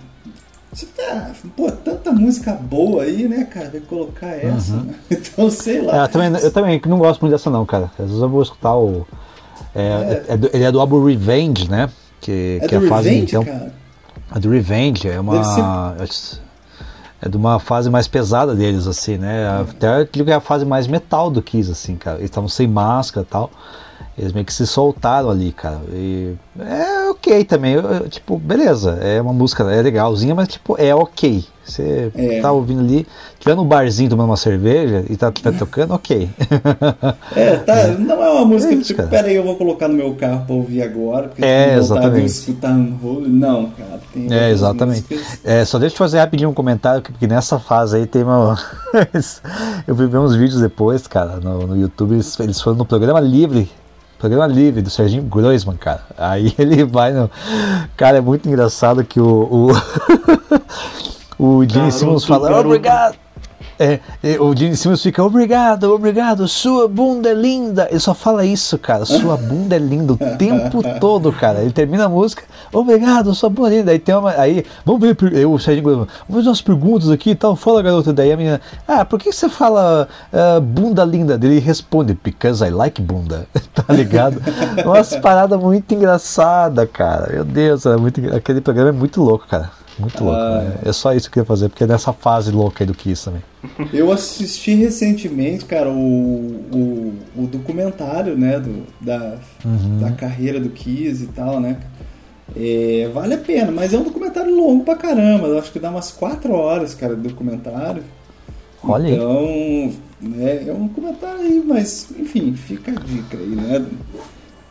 [0.72, 3.70] Você tá, pô, tanta música boa aí, né, cara?
[3.70, 4.94] Vai colocar essa, né?
[5.10, 6.02] Então, sei É, lá.
[6.04, 7.90] eu, também, eu também não gosto muito dessa não, cara.
[7.98, 9.06] Às vezes eu vou escutar o.
[9.74, 11.88] É, é do- ele é do álbum Revenge, né?
[12.20, 13.72] Que, É que do a fase, Revenge, então, cara?
[14.30, 15.96] A do Revenge é uma.
[17.20, 19.48] É de uma fase mais pesada deles, assim, né?
[19.68, 22.18] Até eu digo que é a fase mais metal do Kiss, assim, cara.
[22.18, 23.50] Eles estavam sem máscara e tal.
[24.16, 25.80] Eles meio que se soltaram ali, cara.
[25.92, 27.74] E é ok também.
[27.74, 28.98] eu, tipo, beleza.
[29.02, 31.44] É uma música, é legalzinha, mas tipo, é ok.
[31.68, 32.40] Você É.
[32.40, 33.06] tá ouvindo ali,
[33.38, 36.28] tirando um barzinho tomando uma cerveja e tá, tá tocando, ok.
[37.36, 39.08] É, tá, não é uma música É que, isso, tipo, cara.
[39.10, 42.26] pera aí, eu vou colocar no meu carro pra ouvir agora, porque É, eu exatamente.
[42.26, 43.28] escutar Unholy.
[43.28, 45.04] Não, cara, tem É, exatamente.
[45.10, 45.40] músicas.
[45.44, 48.58] É, só deixa eu fazer rapidinho um comentário, porque nessa fase aí tem uma.
[49.86, 53.70] eu vi uns vídeos depois, cara, no, no YouTube, eles, eles foram no programa livre.
[54.18, 56.00] Programa livre do Serginho Groisman, cara.
[56.18, 57.30] Aí ele vai no.
[57.96, 59.26] Cara, é muito engraçado que o.
[59.68, 59.68] O,
[61.38, 62.66] o Gene Simmons fala, garoto.
[62.66, 63.16] obrigado.
[63.78, 67.86] É, é, o Gene Simmons fica, obrigado, obrigado, sua bunda é linda.
[67.88, 71.60] Ele só fala isso, cara, sua bunda é linda o tempo todo, cara.
[71.60, 72.42] Ele termina a música,
[72.72, 73.92] obrigado, sua bunda é linda.
[73.92, 74.32] Aí tem uma.
[74.32, 77.54] Aí, vamos ver, eu, o Groisman, vamos ver umas perguntas aqui e tal.
[77.54, 78.12] Fala, garota.
[78.12, 81.38] Daí a menina, ah, por que você fala ah, bunda linda?
[81.40, 83.46] Ele responde, because I like bunda.
[83.72, 84.42] tá ligado?
[84.84, 87.32] Umas paradas muito engraçadas, cara.
[87.32, 89.77] Meu Deus, é muito, aquele programa é muito louco, cara.
[89.98, 90.38] Muito louco.
[90.38, 90.62] Ah.
[90.62, 90.78] né?
[90.84, 93.24] É só isso que eu queria fazer, porque é nessa fase louca aí do Kiss
[93.24, 93.42] também.
[93.92, 95.94] Eu assisti recentemente, cara, o,
[96.72, 99.98] o, o documentário, né, do, da, Uhum.
[100.00, 101.78] da carreira do Kiss e tal, né?
[102.56, 105.48] É, vale a pena, mas é um documentário longo pra caramba.
[105.48, 108.02] Eu acho que dá umas 4 horas, cara, de documentário.
[108.82, 109.14] Olha aí.
[109.14, 113.84] Então, né, é um documentário aí, mas, enfim, fica a dica aí, né?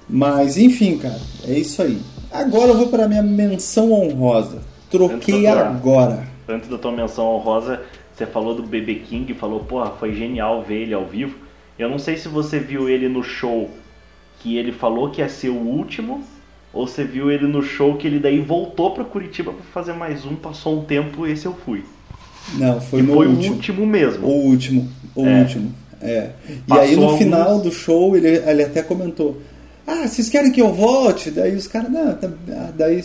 [0.10, 2.02] Mas, enfim, cara, é isso aí.
[2.32, 4.60] Agora eu vou para minha menção honrosa.
[4.90, 6.28] Troquei Antes da- agora.
[6.48, 7.82] Antes da tua menção honrosa,
[8.16, 11.36] você falou do BB King, falou, porra, foi genial ver ele ao vivo.
[11.78, 13.70] Eu não sei se você viu ele no show
[14.40, 16.24] que ele falou que ia ser o último,
[16.74, 20.26] ou você viu ele no show que ele daí voltou pra Curitiba pra fazer mais
[20.26, 21.84] um, passou um tempo, esse eu fui.
[22.54, 23.52] Não, foi E no foi último.
[23.52, 24.26] o último mesmo.
[24.28, 25.40] O último, o É.
[25.42, 25.74] último.
[26.02, 26.30] É.
[26.48, 29.42] E Passou aí no alguns- final do show ele, ele até comentou:
[29.86, 31.32] Ah, vocês querem que eu volte?
[31.32, 33.02] Daí os caras, não, tá, ah, daí.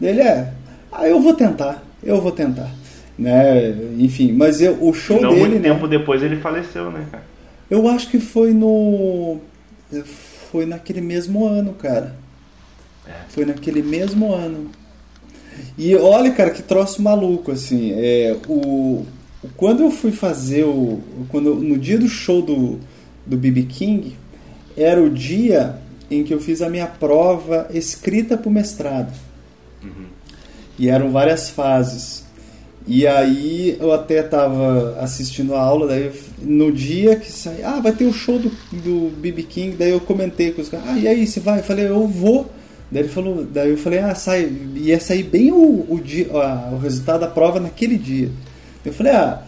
[0.00, 0.52] Daí ele é,
[0.94, 2.70] ah, eu vou tentar, eu vou tentar.
[3.18, 3.70] Né?
[3.98, 5.72] Enfim, mas eu, o show não dele, muito né?
[5.72, 7.24] tempo depois ele faleceu, né, cara?
[7.70, 9.38] Eu acho que foi no.
[10.50, 12.14] Foi naquele mesmo ano, cara.
[13.28, 14.70] Foi naquele mesmo ano.
[15.76, 17.92] E olha, cara, que troço maluco, assim.
[17.92, 19.04] É, o,
[19.56, 21.00] quando eu fui fazer o.
[21.28, 22.78] Quando, no dia do show do,
[23.26, 24.16] do BB King,
[24.76, 25.78] era o dia
[26.10, 29.12] em que eu fiz a minha prova escrita para o mestrado.
[30.78, 32.24] E eram várias fases.
[32.86, 37.92] E aí eu até tava assistindo a aula, daí no dia que sai, ah, vai
[37.92, 41.08] ter o show do, do BB King, daí eu comentei com os caras, ah, e
[41.08, 41.60] aí, você vai?
[41.60, 42.50] Eu falei, eu vou.
[42.90, 46.76] Daí ele falou, daí eu falei, ah, sai, ia sair bem o, o, dia, o
[46.76, 48.30] resultado da prova naquele dia.
[48.84, 49.42] Eu falei, ah,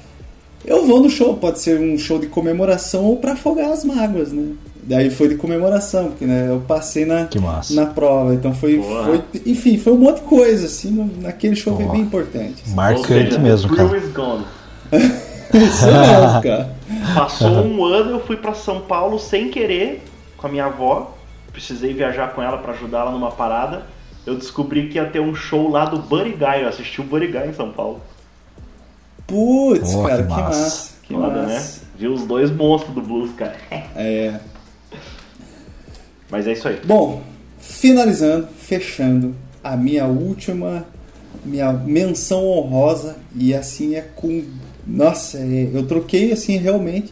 [0.65, 4.33] eu vou no show, pode ser um show de comemoração ou para afogar as mágoas,
[4.33, 4.55] né?
[4.87, 7.75] Daí foi de comemoração, porque né, eu passei na, Que massa.
[7.75, 8.35] na prova.
[8.35, 9.23] Então foi, foi.
[9.45, 11.95] Enfim, foi um monte de coisa, assim, naquele show foi Boa.
[11.97, 12.63] bem importante.
[12.69, 13.97] Ou Marcante seja, mesmo, cara.
[13.99, 14.45] is gone.
[14.93, 16.71] Isso mesmo, cara.
[17.15, 20.03] Passou um ano, eu fui pra São Paulo sem querer
[20.37, 21.15] com a minha avó.
[21.53, 23.87] Precisei viajar com ela pra ajudar ela numa parada.
[24.27, 26.63] Eu descobri que ia ter um show lá do Buddy Guy.
[26.63, 28.01] Eu assisti o Buddy Guy em São Paulo.
[29.27, 30.61] Putz, cara, que que massa.
[30.61, 30.91] massa.
[31.03, 31.55] Que Foda, né?
[31.55, 31.81] massa.
[31.97, 33.57] Vi os dois monstros do blues, cara.
[33.97, 34.35] É.
[36.37, 36.79] Mas é isso aí.
[36.85, 37.23] Bom,
[37.59, 39.35] finalizando, fechando
[39.65, 40.87] a minha última,
[41.43, 44.45] minha menção honrosa e assim é com,
[44.87, 47.11] nossa, é, eu troquei assim realmente.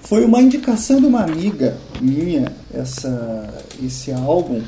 [0.00, 3.52] Foi uma indicação de uma amiga minha essa
[3.84, 4.62] esse álbum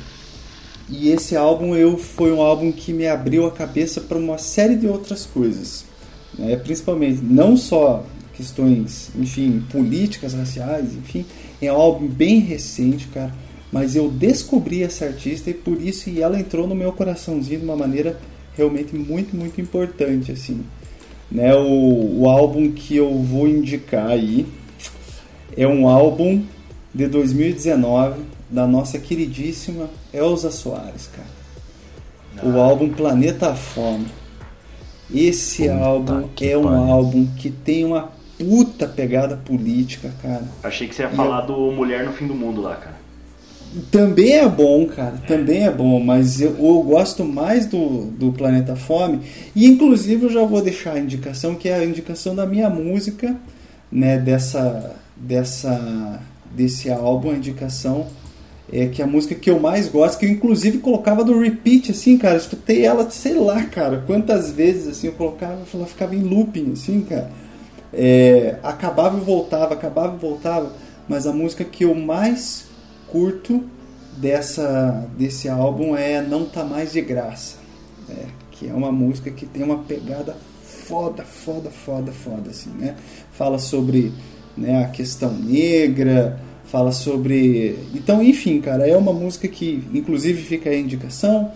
[0.87, 4.75] e esse álbum eu foi um álbum que me abriu a cabeça para uma série
[4.75, 5.85] de outras coisas,
[6.37, 6.55] né?
[6.55, 8.05] Principalmente não só
[8.35, 11.25] questões, enfim, políticas, raciais, enfim,
[11.59, 13.33] é um álbum bem recente, cara.
[13.71, 17.65] Mas eu descobri essa artista e por isso e ela entrou no meu coraçãozinho de
[17.65, 18.19] uma maneira
[18.57, 20.65] realmente muito, muito importante, assim.
[21.31, 24.45] Né, o, o álbum que eu vou indicar aí
[25.55, 26.43] é um álbum
[26.93, 31.41] de 2019 da nossa queridíssima Elza Soares, cara.
[32.43, 34.07] O álbum Planeta Fome.
[35.13, 40.43] Esse Puta álbum é um álbum que tem uma puta pegada política, cara.
[40.63, 43.00] Achei que você ia falar do Mulher no Fim do Mundo lá, cara.
[43.89, 48.75] Também é bom, cara, também é bom, mas eu, eu gosto mais do, do Planeta
[48.75, 49.21] Fome.
[49.55, 53.35] E inclusive eu já vou deixar a indicação, que é a indicação da minha música,
[53.89, 56.21] né, dessa, dessa,
[56.53, 58.07] desse álbum, a indicação
[58.71, 61.91] é que é a música que eu mais gosto, que eu inclusive colocava no repeat,
[61.91, 66.23] assim, cara, escutei ela, sei lá, cara, quantas vezes, assim, eu colocava, ela ficava em
[66.23, 67.29] looping, assim, cara.
[67.93, 70.71] É, acabava e voltava, acabava e voltava,
[71.09, 72.70] mas a música que eu mais
[73.11, 73.63] curto
[74.17, 77.57] dessa desse álbum é Não Tá Mais de Graça,
[78.07, 78.25] né?
[78.51, 82.95] que é uma música que tem uma pegada foda, foda, foda, foda, assim, né?
[83.31, 84.11] Fala sobre
[84.57, 87.79] né, a questão negra, fala sobre...
[87.93, 91.51] Então, enfim, cara, é uma música que, inclusive, fica aí a indicação.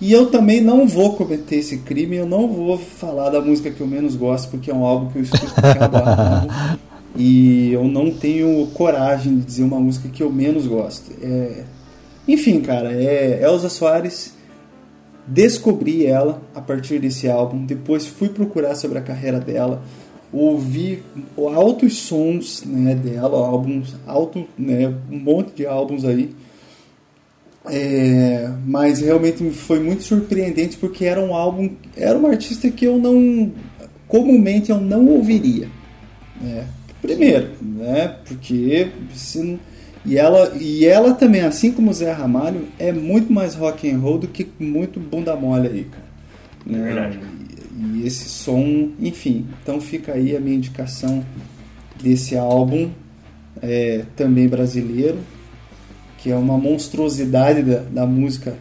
[0.00, 3.80] E eu também não vou cometer esse crime, eu não vou falar da música que
[3.80, 6.78] eu menos gosto, porque é um álbum que eu escuto cabo a rabo.
[7.16, 11.10] E eu não tenho coragem de dizer uma música que eu menos gosto.
[11.22, 11.64] É...
[12.26, 14.34] Enfim, cara, é Elza Soares.
[15.26, 17.64] Descobri ela a partir desse álbum.
[17.64, 19.82] Depois fui procurar sobre a carreira dela.
[20.32, 21.02] Ouvi
[21.54, 26.34] altos sons né, dela, álbuns, alto, né, um monte de álbuns aí.
[27.70, 32.86] É, mas realmente me foi muito surpreendente porque era um álbum, era uma artista que
[32.86, 33.52] eu não,
[34.06, 35.68] comumente eu não ouviria.
[36.40, 36.66] né?
[37.02, 38.16] Primeiro, né?
[38.26, 39.58] Porque se
[40.04, 43.98] e ela e ela também, assim como o Zé Ramalho, é muito mais rock and
[43.98, 46.04] roll do que muito bunda mole aí, cara.
[46.66, 46.82] Né?
[46.84, 47.20] Verdade.
[47.76, 49.46] E, e esse som, enfim.
[49.62, 51.24] Então fica aí a minha indicação
[52.02, 52.90] desse álbum,
[53.62, 55.18] é, também brasileiro,
[56.18, 58.54] que é uma monstruosidade da, da música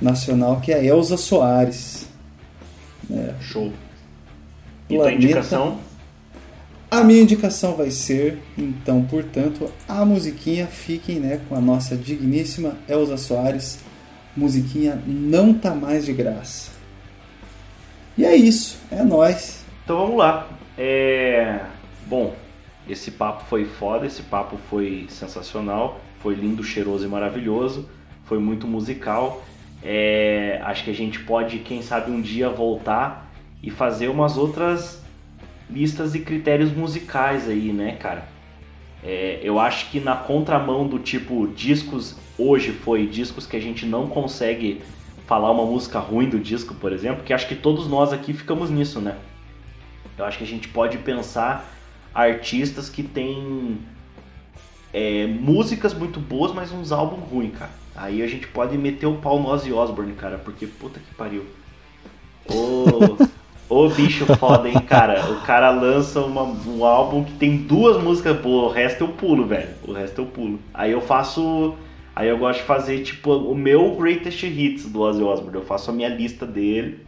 [0.00, 2.06] nacional, que é a Elza Soares.
[3.08, 3.34] né?
[3.40, 3.72] Show.
[4.90, 5.78] E tua Planeta- indicação?
[6.90, 12.78] A minha indicação vai ser, então, portanto, a musiquinha, fiquem né, com a nossa digníssima
[12.88, 13.80] Elza Soares,
[14.34, 16.70] musiquinha Não Tá Mais de Graça.
[18.16, 19.66] E é isso, é nóis.
[19.84, 20.48] Então vamos lá.
[20.78, 21.60] É...
[22.06, 22.34] Bom,
[22.88, 27.86] esse papo foi foda, esse papo foi sensacional, foi lindo, cheiroso e maravilhoso,
[28.24, 29.44] foi muito musical.
[29.82, 33.30] É, Acho que a gente pode, quem sabe, um dia voltar
[33.62, 35.02] e fazer umas outras
[35.70, 38.28] listas e critérios musicais aí, né, cara?
[39.02, 43.86] É, eu acho que na contramão do tipo discos hoje foi discos que a gente
[43.86, 44.82] não consegue
[45.26, 48.70] falar uma música ruim do disco, por exemplo, que acho que todos nós aqui ficamos
[48.70, 49.16] nisso, né?
[50.16, 51.70] Eu acho que a gente pode pensar
[52.14, 53.78] artistas que têm
[54.92, 57.70] é, músicas muito boas, mas uns álbuns ruins, cara.
[57.94, 61.44] Aí a gente pode meter o pau no Ozzy Osbourne, cara, porque puta que pariu.
[62.46, 63.16] Ô,
[63.68, 65.30] ô bicho foda, hein, cara.
[65.32, 69.46] O cara lança uma- um álbum que tem duas músicas boas, o resto eu pulo,
[69.46, 69.68] velho.
[69.86, 70.58] O resto eu pulo.
[70.72, 71.74] Aí eu faço.
[72.16, 75.56] Aí eu gosto de fazer, tipo, o meu greatest hits do Ozzy Osbourne.
[75.58, 77.06] Eu faço a minha lista dele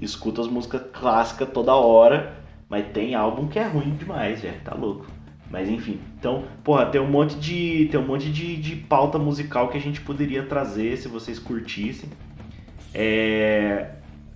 [0.00, 2.32] escuto as músicas clássicas toda hora,
[2.70, 5.06] mas tem álbum que é ruim demais, velho, tá louco.
[5.50, 9.68] Mas enfim, então, porra, tem um monte de tem um monte de, de pauta musical
[9.68, 12.08] que a gente poderia trazer se vocês curtissem.
[12.94, 13.86] É,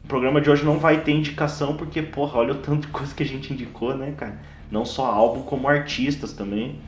[0.04, 3.14] O programa de hoje não vai ter indicação porque, porra, olha o tanto de coisa
[3.14, 4.38] que a gente indicou, né, cara?
[4.70, 6.78] Não só álbum, como artistas também.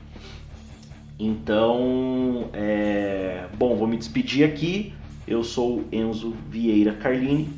[1.19, 3.47] Então, é...
[3.57, 4.93] bom, vou me despedir aqui.
[5.27, 7.49] Eu sou Enzo Vieira Carlini.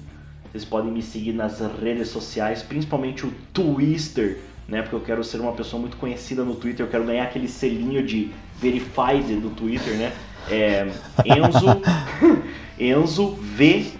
[0.52, 4.82] Vocês podem me seguir nas redes sociais, principalmente o Twister, né?
[4.82, 6.86] Porque eu quero ser uma pessoa muito conhecida no Twitter.
[6.86, 8.30] Eu quero ganhar aquele selinho de
[8.60, 10.12] verified do Twitter, né?
[10.48, 10.86] É
[11.26, 11.82] Enzo,
[12.78, 13.97] Enzo V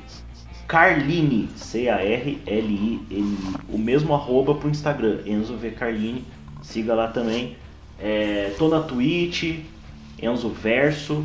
[0.68, 3.38] Carlini, C-A-R-L-I-N-I.
[3.70, 6.22] O mesmo arroba pro Instagram, Enzo V Carlini.
[6.60, 7.56] Siga lá também.
[7.98, 9.60] É, tô na Twitch,
[10.22, 11.24] Enzo Verso.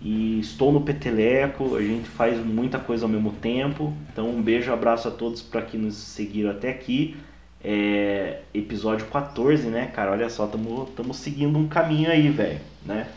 [0.00, 3.92] E estou no Peteleco, a gente faz muita coisa ao mesmo tempo.
[4.10, 7.16] Então um beijo, abraço a todos para que nos seguiram até aqui.
[7.62, 10.12] É, episódio 14, né, cara?
[10.12, 10.48] Olha só,
[10.88, 13.08] estamos seguindo um caminho aí, velho, né?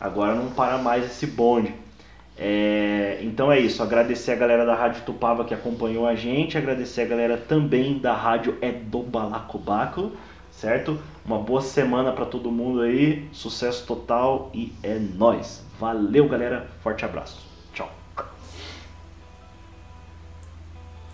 [0.00, 1.72] Agora não para mais esse bonde.
[2.44, 7.02] É, então é isso, agradecer a galera da Rádio Tupava que acompanhou a gente, agradecer
[7.02, 10.10] a galera também da Rádio É do Balacobaco,
[10.50, 10.98] certo?
[11.24, 15.62] Uma boa semana para todo mundo aí, sucesso total e é nós.
[15.78, 17.38] Valeu, galera, forte abraço.
[17.72, 17.88] Tchau.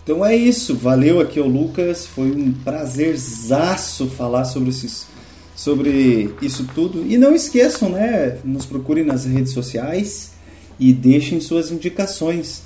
[0.01, 5.07] Então é isso, valeu aqui o Lucas, foi um prazerzaço falar sobre esses
[5.55, 7.05] sobre isso tudo.
[7.05, 10.38] E não esqueçam, né, nos procurem nas redes sociais
[10.79, 12.63] e deixem suas indicações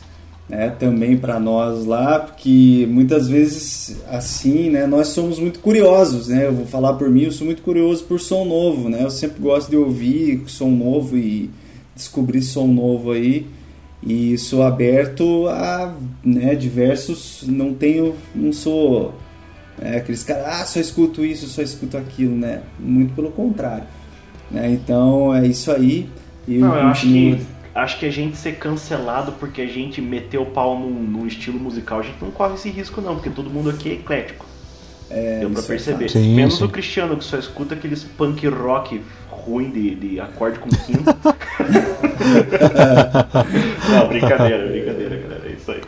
[0.47, 6.45] né, também para nós lá, porque muitas vezes assim, né, nós somos muito curiosos, né?
[6.45, 9.03] Eu vou falar por mim, eu sou muito curioso por som novo, né?
[9.03, 11.49] Eu sempre gosto de ouvir som novo e
[11.95, 13.47] descobrir som novo aí.
[14.05, 19.13] E sou aberto a né, diversos, não tenho, não sou
[19.81, 22.61] é, aqueles caras, ah, só escuto isso, só escuto aquilo, né?
[22.77, 23.85] Muito pelo contrário.
[24.51, 24.71] Né?
[24.71, 26.09] Então é isso aí.
[26.45, 27.41] Eu não, eu acho que
[27.73, 31.59] acho que a gente ser cancelado porque a gente meteu o pau num, num, estilo
[31.59, 34.45] musical, a gente não corre esse risco não, porque todo mundo aqui é eclético.
[35.09, 36.09] É, Deu pra é perceber.
[36.09, 36.63] sim, Menos sim.
[36.63, 41.03] o Cristiano, que só escuta aqueles punk rock ruim de, de acorde com quinto.
[43.89, 45.43] não, brincadeira, brincadeira, galera.
[45.45, 45.81] É isso aí.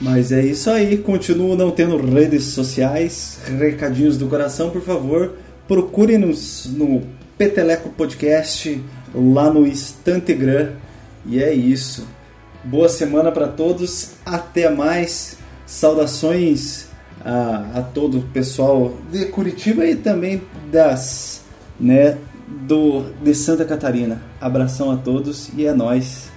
[0.00, 0.98] Mas é isso aí.
[0.98, 3.40] Continuo não tendo redes sociais.
[3.58, 5.34] Recadinhos do coração, por favor.
[5.66, 7.02] Procure-nos no
[7.36, 8.82] Peteleco Podcast
[9.14, 10.72] lá no Instantegram.
[11.26, 12.06] E é isso.
[12.64, 14.12] Boa semana para todos.
[14.24, 15.38] Até mais.
[15.66, 16.88] Saudações
[17.24, 21.42] a, a todo o pessoal de Curitiba e também das,
[21.78, 22.18] né,
[22.48, 24.20] do de Santa Catarina.
[24.40, 26.30] Abração a todos e é nós.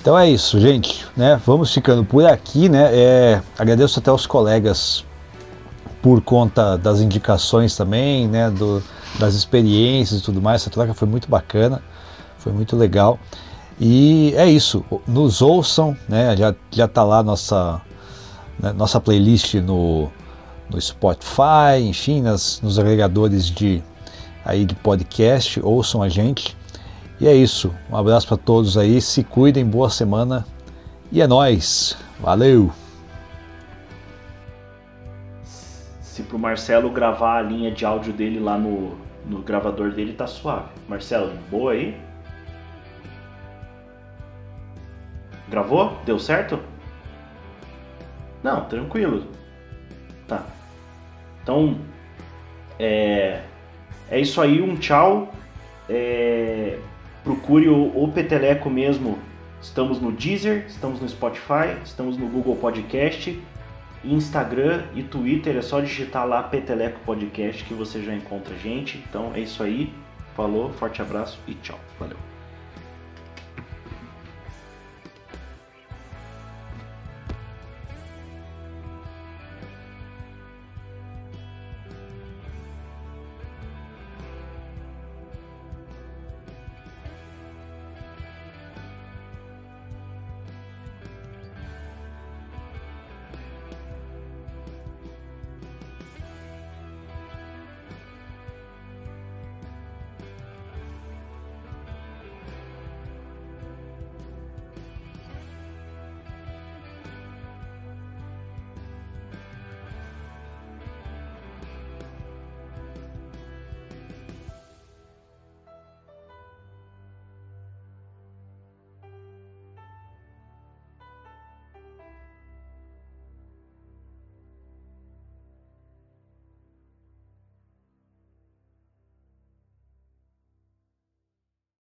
[0.00, 1.06] Então é isso, gente.
[1.16, 1.40] Né?
[1.46, 2.90] Vamos ficando por aqui, né?
[2.92, 5.04] É, agradeço até aos colegas
[6.00, 8.50] por conta das indicações também, né?
[8.50, 8.82] Do,
[9.18, 10.62] das experiências e tudo mais.
[10.62, 11.82] Essa troca foi muito bacana,
[12.38, 13.18] foi muito legal.
[13.80, 16.36] E é isso, nos ouçam, né?
[16.36, 17.80] Já, já tá lá nossa,
[18.58, 18.72] né?
[18.72, 20.10] nossa playlist no,
[20.70, 23.82] no Spotify, enfim, nas, nos agregadores de,
[24.44, 26.56] aí de podcast, ouçam a gente.
[27.20, 30.44] E é isso, um abraço para todos aí, se cuidem, boa semana
[31.10, 31.96] e é nós.
[32.20, 32.81] Valeu!
[36.12, 40.26] Se pro Marcelo gravar a linha de áudio dele lá no, no gravador dele, tá
[40.26, 40.68] suave.
[40.86, 41.98] Marcelo, boa aí?
[45.48, 45.96] Gravou?
[46.04, 46.60] Deu certo?
[48.42, 49.26] Não, tranquilo.
[50.28, 50.44] Tá.
[51.42, 51.78] Então,
[52.78, 53.40] é,
[54.10, 55.32] é isso aí, um tchau.
[55.88, 56.78] É,
[57.24, 59.18] procure o, o Peteleco mesmo.
[59.62, 63.40] Estamos no Deezer, estamos no Spotify, estamos no Google Podcast
[64.04, 68.98] Instagram e Twitter, é só digitar lá Peteleco Podcast que você já encontra a gente.
[69.08, 69.92] Então é isso aí.
[70.34, 71.78] Falou, forte abraço e tchau.
[71.98, 72.31] Valeu.